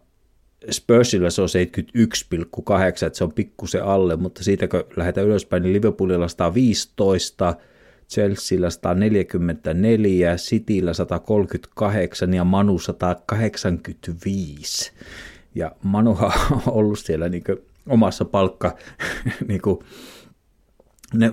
[0.71, 5.73] Spursilla se on 71,8, että se on pikkusen alle, mutta siitä kun lähdetään ylöspäin, niin
[5.73, 7.55] Liverpoolilla 115,
[8.09, 14.91] Chelsealla 144, Cityllä 138 ja Manu 185.
[15.55, 17.43] Ja Manuhan on ollut siellä niin
[17.89, 18.75] omassa palkka,
[19.47, 19.79] niin kuin,
[21.13, 21.31] ne,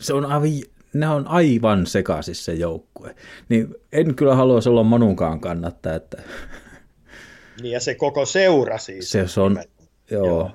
[0.00, 0.48] se on aivan,
[0.92, 3.14] ne on aivan sekaisin se joukkue.
[3.48, 6.22] Niin en kyllä haluaisi olla Manunkaan kannattaja, että
[7.62, 9.10] Niin ja se koko seura siis.
[9.10, 9.58] se, se on,
[10.10, 10.26] joo, Joo.
[10.26, 10.50] joo.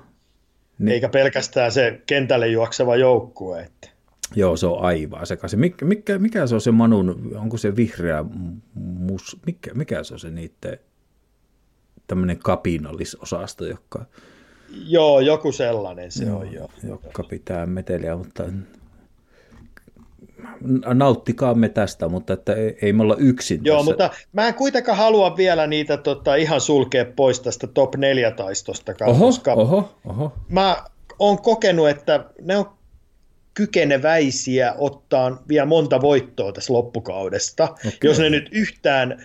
[0.78, 3.62] Niin, Eikä pelkästään se kentälle juokseva joukkue.
[3.62, 3.88] Että.
[4.34, 5.60] Joo, se on aivan sekaisin.
[5.60, 8.24] Mikä, mikä, mikä se on se Manun, onko se vihreä
[8.74, 10.78] mus, mikä, mikä se on se niiden
[12.06, 14.04] tämmöinen kapinallisosasto, joka,
[14.86, 16.68] Joo, joku sellainen se on jo.
[16.88, 18.44] joka pitää meteliä, mutta
[20.94, 23.90] nauttikaamme tästä, mutta että ei, ei me olla yksin Joo, tässä.
[23.90, 29.10] mutta mä en kuitenkaan halua vielä niitä tota, ihan sulkea pois tästä top 4 taistostakaan,
[29.10, 30.32] Oho, koska oho, oho.
[30.48, 30.84] mä
[31.18, 32.75] oon kokenut, että ne on
[33.56, 37.92] kykeneväisiä ottaa vielä monta voittoa tässä loppukaudesta, okay.
[38.04, 39.24] jos ne nyt yhtään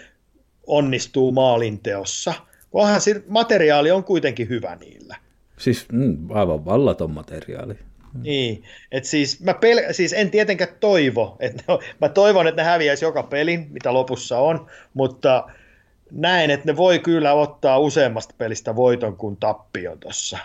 [0.67, 2.33] onnistuu maalinteossa.
[2.71, 5.15] Onhan se materiaali on kuitenkin hyvä niillä.
[5.57, 7.73] Siis mm, aivan vallaton materiaali.
[7.73, 8.21] Mm.
[8.21, 12.67] Niin, et siis, mä pel- siis en tietenkään toivo, että ne, mä toivon, että ne
[12.69, 15.47] häviäisi joka pelin, mitä lopussa on, mutta
[16.11, 20.37] näen, että ne voi kyllä ottaa useammasta pelistä voiton kuin tappion tuossa.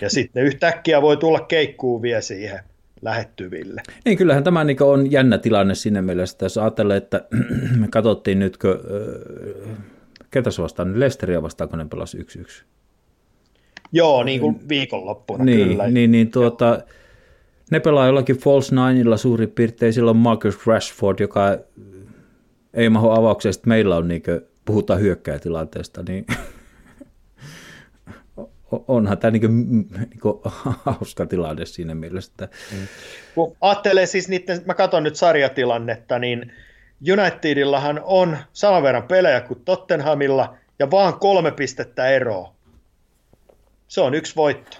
[0.00, 2.60] Ja sitten yhtäkkiä voi tulla keikkuun vielä siihen
[3.02, 3.82] lähettyville.
[4.04, 7.24] Niin kyllähän tämä niin on jännä tilanne sinne mielessä, jos ajattelee, että
[7.80, 8.80] me katsottiin nytkö,
[10.30, 12.62] ketä se vastaan, Lesteria vastaan, kun ne pelasi 1-1.
[13.92, 15.88] Joo, niin kuin viikonloppuna niin, kyllä.
[15.88, 16.82] Niin, niin tuota,
[17.70, 21.58] ne pelaa jollakin False Nineilla suurin piirtein, silloin Marcus Rashford, joka
[22.74, 26.26] ei mahu avaukseen, meillä on niin kuin, puhutaan hyökkäjätilanteesta, niin
[28.88, 29.66] onhan tämä niin kuin,
[30.10, 30.40] niin kuin,
[30.84, 32.32] hauska tilanne siinä mielessä.
[32.32, 32.48] Että...
[33.34, 36.52] Kun ajattelee siis niiden, mä katson nyt sarjatilannetta, niin
[37.12, 42.54] Unitedillahan on saman verran pelejä kuin Tottenhamilla ja vaan kolme pistettä eroa.
[43.88, 44.76] Se on yksi voitto.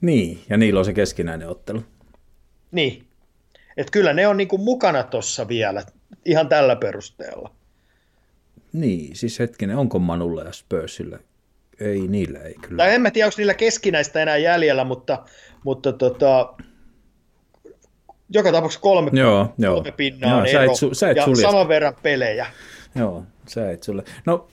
[0.00, 1.84] Niin, ja niillä on se keskinäinen ottelu.
[2.72, 3.06] Niin.
[3.76, 5.82] Et kyllä ne on niinku mukana tuossa vielä,
[6.24, 7.54] ihan tällä perusteella.
[8.72, 11.18] Niin, siis hetkinen, onko Manulla ja Spursilla?
[11.80, 12.76] Ei niillä, ei kyllä.
[12.76, 15.24] Tai en mä tiedä, onko niillä keskinäistä enää jäljellä, mutta,
[15.64, 16.54] mutta tota,
[18.30, 19.74] joka tapauksessa kolme, joo, joo.
[19.74, 21.50] kolme pinnaa joo, on ero, et su, sä et ja suljesta.
[21.50, 22.46] saman verran pelejä.
[22.94, 24.04] Joo, sä et sulle.
[24.26, 24.48] No,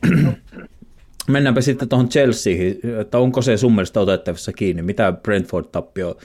[1.27, 4.81] mennäänpä sitten tuohon Chelseahin, että onko se sun mielestä otettavissa kiinni?
[4.81, 6.17] Mitä Brentford-tappio,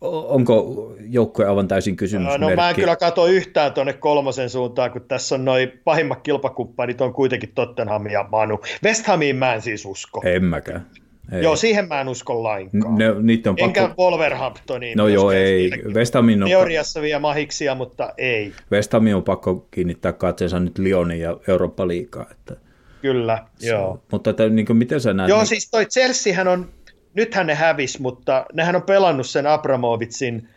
[0.00, 2.50] onko joukkue aivan täysin kysymysmerkki?
[2.50, 7.00] No mä en kyllä katso yhtään tuonne kolmosen suuntaan, kun tässä on noin pahimmat kilpakumppanit
[7.00, 8.60] on kuitenkin Tottenham ja Manu.
[8.84, 10.22] West Hamiin mä en siis usko.
[10.24, 10.86] En mäkään.
[11.32, 11.42] Ei.
[11.42, 12.94] Joo, siihen mä en usko lainkaan.
[12.94, 14.02] Ne, niitä on Enkä pakko...
[14.02, 14.98] Wolverhamptoniin.
[14.98, 15.70] No joo, ei.
[15.94, 16.48] West Hamin on...
[16.48, 18.52] Teoriassa vielä mahiksia, mutta ei.
[18.72, 22.26] West Hamin on pakko kiinnittää katseensa nyt Lyonin ja Eurooppa-liigaa.
[22.30, 22.56] Että...
[23.02, 24.02] Kyllä, se, joo.
[24.12, 25.28] Mutta että, niin kuin, miten sä näet?
[25.28, 25.46] Joo, niin...
[25.46, 26.68] siis toi Chelseahän on,
[27.14, 30.48] nythän ne hävis, mutta nehän on pelannut sen Abramovitsin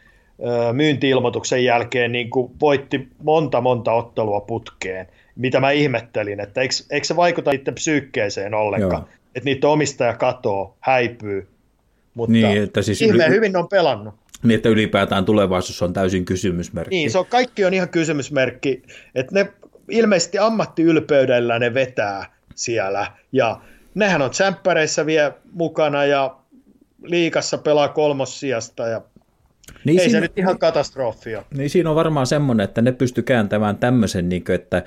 [0.74, 7.08] myyntiilmoituksen jälkeen, niin kuin voitti monta monta ottelua putkeen, mitä mä ihmettelin, että eikö, eikö
[7.08, 9.10] se vaikuta niiden psyykkeeseen ollenkaan, joo.
[9.36, 11.48] että niiden omistaja katoo, häipyy,
[12.14, 13.36] mutta niin, että siis ihmeen yli...
[13.36, 14.16] hyvin on pelannut.
[14.44, 16.96] Niin, että ylipäätään tulevaisuus on täysin kysymysmerkki.
[16.96, 18.84] Niin, se on, kaikki on ihan kysymysmerkki,
[19.16, 19.54] että ne
[19.90, 22.26] ilmeisesti ammattiylpeydellä ne vetää
[22.56, 23.62] siellä, ja
[23.96, 26.36] nehän on tsemppäreissä vielä mukana, ja
[27.04, 29.02] liikassa pelaa kolmossijasta, ja
[29.86, 31.44] niin ei siinä, se nyt ihan katastrofia.
[31.58, 34.84] Niin siinä on varmaan semmoinen, että ne pysty kääntämään tämmöisen, niin kuin, että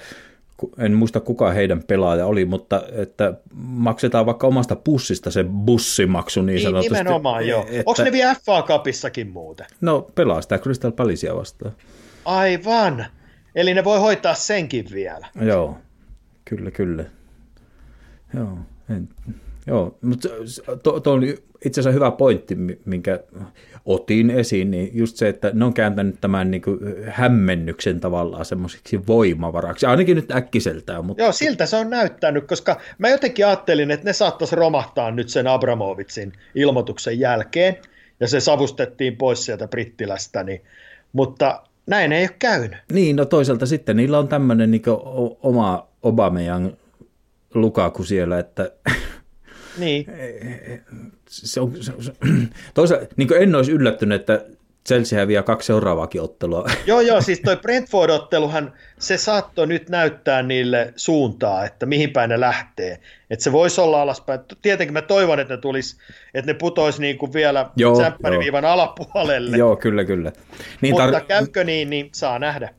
[0.78, 6.54] en muista kuka heidän pelaaja oli, mutta että maksetaan vaikka omasta pussista se bussimaksu niin,
[6.54, 6.94] niin sanotusti.
[6.94, 7.66] Nimenomaan, joo.
[7.70, 7.82] Että...
[7.86, 9.66] Onko ne vielä FA Cupissakin muuten?
[9.80, 11.72] No pelaa sitä Crystal Palisia vastaan.
[12.24, 13.06] Aivan.
[13.54, 15.26] Eli ne voi hoitaa senkin vielä.
[15.40, 15.78] Joo,
[16.44, 17.04] kyllä, kyllä.
[18.34, 18.58] Joo,
[18.90, 19.08] en,
[19.66, 19.98] joo.
[20.02, 20.28] mutta
[20.82, 21.22] tuo to on
[21.64, 23.20] itse asiassa hyvä pointti, minkä
[23.84, 26.78] otin esiin, niin just se, että ne on kääntänyt tämän niin kuin
[27.08, 31.04] hämmennyksen tavallaan semmoiseksi voimavaraksi, ainakin nyt äkkiseltään.
[31.04, 31.22] Mutta...
[31.22, 35.46] Joo, siltä se on näyttänyt, koska mä jotenkin ajattelin, että ne saattaisi romahtaa nyt sen
[35.46, 37.76] Abramovitsin ilmoituksen jälkeen,
[38.20, 40.60] ja se savustettiin pois sieltä Brittilästä, niin,
[41.12, 42.78] mutta näin ei ole käynyt.
[42.92, 44.82] Niin, no toisaalta sitten niillä on tämmöinen niin
[45.42, 46.76] oma Obamejan
[47.54, 48.72] Lukaku siellä, että
[49.78, 50.06] niin.
[51.28, 52.12] se on, se, se,
[52.74, 54.44] toisaalta niin en olisi yllättynyt, että
[54.86, 56.66] Chelsea häviää kaksi seuraavaakin ottelua.
[56.86, 62.40] Joo, joo, siis toi Brentford-otteluhan, se saattoi nyt näyttää niille suuntaa, että mihin päin ne
[62.40, 63.00] lähtee.
[63.30, 64.40] Että se voisi olla alaspäin.
[64.62, 65.96] Tietenkin mä toivon, että ne tulisi,
[66.34, 69.56] että ne putoisi niin kuin vielä tsemppäriviivan alapuolelle.
[69.56, 70.32] Joo, kyllä, kyllä.
[70.80, 72.74] Niin Mutta tar- käykö niin, niin saa nähdä.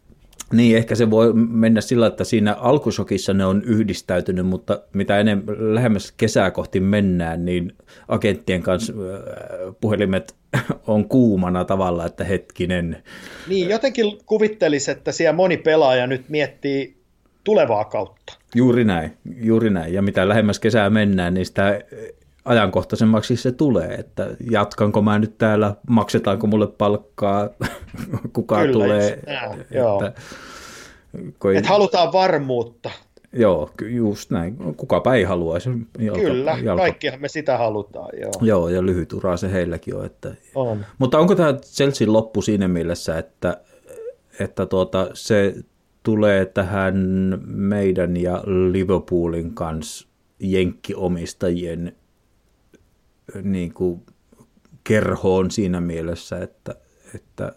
[0.53, 5.75] Niin, ehkä se voi mennä sillä, että siinä alkusokissa ne on yhdistäytynyt, mutta mitä enemmän
[5.75, 7.73] lähemmäs kesää kohti mennään, niin
[8.07, 8.93] agenttien kanssa
[9.81, 10.35] puhelimet
[10.87, 13.03] on kuumana tavalla, että hetkinen.
[13.47, 16.97] Niin, jotenkin kuvittelisi, että siellä moni pelaaja nyt miettii
[17.43, 18.37] tulevaa kautta.
[18.55, 19.93] Juuri näin, juuri näin.
[19.93, 21.81] Ja mitä lähemmäs kesää mennään, niin sitä
[22.47, 27.49] ajankohtaisemmaksi se tulee, että jatkanko mä nyt täällä, maksetaanko mulle palkkaa,
[28.33, 29.13] kuka Kyllä, tulee.
[29.13, 30.01] Että, joo.
[31.39, 31.55] Kun...
[31.55, 32.89] Että halutaan varmuutta.
[33.33, 34.57] Joo, just näin.
[34.77, 35.69] Kukapa ei haluaisi.
[35.99, 36.81] Jalka, Kyllä, jalka...
[36.81, 38.09] kaikkihan me sitä halutaan.
[38.21, 40.05] Joo, joo ja lyhyt ura se heilläkin on.
[40.05, 40.35] Että...
[40.55, 40.85] on.
[40.97, 43.57] Mutta onko tämä Chelsea loppu siinä mielessä, että
[44.39, 45.55] että tuota, se
[46.03, 46.95] tulee tähän
[47.45, 50.07] meidän ja Liverpoolin kanssa
[50.39, 51.95] jenkkiomistajien
[53.43, 54.01] niin kuin,
[54.87, 56.75] kerhoon siinä mielessä, että,
[57.15, 57.51] että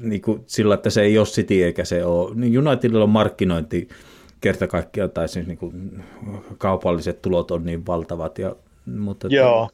[0.00, 2.34] niin kuin sillä, että se ei ole City eikä se ole.
[2.34, 3.88] Niin Unitedilla on markkinointi
[4.40, 6.04] kerta kaikkiaan, tai siis niin kuin
[6.58, 8.38] kaupalliset tulot on niin valtavat.
[8.38, 8.56] Ja,
[8.86, 9.70] mutta Joo.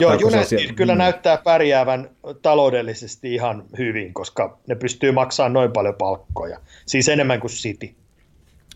[0.00, 0.98] Joo, United se, kyllä mm.
[0.98, 2.10] näyttää pärjäävän
[2.42, 6.60] taloudellisesti ihan hyvin, koska ne pystyy maksamaan noin paljon palkkoja.
[6.86, 7.94] Siis enemmän kuin City.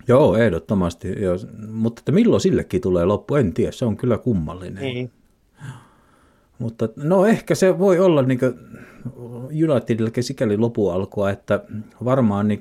[0.09, 1.23] Joo, ehdottomasti.
[1.23, 1.37] Joo.
[1.69, 3.73] Mutta että milloin sillekin tulee loppu, en tiedä.
[3.73, 4.83] Se on kyllä kummallinen.
[4.83, 5.11] Niin.
[6.59, 8.41] Mutta no ehkä se voi olla niin
[9.71, 11.65] Unitedillekin sikäli lopualkua, että
[12.05, 12.61] varmaan niin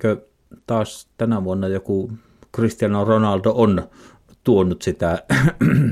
[0.68, 2.11] taas tänä vuonna joku
[2.56, 3.88] Cristiano Ronaldo on
[4.44, 5.24] tuonut sitä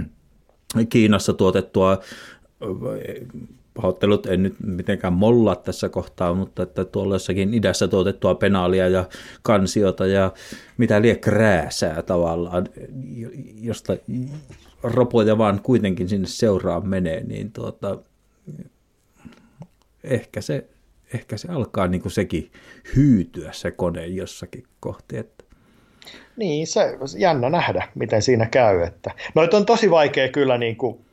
[0.90, 2.00] Kiinassa tuotettua
[3.76, 9.06] pahoittelut en nyt mitenkään mollaa tässä kohtaa, mutta että tuolla jossakin idässä tuotettua penaalia ja
[9.42, 10.34] kansiota ja
[10.78, 12.68] mitä lie krääsää tavallaan,
[13.62, 13.98] josta
[14.84, 17.98] ropoja vaan kuitenkin sinne seuraan menee, niin tuota,
[20.04, 20.66] ehkä se,
[21.14, 22.52] ehkä se alkaa niin kuin sekin
[22.96, 25.18] hyytyä se kone jossakin kohti.
[25.18, 25.44] Että.
[26.38, 28.82] Niin, se jännä nähdä, miten siinä käy.
[28.82, 31.06] Että, noita on tosi vaikea kyllä niin kuin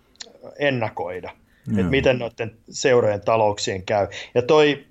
[0.58, 1.30] ennakoida,
[1.66, 1.80] Joo.
[1.80, 4.06] että miten noiden seurojen talouksien käy.
[4.34, 4.84] Ja toi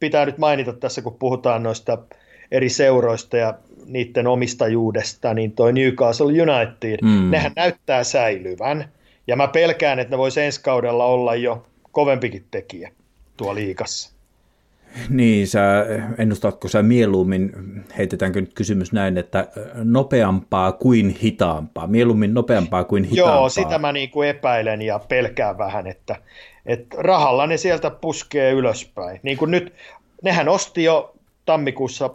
[0.00, 1.98] pitää nyt mainita tässä, kun puhutaan noista
[2.50, 3.54] eri seuroista ja
[3.86, 7.30] niiden omistajuudesta, niin toi Newcastle United, mm.
[7.30, 8.92] nehän näyttää säilyvän.
[9.26, 12.92] Ja mä pelkään, että ne voisi ensi kaudella olla jo kovempikin tekijä
[13.36, 14.17] tuo liikassa.
[15.08, 15.86] Niin, sä,
[16.18, 17.52] ennustatko sä mieluummin,
[17.98, 23.36] heitetäänkö nyt kysymys näin, että nopeampaa kuin hitaampaa, mieluummin nopeampaa kuin hitaampaa?
[23.36, 26.16] Joo, sitä mä niin kuin epäilen ja pelkään vähän, että,
[26.66, 29.20] että rahalla ne sieltä puskee ylöspäin.
[29.22, 29.72] Niin kuin nyt,
[30.22, 32.10] nehän osti jo tammikuussa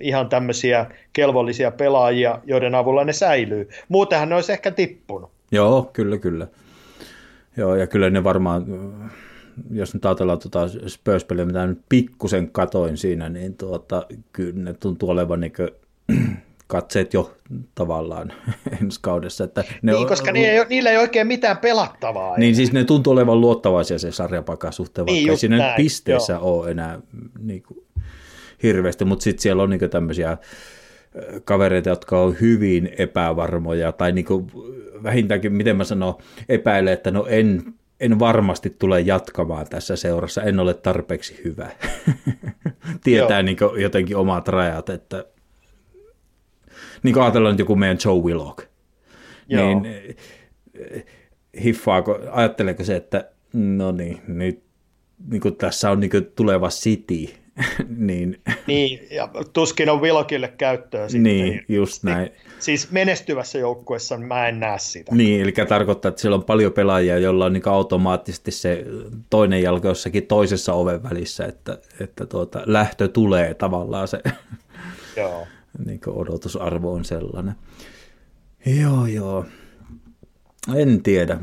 [0.00, 3.68] ihan tämmöisiä kelvollisia pelaajia, joiden avulla ne säilyy.
[3.88, 5.30] Muutenhan ne olisi ehkä tippunut.
[5.52, 6.46] Joo, kyllä, kyllä.
[7.56, 8.64] Joo, ja kyllä ne varmaan
[9.70, 15.10] jos nyt ajatellaan tuota Spurs-peliä, mitä nyt pikkusen katoin siinä, niin tuota, kyllä ne tuntuu
[15.10, 15.68] olevan niin kuin,
[16.66, 17.36] katseet jo
[17.74, 18.32] tavallaan
[18.82, 19.44] ensi kaudessa.
[19.44, 22.38] Että ne niin, on, koska ne ei, niillä ei oikein mitään pelattavaa.
[22.38, 26.32] Niin, siis ne tuntuu olevan luottavaisia se sarjapakan suhteen, vaikka niin, ei siinä näin, pisteessä
[26.32, 26.58] joo.
[26.58, 27.00] ole enää
[27.38, 27.84] niin kuin,
[28.62, 30.38] hirveästi, mutta sitten siellä on niin tämmöisiä
[31.44, 34.46] kavereita, jotka on hyvin epävarmoja, tai niin kuin,
[35.02, 36.14] vähintäänkin, miten mä sanon,
[36.48, 41.70] epäilee, että no en en varmasti tule jatkamaan tässä seurassa, en ole tarpeeksi hyvä.
[43.04, 45.24] Tietää niin jotenkin omat rajat, että
[47.02, 48.58] niin kuin ajatellaan nyt joku meidän Joe Willock,
[49.48, 51.04] niin eh,
[51.62, 54.62] hiffaako, ajatteleeko se, että no niin, nyt
[55.30, 57.34] niin kuin tässä on niin kuin tuleva City,
[57.96, 58.40] niin...
[58.66, 61.22] niin, ja tuskin on Vilokille käyttöä sitten.
[61.22, 62.30] Niin, just näin.
[62.58, 65.14] Siis menestyvässä joukkueessa mä en näe sitä.
[65.14, 68.84] Niin, eli tarkoittaa, että siellä on paljon pelaajia, joilla on niin automaattisesti se
[69.30, 74.20] toinen jalka jossakin toisessa oven välissä, että, että tuota, lähtö tulee tavallaan se
[75.16, 75.46] joo.
[75.86, 77.54] niin odotusarvo on sellainen.
[78.66, 79.44] Joo, joo.
[80.76, 81.38] En tiedä.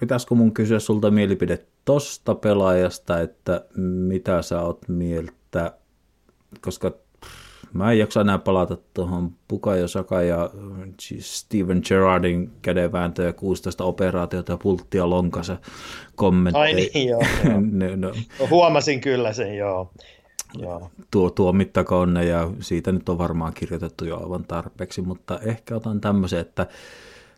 [0.00, 5.32] Pitäisikö mun kysyä sulta mielipide tosta pelaajasta, että mitä sä oot mieltä,
[6.60, 6.92] koska
[7.72, 10.50] mä en jaksa enää palata tuohon Pukajo Saka ja
[11.20, 15.56] Steven Gerrardin kädenvääntö ja 16 operaatiota ja pulttia lonkassa
[16.14, 16.62] kommentteja.
[16.62, 17.22] Ai niin, joo.
[17.70, 18.12] no, no.
[18.50, 19.90] Huomasin kyllä sen, joo.
[20.58, 20.90] joo.
[21.10, 26.00] Tuo, tuo mittakonne ja siitä nyt on varmaan kirjoitettu jo aivan tarpeeksi, mutta ehkä otan
[26.00, 26.66] tämmöisen, että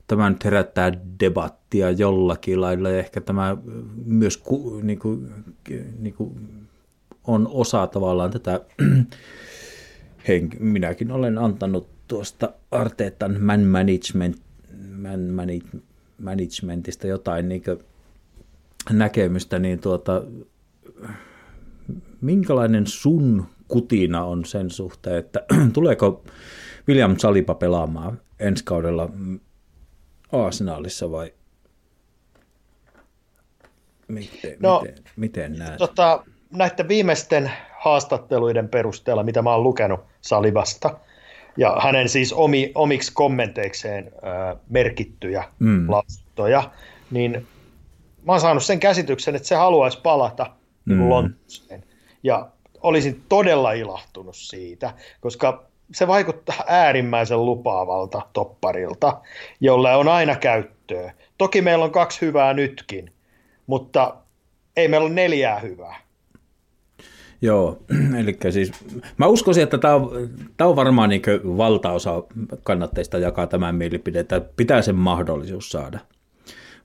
[0.06, 3.56] tämä nyt herättää debattia jollakin lailla ja ehkä tämä
[4.04, 5.28] myös ku, niin kuin,
[5.98, 6.57] niin kuin
[7.28, 8.60] on osa tavallaan tätä,
[10.28, 14.36] henk- minäkin olen antanut tuosta Arteetan man management,
[14.92, 15.66] man manage,
[16.22, 17.62] managementista jotain niin
[18.90, 20.22] näkemystä, niin tuota,
[22.20, 26.24] minkälainen sun kutina on sen suhteen, että tuleeko
[26.88, 29.10] William Salipa pelaamaan ensi kaudella
[30.32, 31.32] Arsenalissa vai
[34.08, 35.78] miten, no, miten, miten näet?
[35.78, 40.98] Tota, näiden viimeisten haastatteluiden perusteella, mitä mä oon lukenut Salivasta,
[41.56, 45.90] ja hänen siis omi, omiksi kommenteikseen äh, merkittyjä mm.
[45.90, 46.70] lausuntoja,
[47.10, 47.46] niin
[48.24, 50.46] mä oon saanut sen käsityksen, että se haluaisi palata
[50.86, 51.10] niin mm.
[51.10, 51.84] Lontooseen.
[52.22, 52.48] Ja
[52.82, 55.64] olisin todella ilahtunut siitä, koska
[55.94, 59.20] se vaikuttaa äärimmäisen lupaavalta topparilta,
[59.60, 61.12] jolle on aina käyttöä.
[61.38, 63.12] Toki meillä on kaksi hyvää nytkin,
[63.66, 64.16] mutta
[64.76, 66.07] ei meillä ole neljää hyvää.
[67.42, 67.82] Joo,
[68.20, 68.72] eli siis
[69.16, 70.10] mä uskoisin, että tämä on,
[70.56, 72.22] tää on varmaan niin valtaosa
[72.62, 75.98] kannatteista jakaa tämän mielipide, että pitää sen mahdollisuus saada.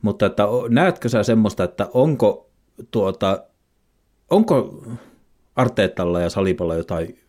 [0.02, 2.50] Mutta että näetkö sä semmoista, että onko,
[2.92, 3.44] tuota,
[4.30, 4.84] onko
[5.56, 7.20] Arteetalla ja Salipalla jotain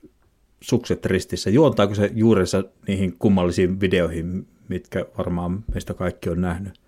[0.60, 1.51] sukset ristissä?
[1.51, 6.80] Juontaako se juurensa niihin kummallisiin videoihin, mitkä varmaan meistä kaikki on nähnyt?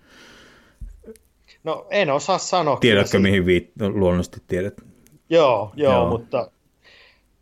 [1.64, 2.76] No en osaa sanoa.
[2.76, 4.74] Tiedätkö, mihin viit- luonnollisesti tiedät?
[5.30, 6.08] Joo, joo, Joo.
[6.08, 6.50] mutta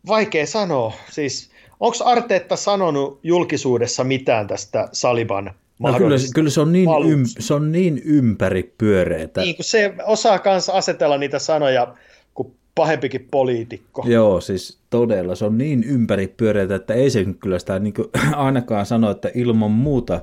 [0.07, 0.93] vaikea sanoa.
[1.11, 7.23] Siis onko Arteetta sanonut julkisuudessa mitään tästä Saliban No kyllä, kyllä se, on niin ym,
[7.39, 9.41] se on niin ympäri pyöreätä.
[9.41, 11.95] Niin, kun se osaa kanssa asetella niitä sanoja
[12.33, 14.03] kuin pahempikin poliitikko.
[14.07, 15.35] Joo, siis todella.
[15.35, 19.31] Se on niin ympäri pyöreätä, että ei se kyllä sitä niin kuin, ainakaan sano, että
[19.33, 20.21] ilman muuta.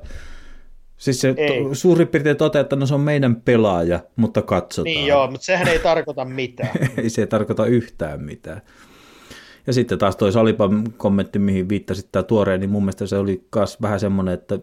[1.02, 1.64] Siis se Ei.
[1.64, 4.84] to, suurin piirtein toteaa, että no se on meidän pelaaja, mutta katsotaan.
[4.84, 6.70] Niin joo, mutta sehän ei tarkoita mitään.
[7.02, 8.62] ei se tarkoita yhtään mitään.
[9.66, 13.44] Ja sitten taas toi Salipan kommentti, mihin viittasit tämä tuoreen, niin mun mielestä se oli
[13.56, 14.58] myös vähän semmoinen, että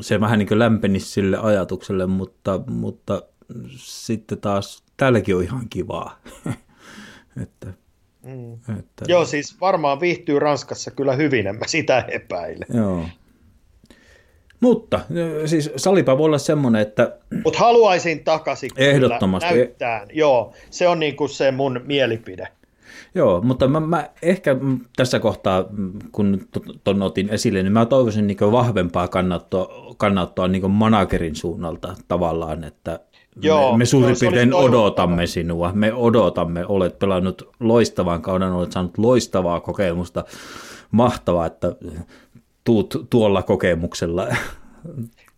[0.00, 3.22] se vähän niin kuin lämpenisi sille ajatukselle, mutta, mutta
[3.76, 6.20] sitten taas täälläkin on ihan kivaa.
[7.42, 7.72] että,
[8.22, 8.78] Mm.
[8.78, 12.66] että, Joo, siis varmaan viihtyy Ranskassa kyllä hyvin, en mä sitä epäile.
[12.74, 13.04] Joo.
[14.60, 15.00] Mutta
[15.46, 19.54] siis Salipa voi olla semmoinen, että Mutta haluaisin takaisin Ehdottomasti.
[19.54, 20.06] näyttää.
[20.12, 22.48] Joo, se on niinku se mun mielipide.
[23.14, 24.56] Joo, mutta mä, mä ehkä
[24.96, 25.64] tässä kohtaa,
[26.12, 26.48] kun
[26.84, 33.00] tuon otin esille, niin mä toivoisin niin vahvempaa kannattoa, kannattoa niin managerin suunnalta tavallaan, että
[33.42, 38.98] Joo, me, me suurin piirtein odotamme sinua, me odotamme, olet pelannut loistavan kauden, olet saanut
[38.98, 40.24] loistavaa kokemusta,
[40.90, 41.72] mahtavaa, että
[42.66, 44.28] tuut tuolla kokemuksella.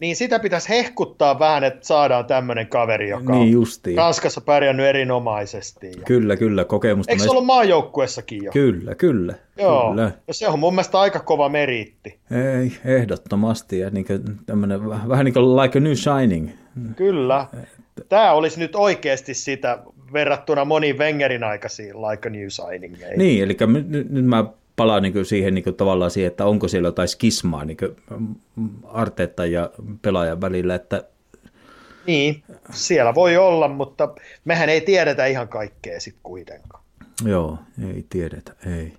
[0.00, 3.64] Niin sitä pitäisi hehkuttaa vähän, että saadaan tämmöinen kaveri, joka niin on.
[3.96, 5.86] Ranskassa pärjännyt erinomaisesti.
[5.86, 6.02] Ja...
[6.06, 7.12] Kyllä, kyllä, kokemusta.
[7.12, 8.52] Eikö se meistä- ollut maajoukkuessakin jo?
[8.52, 9.34] Kyllä, kyllä.
[9.58, 10.10] Joo, Kyllä.
[10.28, 12.18] ja se on mun mielestä aika kova meriitti.
[12.60, 13.78] Ei, ehdottomasti.
[13.78, 14.06] Ja niin
[14.46, 16.50] tämmönen, vähän niin kuin like a new shining.
[16.96, 17.46] Kyllä.
[18.08, 19.78] Tämä olisi nyt oikeasti sitä
[20.12, 22.96] verrattuna moniin Wengerin aikaisiin like a new signing.
[23.16, 23.56] Niin, eli
[23.90, 24.44] nyt nyt mä
[24.78, 27.76] palaan niin siihen niin tavallaan siihen, että onko siellä jotain skismaa niin
[28.84, 29.70] Arteetta ja
[30.02, 31.04] pelaajan välillä, että
[32.06, 34.14] niin, siellä voi olla, mutta
[34.44, 36.84] mehän ei tiedetä ihan kaikkea sitten kuitenkaan.
[37.24, 37.58] joo,
[37.94, 38.92] ei tiedetä, ei.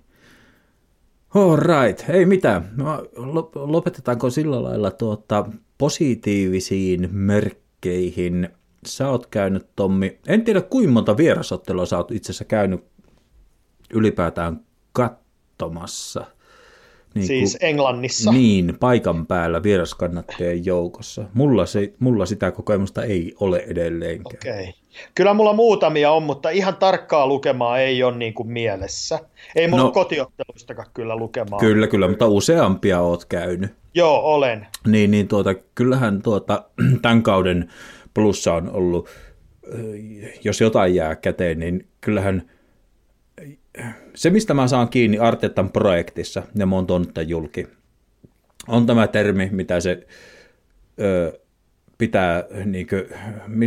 [1.34, 2.70] All right, ei mitään.
[2.76, 5.46] No, lo- lopetetaanko sillä lailla tuota,
[5.78, 8.48] positiivisiin merkkeihin?
[8.86, 12.84] Sä oot käynyt, Tommi, en tiedä kuinka monta vierasottelua sä oot itse asiassa käynyt
[13.94, 14.60] ylipäätään
[15.60, 16.24] katsomassa.
[17.14, 18.32] Niin Siis kuin- Englannissa.
[18.32, 21.24] Niin, paikan päällä vieraskannattajien joukossa.
[21.34, 24.36] Mulla, se, mulla sitä kokemusta ei ole edelleenkään.
[24.36, 24.74] Okei.
[25.14, 29.18] Kyllä mulla muutamia on, mutta ihan tarkkaa lukemaa ei ole niin kuin mielessä.
[29.56, 29.90] Ei mulla No.
[29.92, 31.58] kotiotteluistakaan kyllä lukemaa.
[31.58, 33.70] Kyllä, kyllä, mutta useampia oot käynyt.
[33.94, 34.66] Joo, olen.
[34.86, 36.64] Niin, niin tuota, kyllähän tuota,
[37.02, 37.68] tämän kauden
[38.14, 39.08] plussa on ollut,
[40.44, 42.50] jos jotain jää käteen, niin kyllähän
[44.14, 47.66] se, mistä mä saan kiinni Artetan projektissa, ja mä oon tuonut tämän julki,
[48.68, 50.06] on tämä termi, mitä se
[51.00, 51.40] ö,
[51.98, 53.04] pitää, niin kuin,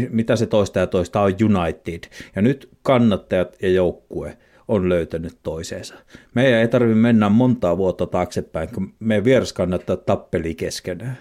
[0.10, 2.10] mitä se toista ja toista on United.
[2.36, 5.96] Ja nyt kannattajat ja joukkue on löytänyt toiseensa.
[6.34, 11.18] Meidän ei tarvitse mennä montaa vuotta taaksepäin, kun meidän vieraskannattajat tappeli keskenään.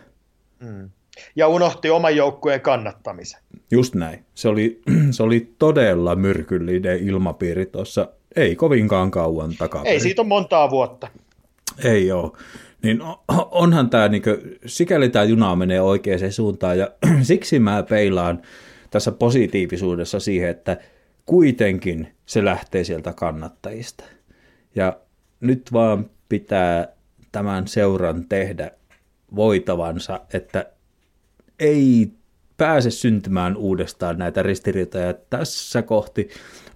[1.36, 3.40] Ja unohti oman joukkueen kannattamisen.
[3.70, 4.24] Just näin.
[4.34, 9.92] Se oli, se oli todella myrkyllinen ilmapiiri tuossa, ei kovinkaan kauan takaperin.
[9.92, 11.08] Ei siitä ole montaa vuotta.
[11.84, 12.30] Ei ole.
[12.82, 13.00] Niin
[13.50, 14.22] onhan tämä, niin
[14.66, 16.90] sikäli tämä juna menee oikeaan suuntaan ja
[17.22, 18.42] siksi mä peilaan
[18.90, 20.76] tässä positiivisuudessa siihen, että
[21.26, 24.04] kuitenkin se lähtee sieltä kannattajista.
[24.74, 24.96] Ja
[25.40, 26.88] nyt vaan pitää
[27.32, 28.70] tämän seuran tehdä
[29.36, 30.66] voitavansa, että
[31.58, 32.12] ei
[32.56, 35.14] pääse syntymään uudestaan näitä ristiriitoja.
[35.14, 36.28] Tässä kohti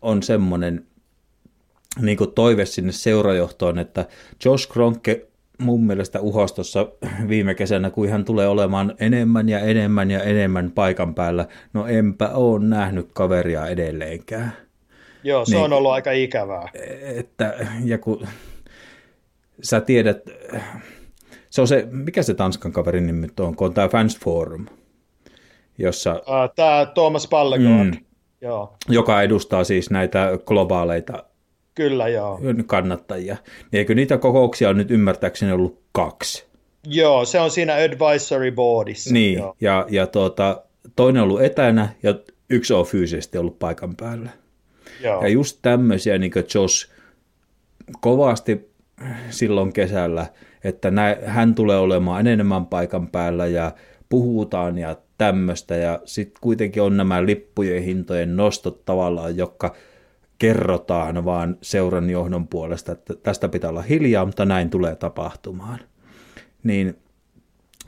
[0.03, 0.87] on semmoinen
[2.01, 4.06] niin kuin toive sinne seurajohtoon, että
[4.44, 5.27] Josh Kronke
[5.59, 6.89] mun mielestä uhostossa
[7.28, 12.28] viime kesänä, kun hän tulee olemaan enemmän ja enemmän ja enemmän paikan päällä, no enpä
[12.28, 14.52] ole nähnyt kaveria edelleenkään.
[15.24, 15.64] Joo, se Niin.
[15.64, 16.68] on ollut aika ikävää.
[17.01, 18.27] Että, ja kun
[19.62, 20.18] sä tiedät,
[21.51, 24.66] se on se, mikä se Tanskan kaverin nimi on, kun on tämä Fans Forum,
[25.78, 26.23] jossa,
[26.56, 27.85] Tämä Thomas Pallegard.
[27.85, 27.97] Mm.
[28.40, 31.24] Joo, joka edustaa siis näitä globaaleita
[31.77, 32.40] kyllä joo.
[32.66, 33.36] kannattajia.
[33.73, 36.47] Niin eikö niitä kokouksia on nyt ymmärtääkseni ollut kaksi?
[36.86, 39.12] Joo, se on siinä advisory boardissa.
[39.12, 39.57] Niin, Joo.
[39.61, 40.62] ja, ja tuota,
[40.97, 42.15] toinen on ollut etänä ja
[42.51, 44.31] yksi on fyysisesti ollut paikan päällä.
[45.03, 45.23] Joo.
[45.23, 46.90] Ja just tämmöisiä, niin kuin Josh
[48.01, 48.70] kovasti
[49.31, 50.27] silloin kesällä,
[50.65, 53.73] että nä, hän tulee olemaan enemmän paikan päällä ja
[54.09, 55.77] puhutaan ja tämmöistä.
[55.77, 59.74] Ja sitten kuitenkin on nämä lippujen hintojen nostot tavallaan, jotka
[60.38, 65.78] kerrotaan vaan seuran johdon puolesta, että tästä pitää olla hiljaa, mutta näin tulee tapahtumaan.
[66.62, 66.96] Niin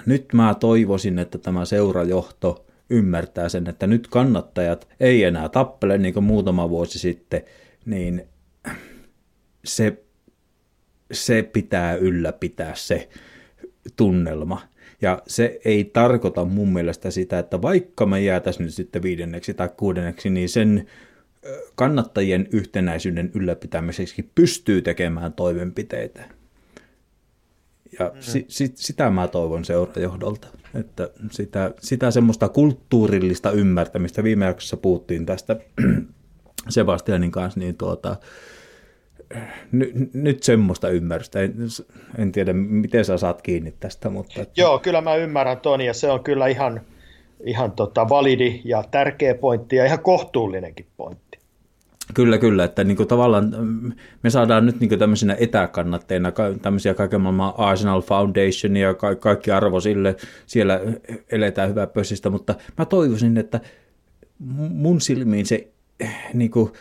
[0.06, 6.14] nyt mä toivoisin, että tämä seurajohto ymmärtää sen, että nyt kannattajat ei enää tappele niin
[6.14, 7.42] kuin muutama vuosi sitten,
[7.86, 8.28] niin
[9.64, 10.02] se,
[11.12, 13.08] se pitää ylläpitää se
[13.96, 14.60] tunnelma.
[15.02, 19.68] Ja se ei tarkoita mun mielestä sitä, että vaikka me jäätäisiin nyt sitten viidenneksi tai
[19.76, 20.86] kuudenneksi, niin sen
[21.74, 26.24] kannattajien yhtenäisyyden ylläpitämiseksi pystyy tekemään toimenpiteitä.
[27.98, 28.20] Ja mm.
[28.20, 35.26] si, si, sitä mä toivon seurajohdolta, että sitä, sitä semmoista kulttuurillista ymmärtämistä, viime jaksossa puhuttiin
[35.26, 35.56] tästä
[36.68, 38.16] Sebastianin kanssa, niin tuota,
[39.72, 41.40] n- nyt semmoista ymmärrystä.
[41.40, 41.54] En,
[42.18, 44.10] en tiedä, miten sä saat kiinni tästä.
[44.10, 44.60] Mutta että...
[44.60, 46.80] Joo, kyllä mä ymmärrän Toni, ja se on kyllä ihan,
[47.44, 51.27] ihan tota validi ja tärkeä pointti ja ihan kohtuullinenkin pointti.
[52.14, 56.32] Kyllä, kyllä, että niin kuin tavallaan mm, me saadaan nyt niin kuin tämmöisinä etäkannatteina
[56.62, 60.16] tämmöisiä kaiken maailman Arsenal Foundation ja ka- kaikki arvo sille,
[60.46, 60.80] siellä
[61.32, 63.60] eletään hyvää pössistä, mutta mä toivoisin, että
[64.58, 65.68] mun silmiin se
[66.34, 66.72] niin kuin,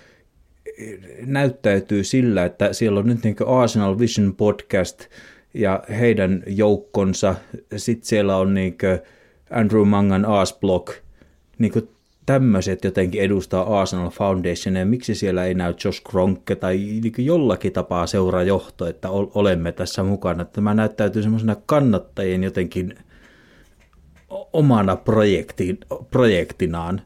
[1.25, 5.05] näyttäytyy sillä, että siellä on nyt niin Arsenal Vision podcast
[5.53, 7.35] ja heidän joukkonsa,
[7.77, 8.77] sitten siellä on niin
[9.51, 10.91] Andrew Mangan Asblog,
[11.57, 11.89] niin
[12.27, 18.07] tämmöiset jotenkin edustaa Arsenal Foundationia, miksi siellä ei näy Josh Kronke tai niin jollakin tapaa
[18.07, 20.45] seuraa johto, että olemme tässä mukana.
[20.45, 22.95] Tämä näyttäytyy semmoisena kannattajien jotenkin
[24.53, 25.77] omana projektiin,
[26.11, 27.01] projektinaan.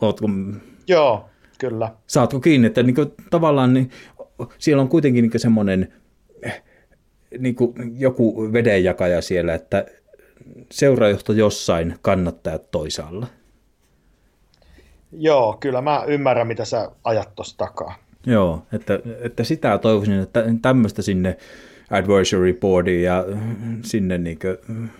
[0.00, 0.28] Ootko...
[0.88, 1.28] Joo,
[1.58, 1.92] kyllä.
[2.06, 3.90] Saatko kiinni, että niin kuin, tavallaan niin,
[4.58, 5.92] siellä on kuitenkin niin semmoinen
[7.38, 9.86] niin kuin joku vedenjakaja siellä, että
[10.72, 13.26] seurajohto jossain, kannattajat toisaalla.
[15.12, 17.94] Joo, kyllä mä ymmärrän, mitä sä ajat tuossa takaa.
[18.26, 21.36] Joo, että, että sitä toivoisin, että tämmöistä sinne
[21.90, 23.24] advisory boardiin ja
[23.82, 24.90] sinne niin kuin,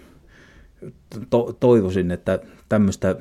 [1.31, 2.39] to, toivoisin, että
[2.69, 3.16] tämmöistä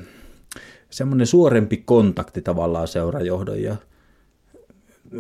[0.89, 3.75] semmoinen suorempi kontakti tavallaan seurajohdon ja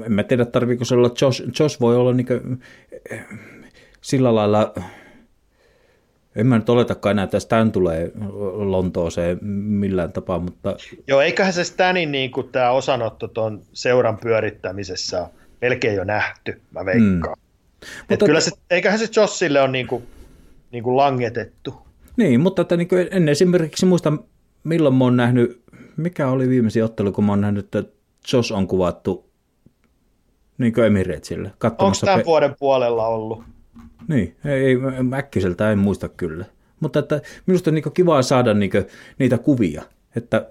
[0.05, 2.59] en mä tiedä, tarviiko se olla, Josh, Josh voi olla niin kuin,
[4.01, 4.73] sillä lailla
[6.35, 8.11] en mä nyt oletakaan enää, että Stan tulee
[8.53, 10.75] Lontooseen millään tapaa, mutta...
[11.07, 15.29] Joo, eiköhän se Stanin niin kuin tämä osanotto tuon seuran pyörittämisessä
[15.61, 17.37] melkein jo nähty, mä veikkaan.
[17.37, 17.85] Mm.
[18.09, 20.03] Mutta kyllä se, eiköhän se Jossille on niin kuin,
[20.71, 21.75] niin kuin langetettu.
[22.17, 24.13] Niin, mutta että niin kuin en esimerkiksi muista,
[24.63, 25.63] milloin mä oon nähnyt,
[25.97, 27.91] mikä oli viimeisin ottelu, kun mä oon nähnyt, että
[28.33, 29.29] Joss on kuvattu
[30.57, 31.51] niin kuin Emiratesille.
[31.63, 33.43] Onko tämän pe- vuoden puolella ollut?
[34.07, 34.77] Niin, ei,
[35.13, 36.45] äkkiseltä en muista kyllä.
[36.79, 38.71] Mutta että minusta on niin kivaa saada niin
[39.19, 39.83] niitä kuvia,
[40.15, 40.47] että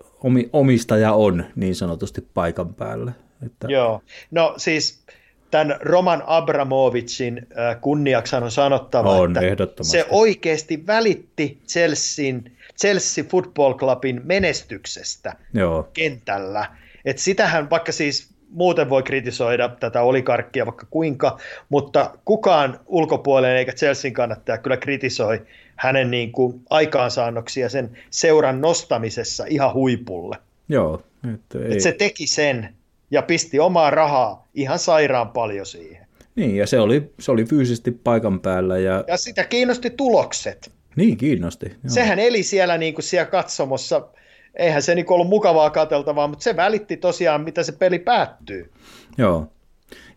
[0.52, 3.12] omistaja on niin sanotusti paikan päällä.
[3.46, 3.66] Että...
[3.70, 5.02] Joo, no siis
[5.50, 7.46] tämän Roman Abramovicin
[7.80, 12.42] kunniaksi on sanottava, on, että se oikeasti välitti Chelsean,
[12.80, 15.88] Chelsea Football Clubin menestyksestä Joo.
[15.92, 16.66] kentällä.
[17.04, 21.38] Et sitähän vaikka siis muuten voi kritisoida tätä olikarkkia vaikka kuinka,
[21.68, 25.42] mutta kukaan ulkopuolinen eikä Chelsean kannattaja kyllä kritisoi
[25.76, 30.36] hänen niin kuin aikaansaannoksia sen seuran nostamisessa ihan huipulle.
[30.68, 31.02] Joo.
[31.34, 31.72] Että ei.
[31.72, 32.74] Et se teki sen
[33.10, 36.06] ja pisti omaa rahaa ihan sairaan paljon siihen.
[36.36, 38.78] Niin, ja se oli, se oli fyysisesti paikan päällä.
[38.78, 39.04] Ja...
[39.08, 40.72] ja sitä kiinnosti tulokset.
[40.96, 41.66] Niin, kiinnosti.
[41.66, 41.76] Joo.
[41.86, 44.08] Sehän eli siellä, niin kuin siellä katsomossa
[44.54, 48.70] eihän se niin ollut mukavaa katseltavaa, mutta se välitti tosiaan, mitä se peli päättyy.
[49.18, 49.46] Joo.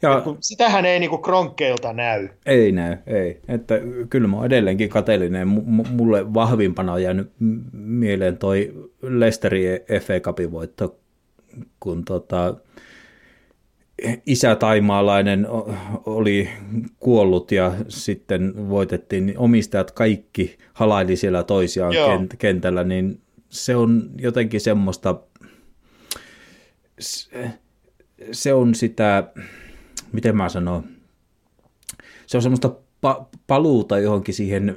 [0.02, 2.30] Ja, sitähän ei niinku kronkkeilta näy.
[2.46, 3.42] Ei näy, ei.
[3.48, 3.76] Että
[4.10, 5.48] kyllä mä oon edelleenkin kateellinen.
[5.48, 7.32] M- mulle vahvimpana on jäänyt
[7.74, 11.00] mieleen toi Lesterin FA Cupin voitto,
[11.80, 12.56] kun tota,
[14.26, 15.48] isä taimaalainen
[16.06, 16.50] oli
[17.00, 22.24] kuollut ja sitten voitettiin, niin omistajat kaikki halaili siellä toisiaan Joo.
[22.38, 23.22] kentällä, niin
[23.56, 25.20] se on jotenkin semmoista,
[28.32, 29.32] se on sitä,
[30.12, 30.84] miten mä sanon,
[32.26, 32.76] se on semmoista
[33.06, 34.76] pa- paluuta johonkin siihen,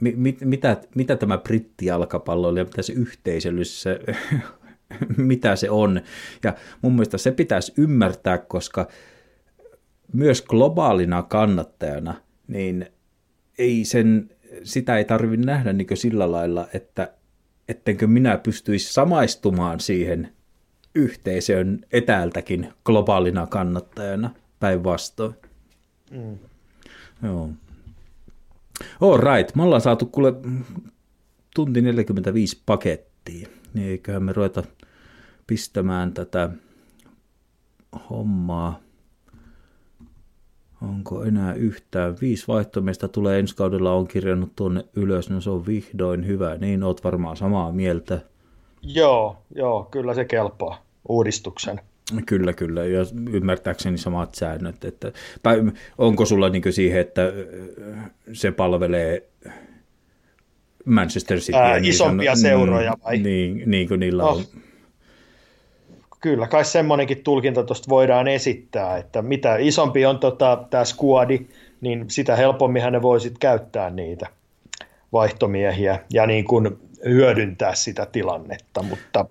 [0.00, 4.00] mit, mitä, mitä tämä brittijalkapallo ja mitä se yhteisöllisyys, se,
[5.16, 6.00] mitä se on.
[6.44, 8.88] Ja mun mielestä se pitäisi ymmärtää, koska
[10.12, 12.14] myös globaalina kannattajana,
[12.48, 12.86] niin
[13.58, 14.30] ei sen,
[14.62, 17.12] sitä ei tarvitse nähdä niin sillä lailla, että
[17.70, 20.32] ettenkö minä pystyisi samaistumaan siihen
[20.94, 24.30] yhteisöön etäältäkin globaalina kannattajana
[24.60, 25.34] päinvastoin.
[26.10, 26.38] Mm.
[27.22, 27.50] Joo.
[29.00, 30.32] All right, me ollaan saatu kuule
[31.54, 34.62] tunti 45 pakettia, niin eiköhän me ruveta
[35.46, 36.50] pistämään tätä
[38.10, 38.80] hommaa.
[40.82, 42.16] Onko enää yhtään?
[42.20, 46.56] Viisi vaihtomista tulee ensi kaudella, on kirjannut tuonne ylös, no se on vihdoin hyvä.
[46.56, 48.20] Niin, oot varmaan samaa mieltä.
[48.82, 51.80] Joo, joo, kyllä se kelpaa uudistuksen.
[52.26, 52.84] Kyllä, kyllä.
[52.84, 53.00] Ja
[53.32, 54.84] ymmärtääkseni samat säännöt.
[54.84, 55.12] Että,
[55.42, 55.62] tai
[55.98, 57.32] onko sulla niin siihen, että
[58.32, 59.28] se palvelee
[60.84, 61.58] Manchester City?
[61.58, 63.18] Ää, isompia niin, seuroja vai?
[63.18, 64.44] Niin, niin kuin niillä no, on.
[66.20, 71.38] Kyllä, kai semmoinenkin tulkinta tuosta voidaan esittää, että mitä isompi on tota, tämä skuadi,
[71.80, 74.26] niin sitä helpommin ne voisit käyttää niitä
[75.12, 79.26] vaihtomiehiä ja niin kuin hyödyntää sitä tilannetta, mutta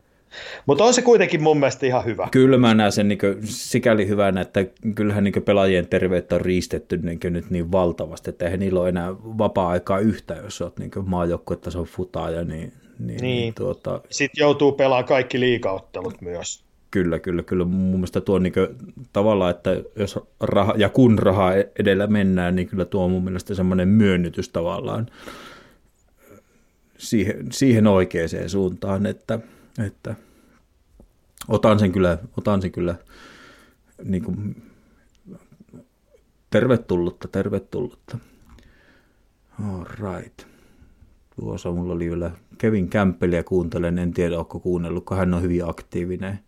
[0.65, 2.27] mutta on se kuitenkin mun mielestä ihan hyvä.
[2.31, 7.19] Kyllä mä näen sen niin sikäli hyvänä, että kyllähän niin pelaajien terveyttä on riistetty niin
[7.23, 12.43] nyt niin valtavasti, että eihän niillä ole enää vapaa-aikaa yhtä, jos olet niin maajoukkuetason futaaja.
[12.43, 13.21] Niin, niin, niin.
[13.21, 14.01] niin tuota...
[14.09, 16.68] Sitten joutuu pelaamaan kaikki liikauttelut myös.
[16.91, 17.65] Kyllä, kyllä, kyllä.
[17.65, 18.53] Mun mielestä tuo niin
[19.13, 23.55] tavallaan, että jos raha, ja kun raha edellä mennään, niin kyllä tuo on mun mielestä
[23.55, 25.07] semmoinen myönnytys tavallaan
[26.97, 29.39] siihen, siihen oikeaan suuntaan, että,
[29.85, 30.15] että
[31.47, 32.95] otan sen kyllä, otan sen kyllä
[34.03, 34.63] niin kuin,
[36.49, 38.17] tervetullutta, tervetullutta.
[39.63, 40.41] All right.
[41.39, 45.69] Tuossa mulla oli vielä Kevin Campbellia kuuntelen, en tiedä, onko kuunnellut, kun hän on hyvin
[45.69, 46.39] aktiivinen.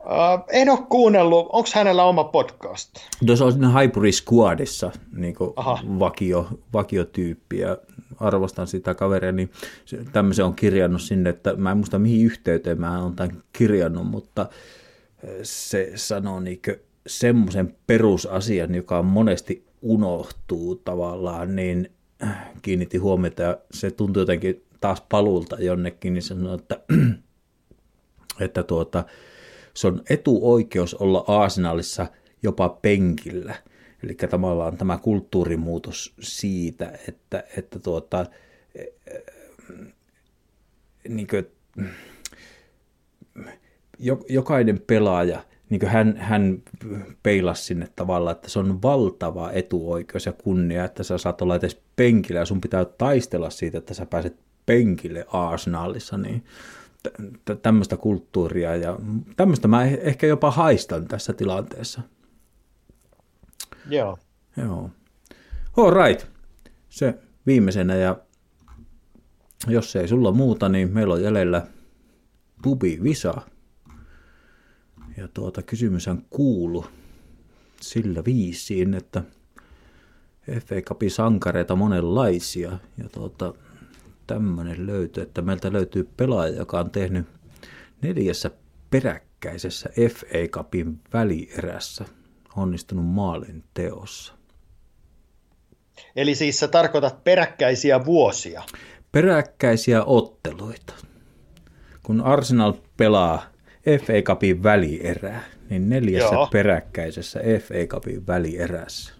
[0.00, 1.46] Uh, en ole kuunnellut.
[1.52, 2.90] Onko hänellä oma podcast?
[3.20, 5.34] No se on siinä Hyperi Squadissa niin
[5.98, 7.78] vakio, vakiotyyppi ja
[8.20, 9.50] arvostan sitä kaveria, niin
[10.12, 14.48] tämmöisen on kirjannut sinne, että mä en muista mihin yhteyteen mä oon tämän kirjannut, mutta
[15.42, 16.62] se sanoo niin
[17.06, 21.90] semmoisen perusasian, joka monesti unohtuu tavallaan, niin
[22.62, 26.80] kiinnitti huomiota ja se tuntui jotenkin taas palulta jonnekin, niin sanoi, että,
[28.40, 29.04] että tuota,
[29.80, 32.06] se on etuoikeus olla Arsenalissa
[32.42, 33.54] jopa penkillä.
[34.02, 38.26] Eli tavallaan tämä kulttuurimuutos siitä, että, että tuota,
[41.08, 41.46] niin kuin,
[44.28, 46.62] jokainen pelaaja, niin hän, hän
[47.22, 51.80] peilasi sinne tavallaan, että se on valtava etuoikeus ja kunnia, että sä saat olla edes
[51.96, 54.36] penkillä ja sun pitää taistella siitä, että sä pääset
[54.66, 56.44] penkille Arsenalissa, niin
[57.62, 58.98] tämmöistä kulttuuria ja
[59.36, 62.02] tämmöistä mä eh-, ehkä jopa haistan tässä tilanteessa.
[63.88, 64.18] Joo.
[64.56, 64.90] Joo.
[65.76, 66.26] All right.
[66.88, 67.14] Se
[67.46, 68.16] viimeisenä ja
[69.66, 71.66] jos ei sulla muuta, niin meillä on jäljellä
[72.62, 73.42] Pubi Visa.
[75.16, 76.86] Ja tuota kysymyshän kuulu
[77.80, 79.22] sillä viisiin, että
[80.50, 82.78] FA Cupin sankareita monenlaisia.
[82.98, 83.54] Ja tuota,
[84.34, 87.26] tämmöinen löytö, että meiltä löytyy pelaaja, joka on tehnyt
[88.02, 88.50] neljässä
[88.90, 92.04] peräkkäisessä FA Cupin välierässä
[92.56, 94.34] onnistunut maalin teossa.
[96.16, 98.62] Eli siis sä tarkoitat peräkkäisiä vuosia?
[99.12, 100.94] Peräkkäisiä otteluita.
[102.02, 103.46] Kun Arsenal pelaa
[104.06, 106.48] FA Cupin välierää, niin neljässä Joo.
[106.52, 109.19] peräkkäisessä FA Cupin välierässä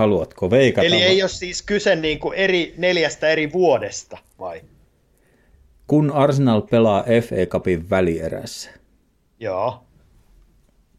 [0.00, 0.86] Haluatko veikata?
[0.86, 4.60] Eli ei ole siis kyse niin kuin eri, neljästä eri vuodesta, vai?
[5.86, 8.70] Kun Arsenal pelaa FA Cupin välierässä.
[9.40, 9.84] Joo.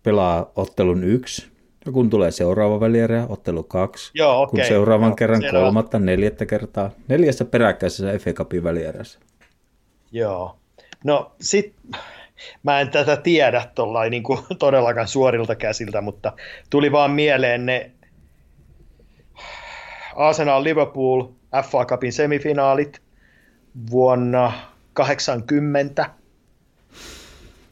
[0.04, 1.48] Pelaa ottelun yksi.
[1.86, 4.12] Ja kun tulee seuraava välierä, ottelu kaksi.
[4.14, 4.50] Joo, okay.
[4.52, 5.60] Kun seuraavan Joo, kerran selvä.
[5.60, 6.92] kolmatta, neljättä kertaa.
[7.08, 9.20] Neljässä peräkkäisessä FA Cupin välierässä.
[10.12, 10.56] Joo.
[11.04, 11.76] No sit,
[12.64, 13.68] mä en tätä tiedä
[14.10, 16.34] niin kuin todellakaan suorilta käsiltä, mutta
[16.70, 17.92] tuli vaan mieleen ne
[20.16, 21.24] Arsenal Liverpool
[21.70, 23.02] FA Cupin semifinaalit
[23.92, 24.52] vuonna
[24.94, 26.10] 80.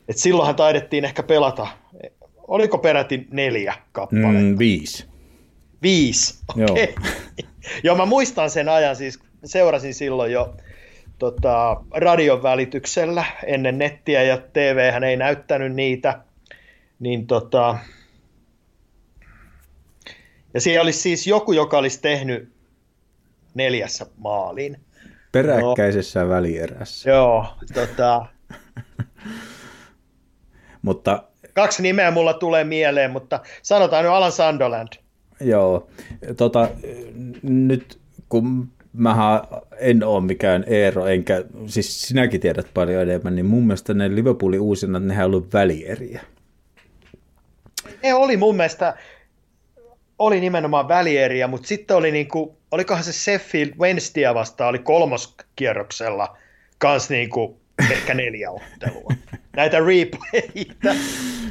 [0.07, 1.67] Et silloinhan taidettiin ehkä pelata,
[2.47, 4.39] oliko peräti neljä kappaletta?
[4.39, 5.05] Mm, viisi.
[5.81, 6.63] Viisi, okei.
[6.63, 6.85] Okay.
[6.87, 7.49] Joo.
[7.83, 10.55] Joo, mä muistan sen ajan, siis seurasin silloin jo
[11.19, 16.19] tota, radion välityksellä ennen nettiä ja TV hän ei näyttänyt niitä,
[16.99, 17.77] niin tota,
[20.53, 22.51] ja siellä olisi siis joku, joka olisi tehnyt
[23.53, 24.77] neljässä maalin.
[25.31, 27.09] Peräkkäisessä no, välierässä.
[27.09, 28.26] Joo, tota...
[30.81, 31.23] mutta...
[31.53, 34.88] Kaksi nimeä mulla tulee mieleen, mutta sanotaan nyt Alan Sunderland.
[35.41, 35.89] Joo,
[36.38, 36.69] tota,
[37.43, 37.99] nyt
[38.30, 39.43] kun mä
[39.77, 44.59] en ole mikään Eero, enkä, siis sinäkin tiedät paljon enemmän, niin mun mielestä ne Liverpoolin
[44.59, 46.21] uusinat, nehän on ollut välieriä.
[48.03, 48.97] Ne oli mun mielestä,
[50.19, 56.37] oli nimenomaan välieriä, mutta sitten oli niinku, olikohan se Sheffield Wednesday vastaan, oli kolmoskierroksella
[56.77, 57.59] kans niinku
[57.91, 59.13] ehkä neljä ottelua.
[59.55, 60.95] Näitä replayitä.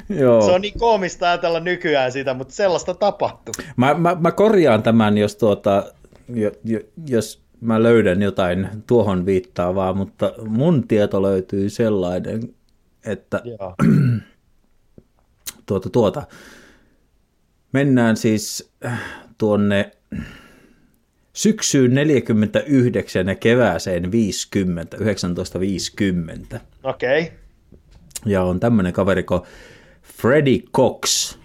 [0.09, 0.43] Joo.
[0.43, 3.55] Se on niin koomista ajatella nykyään sitä, mutta sellaista tapahtuu.
[3.77, 5.93] Mä, mä, mä korjaan tämän, jos, tuota,
[6.35, 12.55] jo, jo, jos mä löydän jotain tuohon viittaavaa, mutta mun tieto löytyy sellainen,
[13.07, 13.75] että Joo.
[15.67, 16.23] tuota, tuota,
[17.73, 19.01] mennään siis äh,
[19.39, 19.91] tuonne
[21.33, 26.61] syksyyn 49 ja kevääseen 50, 1950.
[26.83, 27.23] Okei.
[27.23, 27.35] Okay.
[28.27, 29.41] Ja on tämmöinen kaveri kuin
[30.03, 31.37] Freddie Cox,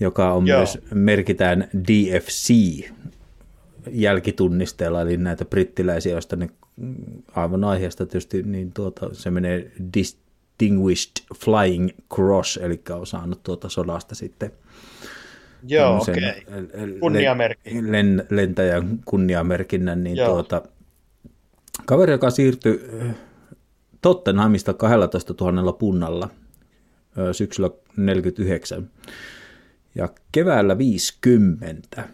[0.00, 0.58] joka on Joo.
[0.58, 2.54] myös, merkitään DFC
[3.90, 6.94] jälkitunnisteella, eli näitä brittiläisiä, joista ne mm,
[7.34, 14.14] aivan aiheesta tietysti, niin tuota, se menee Distinguished Flying Cross, eli on saanut tuota sodasta
[14.14, 14.52] sitten
[15.66, 16.46] Joo, okei.
[17.00, 17.70] Kunniamerkki.
[17.70, 20.28] len- lentäjän kunniamerkinnän, niin Joo.
[20.32, 20.62] tuota,
[21.86, 23.14] kaveri, joka siirtyi äh,
[24.00, 26.28] Tottenhamista 12 000 punnalla
[27.18, 28.90] ö, syksyllä 49
[29.94, 32.08] ja keväällä 50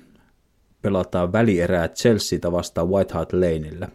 [0.82, 3.89] pelataan välierää Chelseatä vastaan White Hart Laneillä.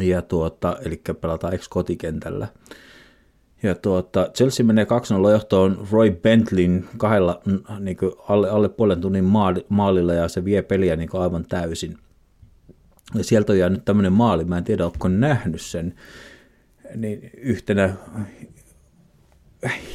[0.00, 2.48] Ja tuota, eli pelataan ex-kotikentällä.
[3.62, 4.86] Ja tuota, Chelsea menee
[5.28, 7.42] 2-0 johtoon Roy Bentleyn kahdella
[7.78, 11.44] niin kuin alle, alle puolen tunnin maali, maalilla ja se vie peliä niin kuin aivan
[11.48, 11.98] täysin.
[13.14, 15.94] Ja sieltä on jäänyt tämmöinen maali, mä en tiedä, onko nähnyt sen,
[16.94, 17.94] niin yhtenä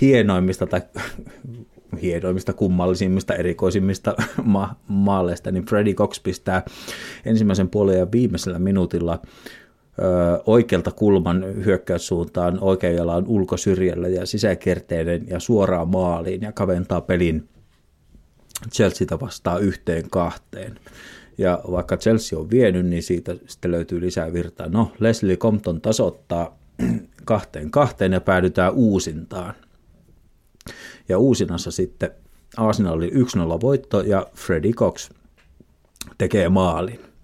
[0.01, 0.81] hienoimmista tai
[2.01, 6.63] hienoimmista, kummallisimmista, erikoisimmista ma- maaleista, niin Freddy Cox pistää
[7.25, 9.21] ensimmäisen puolen ja viimeisellä minuutilla
[10.45, 17.49] oikealta kulman hyökkäyssuuntaan oikean jalan ulkosyrjällä ja sisäkerteinen ja suoraan maaliin ja kaventaa pelin
[18.73, 20.79] Chelseatä vastaan yhteen kahteen.
[21.37, 24.69] Ja vaikka Chelsea on vienyt, niin siitä sitten löytyy lisää virtaa.
[24.69, 26.57] No, Leslie Compton tasoittaa
[27.25, 29.53] kahteen kahteen ja päädytään uusintaan.
[31.09, 32.11] Ja uusinassa sitten
[32.57, 33.13] Arsenalin 1-0
[33.61, 35.09] voitto ja Freddy Cox
[36.17, 37.14] tekee maalin.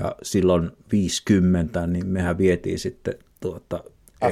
[0.00, 3.84] Ja silloin 50, niin mehän vietiin sitten tuota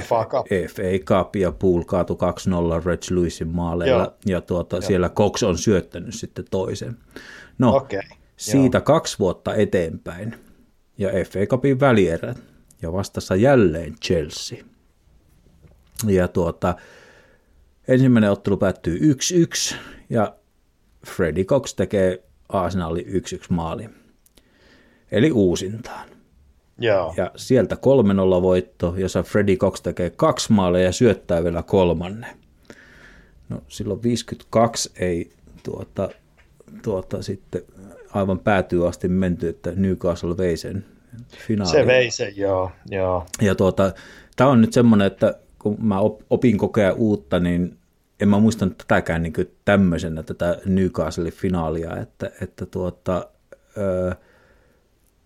[0.03, 0.47] FA Cup.
[0.69, 2.19] FA Cup ja Pool kaatu
[2.81, 4.03] 2-0 Reg Lewisin maaleilla.
[4.03, 4.17] Joo.
[4.27, 6.97] Ja tuota, siellä Cox on syöttänyt sitten toisen.
[7.59, 8.01] No, Okei,
[8.37, 10.35] siitä kaksi vuotta eteenpäin
[10.99, 12.39] ja FA Cupin välierät
[12.83, 14.65] ja vastassa jälleen Chelsea.
[16.07, 16.75] Ja tuota,
[17.89, 18.99] ensimmäinen ottelu päättyy
[19.73, 19.77] 1-1
[20.11, 20.37] ja
[21.07, 23.11] Freddy Cox tekee Arsenalin 1-1
[23.51, 23.89] maali.
[25.13, 26.09] Eli uusintaan.
[26.79, 27.15] Joo.
[27.17, 27.77] Ja sieltä
[28.39, 32.37] 3-0 voitto, jossa Freddy Cox tekee kaksi maalia ja syöttää vielä kolmannen.
[33.49, 35.31] No silloin 52 ei
[35.63, 36.09] tuota,
[36.83, 37.63] tuota sitten
[38.15, 40.85] aivan päätyy asti menty, että Newcastle vei sen
[41.47, 41.73] finaaliin.
[41.81, 42.71] Se vei sen, joo.
[42.91, 43.27] joo.
[43.41, 43.93] Ja tuota,
[44.37, 47.79] tämä on nyt semmoinen, että kun mä op- opin kokea uutta, niin
[48.21, 49.35] en mä muistanut tätäkään niin
[49.65, 53.27] tämmöisenä, tätä Newcastle-finaalia, että, että tuota,
[53.79, 54.15] ö,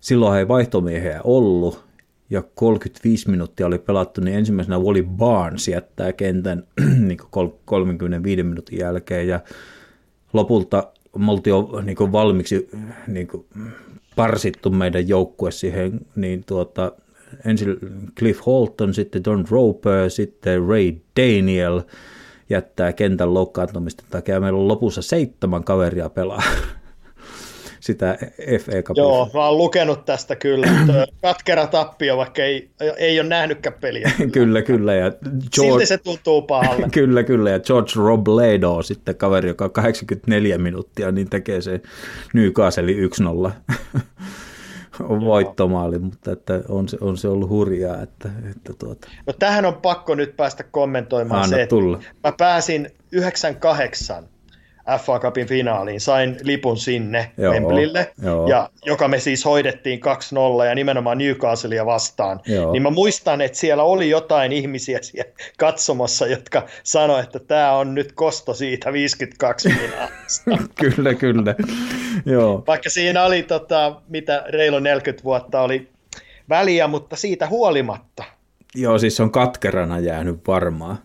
[0.01, 1.85] silloin ei vaihtomiehiä ollut,
[2.31, 6.65] ja 35 minuuttia oli pelattu, niin ensimmäisenä Wally Barnes jättää kentän
[7.07, 7.19] niin
[7.65, 9.41] 35 minuutin jälkeen, ja
[10.33, 12.69] lopulta me oltiin jo niin kuin valmiiksi
[13.07, 13.47] niin kuin
[14.17, 16.93] parsittu meidän joukkue siihen, niin tuota,
[17.45, 17.79] ensin
[18.19, 21.83] Cliff Holton, sitten Don Roper, sitten Ray Daniel
[22.51, 24.41] jättää kentän loukkaantumista takia.
[24.41, 26.43] Meillä on lopussa seitsemän kaveria pelaa
[27.93, 28.19] sitä
[28.65, 29.03] FA Cupia.
[29.03, 30.67] Joo, mä oon lukenut tästä kyllä.
[30.81, 34.11] että Katkera tappio, vaikka ei, ei ole nähnytkään peliä.
[34.33, 34.95] kyllä, kyllä.
[34.95, 35.13] Ja
[35.55, 36.89] Silti se tuntuu pahalle.
[37.01, 37.51] Kyllä, kyllä.
[37.51, 41.81] Ja George Robledo sitten kaveri, joka on 84 minuuttia, niin tekee se
[42.35, 43.51] Newcastle 1-0
[45.09, 48.03] on voittomaali, mutta että on, se, on se ollut hurjaa.
[48.03, 49.09] Että, että tuota.
[49.27, 52.01] No tähän on pakko nyt päästä kommentoimaan Anna se, että tulla.
[52.25, 54.25] mä pääsin 98
[54.99, 58.49] FA Cupin finaaliin, sain lipun sinne Joo, Wembleylle, joo.
[58.49, 60.01] ja joka me siis hoidettiin
[60.63, 62.41] 2-0 ja nimenomaan Newcastlea vastaan.
[62.47, 62.73] Joo.
[62.73, 67.95] Niin mä muistan, että siellä oli jotain ihmisiä siellä katsomassa, jotka sanoi, että tämä on
[67.95, 70.51] nyt kosto siitä 52 finaalista.
[70.81, 71.55] kyllä, kyllä.
[72.27, 72.65] Joo.
[72.67, 75.89] Vaikka siinä oli tota, mitä reilu 40 vuotta oli
[76.49, 78.25] väliä, mutta siitä huolimatta.
[78.75, 80.99] Joo, siis se on katkerana jäänyt varmaan.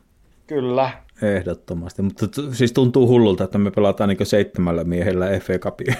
[0.48, 0.90] Kyllä,
[1.22, 5.96] Ehdottomasti, mutta t- siis tuntuu hullulta, että me pelataan niin seitsemällä miehellä FA Cupin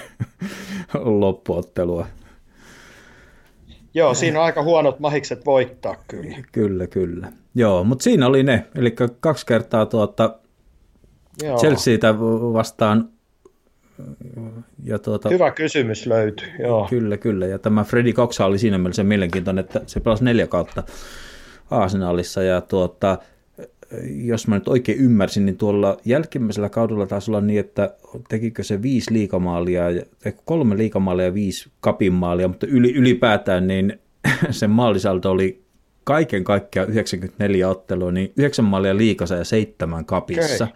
[1.20, 2.06] loppuottelua.
[3.94, 6.36] Joo, siinä on aika huonot mahikset voittaa kyllä.
[6.52, 7.32] Kyllä, kyllä.
[7.54, 10.38] Joo, mutta siinä oli ne, eli kaksi kertaa tuota
[11.42, 11.58] Joo.
[11.58, 12.18] Chelseatä
[12.52, 13.08] vastaan.
[14.84, 16.86] Ja tuota, Hyvä kysymys löytyi, joo.
[16.90, 17.46] Kyllä, kyllä.
[17.46, 20.82] Ja tämä Freddy Cox oli siinä mielessä mielenkiintoinen, että se pelasi neljä kautta
[21.70, 22.42] Arsenalissa.
[22.42, 23.18] Ja tuota,
[24.24, 27.94] jos mä nyt oikein ymmärsin, niin tuolla jälkimmäisellä kaudella taisi olla niin, että
[28.28, 34.00] tekikö se viisi liikamaalia, ja- ei, kolme liikamaalia ja viisi kapinmaalia, mutta yli, ylipäätään niin
[34.50, 35.66] sen maalisalto oli
[36.04, 40.68] kaiken kaikkiaan 94 ottelua, niin yhdeksän maalia liikassa ja seitsemän kapissa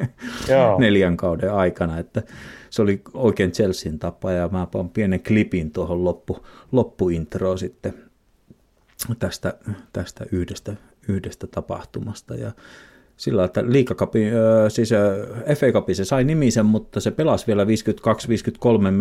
[0.50, 0.80] Joo.
[0.80, 2.22] neljän kauden aikana, että
[2.70, 7.94] se oli oikein Chelsean tapa ja mä panen pienen klipin tuohon loppu, loppuintroon sitten
[9.18, 9.54] tästä,
[9.92, 10.76] tästä yhdestä,
[11.08, 12.52] yhdestä tapahtumasta ja
[13.16, 14.24] sillä että liikakapi,
[14.68, 14.90] siis
[15.56, 17.66] FA Cup se sai nimisen, mutta se pelasi vielä 52-53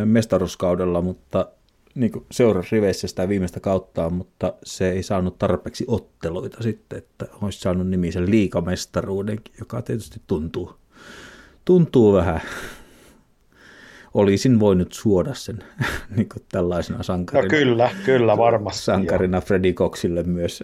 [0.06, 1.50] mestaruuskaudella, mutta
[1.96, 7.60] niin seuran riveissä sitä viimeistä kauttaa, mutta se ei saanut tarpeeksi otteluita sitten, että olisi
[7.60, 10.76] saanut nimisen liikamestaruudenkin, joka tietysti tuntuu,
[11.66, 12.42] tuntuu vähän.
[14.14, 15.64] Olisin voinut suoda sen
[16.16, 18.82] niin tällaisena No sankarina, kyllä, kyllä varmasti.
[18.82, 20.64] sankarina Freddy Coxille myös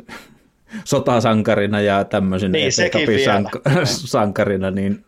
[0.83, 5.05] sotasankarina ja tämmöisen Niin, sank- sankarina, niin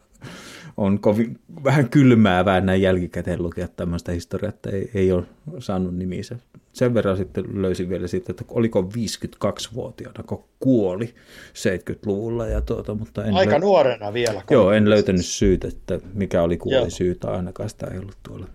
[0.78, 5.24] on kovin, vähän kylmäävää näin jälkikäteen lukea tämmöistä historiaa, että ei, ei ole
[5.60, 6.36] saanut nimissä.
[6.74, 11.16] Sen verran sitten löysin vielä siitä, että oliko 52-vuotiaana, kun kuoli
[11.54, 12.48] 70-luvulla.
[12.48, 14.42] Ja tuota, mutta en Aika lö- nuorena vielä.
[14.52, 16.60] Joo, en löytänyt syytä, että mikä oli Joo.
[16.80, 18.48] kuolisyytä, ainakaan sitä ei ollut tuolla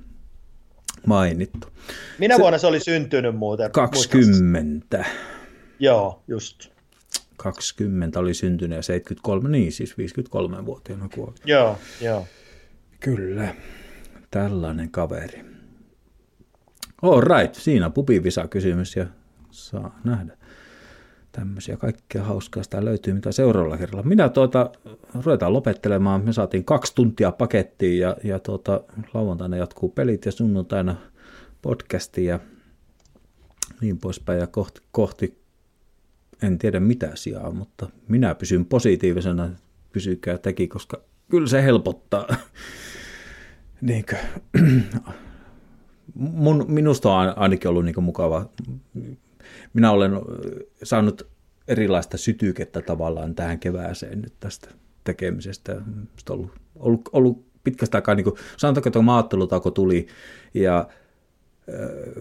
[1.06, 1.68] mainittu.
[2.18, 3.70] Minä Se- vuonna se oli syntynyt muuten?
[3.70, 5.04] 20.
[5.78, 6.69] Joo, just.
[7.42, 11.34] 20 oli syntynyt ja 73, niin siis 53-vuotiaana kuoli.
[11.44, 12.26] Joo, joo.
[13.00, 13.54] Kyllä,
[14.30, 15.44] tällainen kaveri.
[17.02, 19.06] All right, siinä pupivisa kysymys ja
[19.50, 20.36] saa nähdä.
[21.32, 24.02] Tämmöisiä kaikkea hauskaa sitä löytyy, mitä seuraavalla kerralla.
[24.02, 24.70] Minä tuota,
[25.24, 26.24] ruvetaan lopettelemaan.
[26.24, 28.80] Me saatiin kaksi tuntia pakettiin ja, ja tuota,
[29.14, 30.96] lauantaina jatkuu pelit ja sunnuntaina
[31.62, 32.40] podcasti ja
[33.80, 34.40] niin poispäin.
[34.40, 35.39] Ja kohti, kohti
[36.42, 39.50] en tiedä mitä sijaa, mutta minä pysyn positiivisena,
[39.92, 42.26] pysykää teki, koska kyllä se helpottaa.
[43.80, 44.16] Niinkö?
[46.14, 48.50] Mun, minusta on ainakin ollut niin mukava.
[49.72, 50.12] Minä olen
[50.82, 51.28] saanut
[51.68, 54.68] erilaista sytykettä tavallaan tähän kevääseen nyt tästä
[55.04, 55.72] tekemisestä.
[56.16, 60.06] Sitten on ollut, ollut, ollut pitkästä aikaa, niin kuin, sanotaanko, että maattelutako tuli
[60.54, 60.88] ja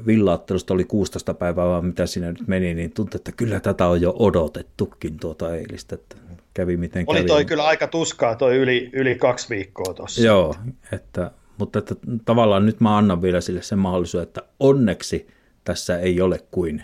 [0.06, 4.02] villaattelusta oli 16 päivää, vaan mitä siinä nyt meni, niin tuntui, että kyllä tätä on
[4.02, 6.16] jo odotettukin tuota eilistä, että
[6.54, 7.28] kävi miten Oli kävi.
[7.28, 10.22] toi kyllä aika tuskaa toi yli, yli kaksi viikkoa tuossa.
[10.22, 10.56] Joo,
[10.92, 11.96] että, mutta että
[12.26, 15.28] tavallaan nyt mä annan vielä sille sen mahdollisuuden, että onneksi
[15.64, 16.84] tässä ei ole kuin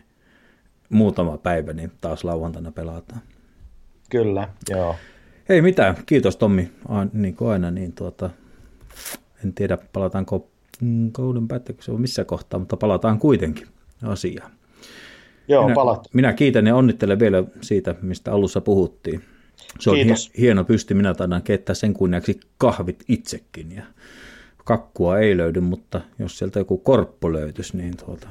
[0.90, 3.22] muutama päivä, niin taas lauantaina pelataan.
[4.10, 4.96] Kyllä, joo.
[5.50, 8.30] Ei mitään, kiitos Tommi, A- niin kuin aina, niin tuota,
[9.46, 10.50] en tiedä palataanko
[11.12, 13.68] kauden päätteeksi on missä kohtaa, mutta palataan kuitenkin
[14.04, 14.52] asiaan.
[15.48, 16.08] Joo, minä, palat.
[16.14, 19.22] minä kiitän ja onnittelen vielä siitä, mistä alussa puhuttiin.
[19.80, 20.28] Se on Kiitos.
[20.30, 23.72] hie- hieno pysty, minä taidan keittää sen kunniaksi kahvit itsekin.
[23.72, 23.84] Ja
[24.66, 28.28] kakkua ei löydy, mutta jos sieltä joku korppu löytyisi, niin tuota,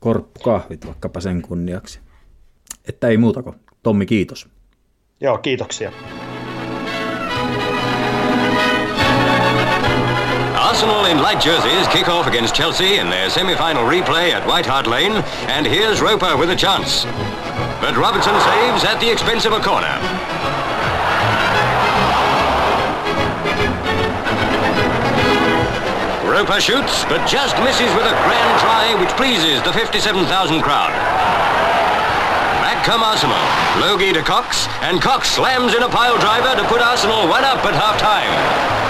[0.00, 2.00] korppukahvit vaikkapa sen kunniaksi.
[2.88, 3.56] Että ei muuta kuin.
[3.82, 4.48] Tommi, kiitos.
[5.20, 5.92] Joo, kiitoksia.
[10.80, 14.86] Arsenal in light jerseys kick off against Chelsea in their semi-final replay at White Hart
[14.86, 15.12] Lane,
[15.44, 17.04] and here's Roper with a chance.
[17.84, 19.92] But Robertson saves at the expense of a corner.
[26.24, 30.24] Roper shoots, but just misses with a grand try which pleases the 57,000
[30.64, 30.96] crowd.
[32.64, 33.36] Back come Arsenal.
[33.84, 37.60] Logie to Cox, and Cox slams in a pile driver to put Arsenal one up
[37.68, 38.89] at half-time.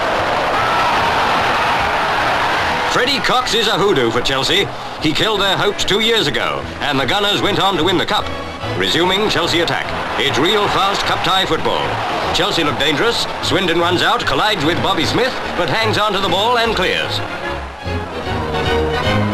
[2.92, 4.66] Freddie Cox is a hoodoo for Chelsea.
[5.00, 8.04] He killed their hopes two years ago, and the Gunners went on to win the
[8.04, 8.26] cup.
[8.76, 9.86] Resuming Chelsea attack.
[10.18, 11.86] It's real fast cup tie football.
[12.34, 13.26] Chelsea look dangerous.
[13.44, 17.16] Swindon runs out, collides with Bobby Smith, but hangs on to the ball and clears.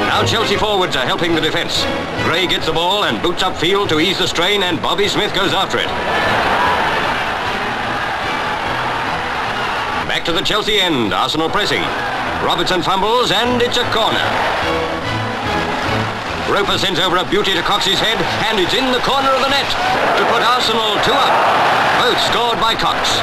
[0.05, 1.83] Now Chelsea forwards are helping the defence.
[2.25, 5.35] Gray gets the ball and boots up field to ease the strain, and Bobby Smith
[5.35, 5.89] goes after it.
[10.07, 11.15] Back to the Chelsea end.
[11.15, 11.83] Arsenal pressing.
[12.47, 14.23] Robertson fumbles, and it's a corner.
[16.47, 19.51] Roper sends over a beauty to Cox's head, and it's in the corner of the
[19.51, 19.67] net
[20.15, 21.35] to put Arsenal two up.
[21.99, 23.19] Both scored by Cox.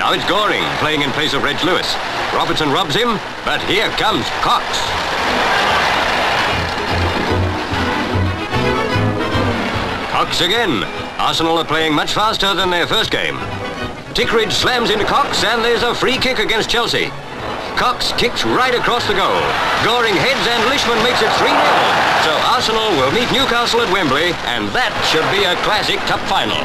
[0.00, 1.94] Now it's Goring playing in place of Reg Lewis.
[2.32, 4.64] Robertson robs him, but here comes Cox.
[10.10, 13.38] Cox again, Arsenal are playing much faster than their first game.
[14.12, 17.06] Tickridge slams into Cox and there's a free kick against Chelsea.
[17.76, 19.40] Cox kicks right across the goal.
[19.84, 21.52] Goring heads and Lishman makes it 3-0.
[22.24, 26.60] So Arsenal will meet Newcastle at Wembley and that should be a classic cup final.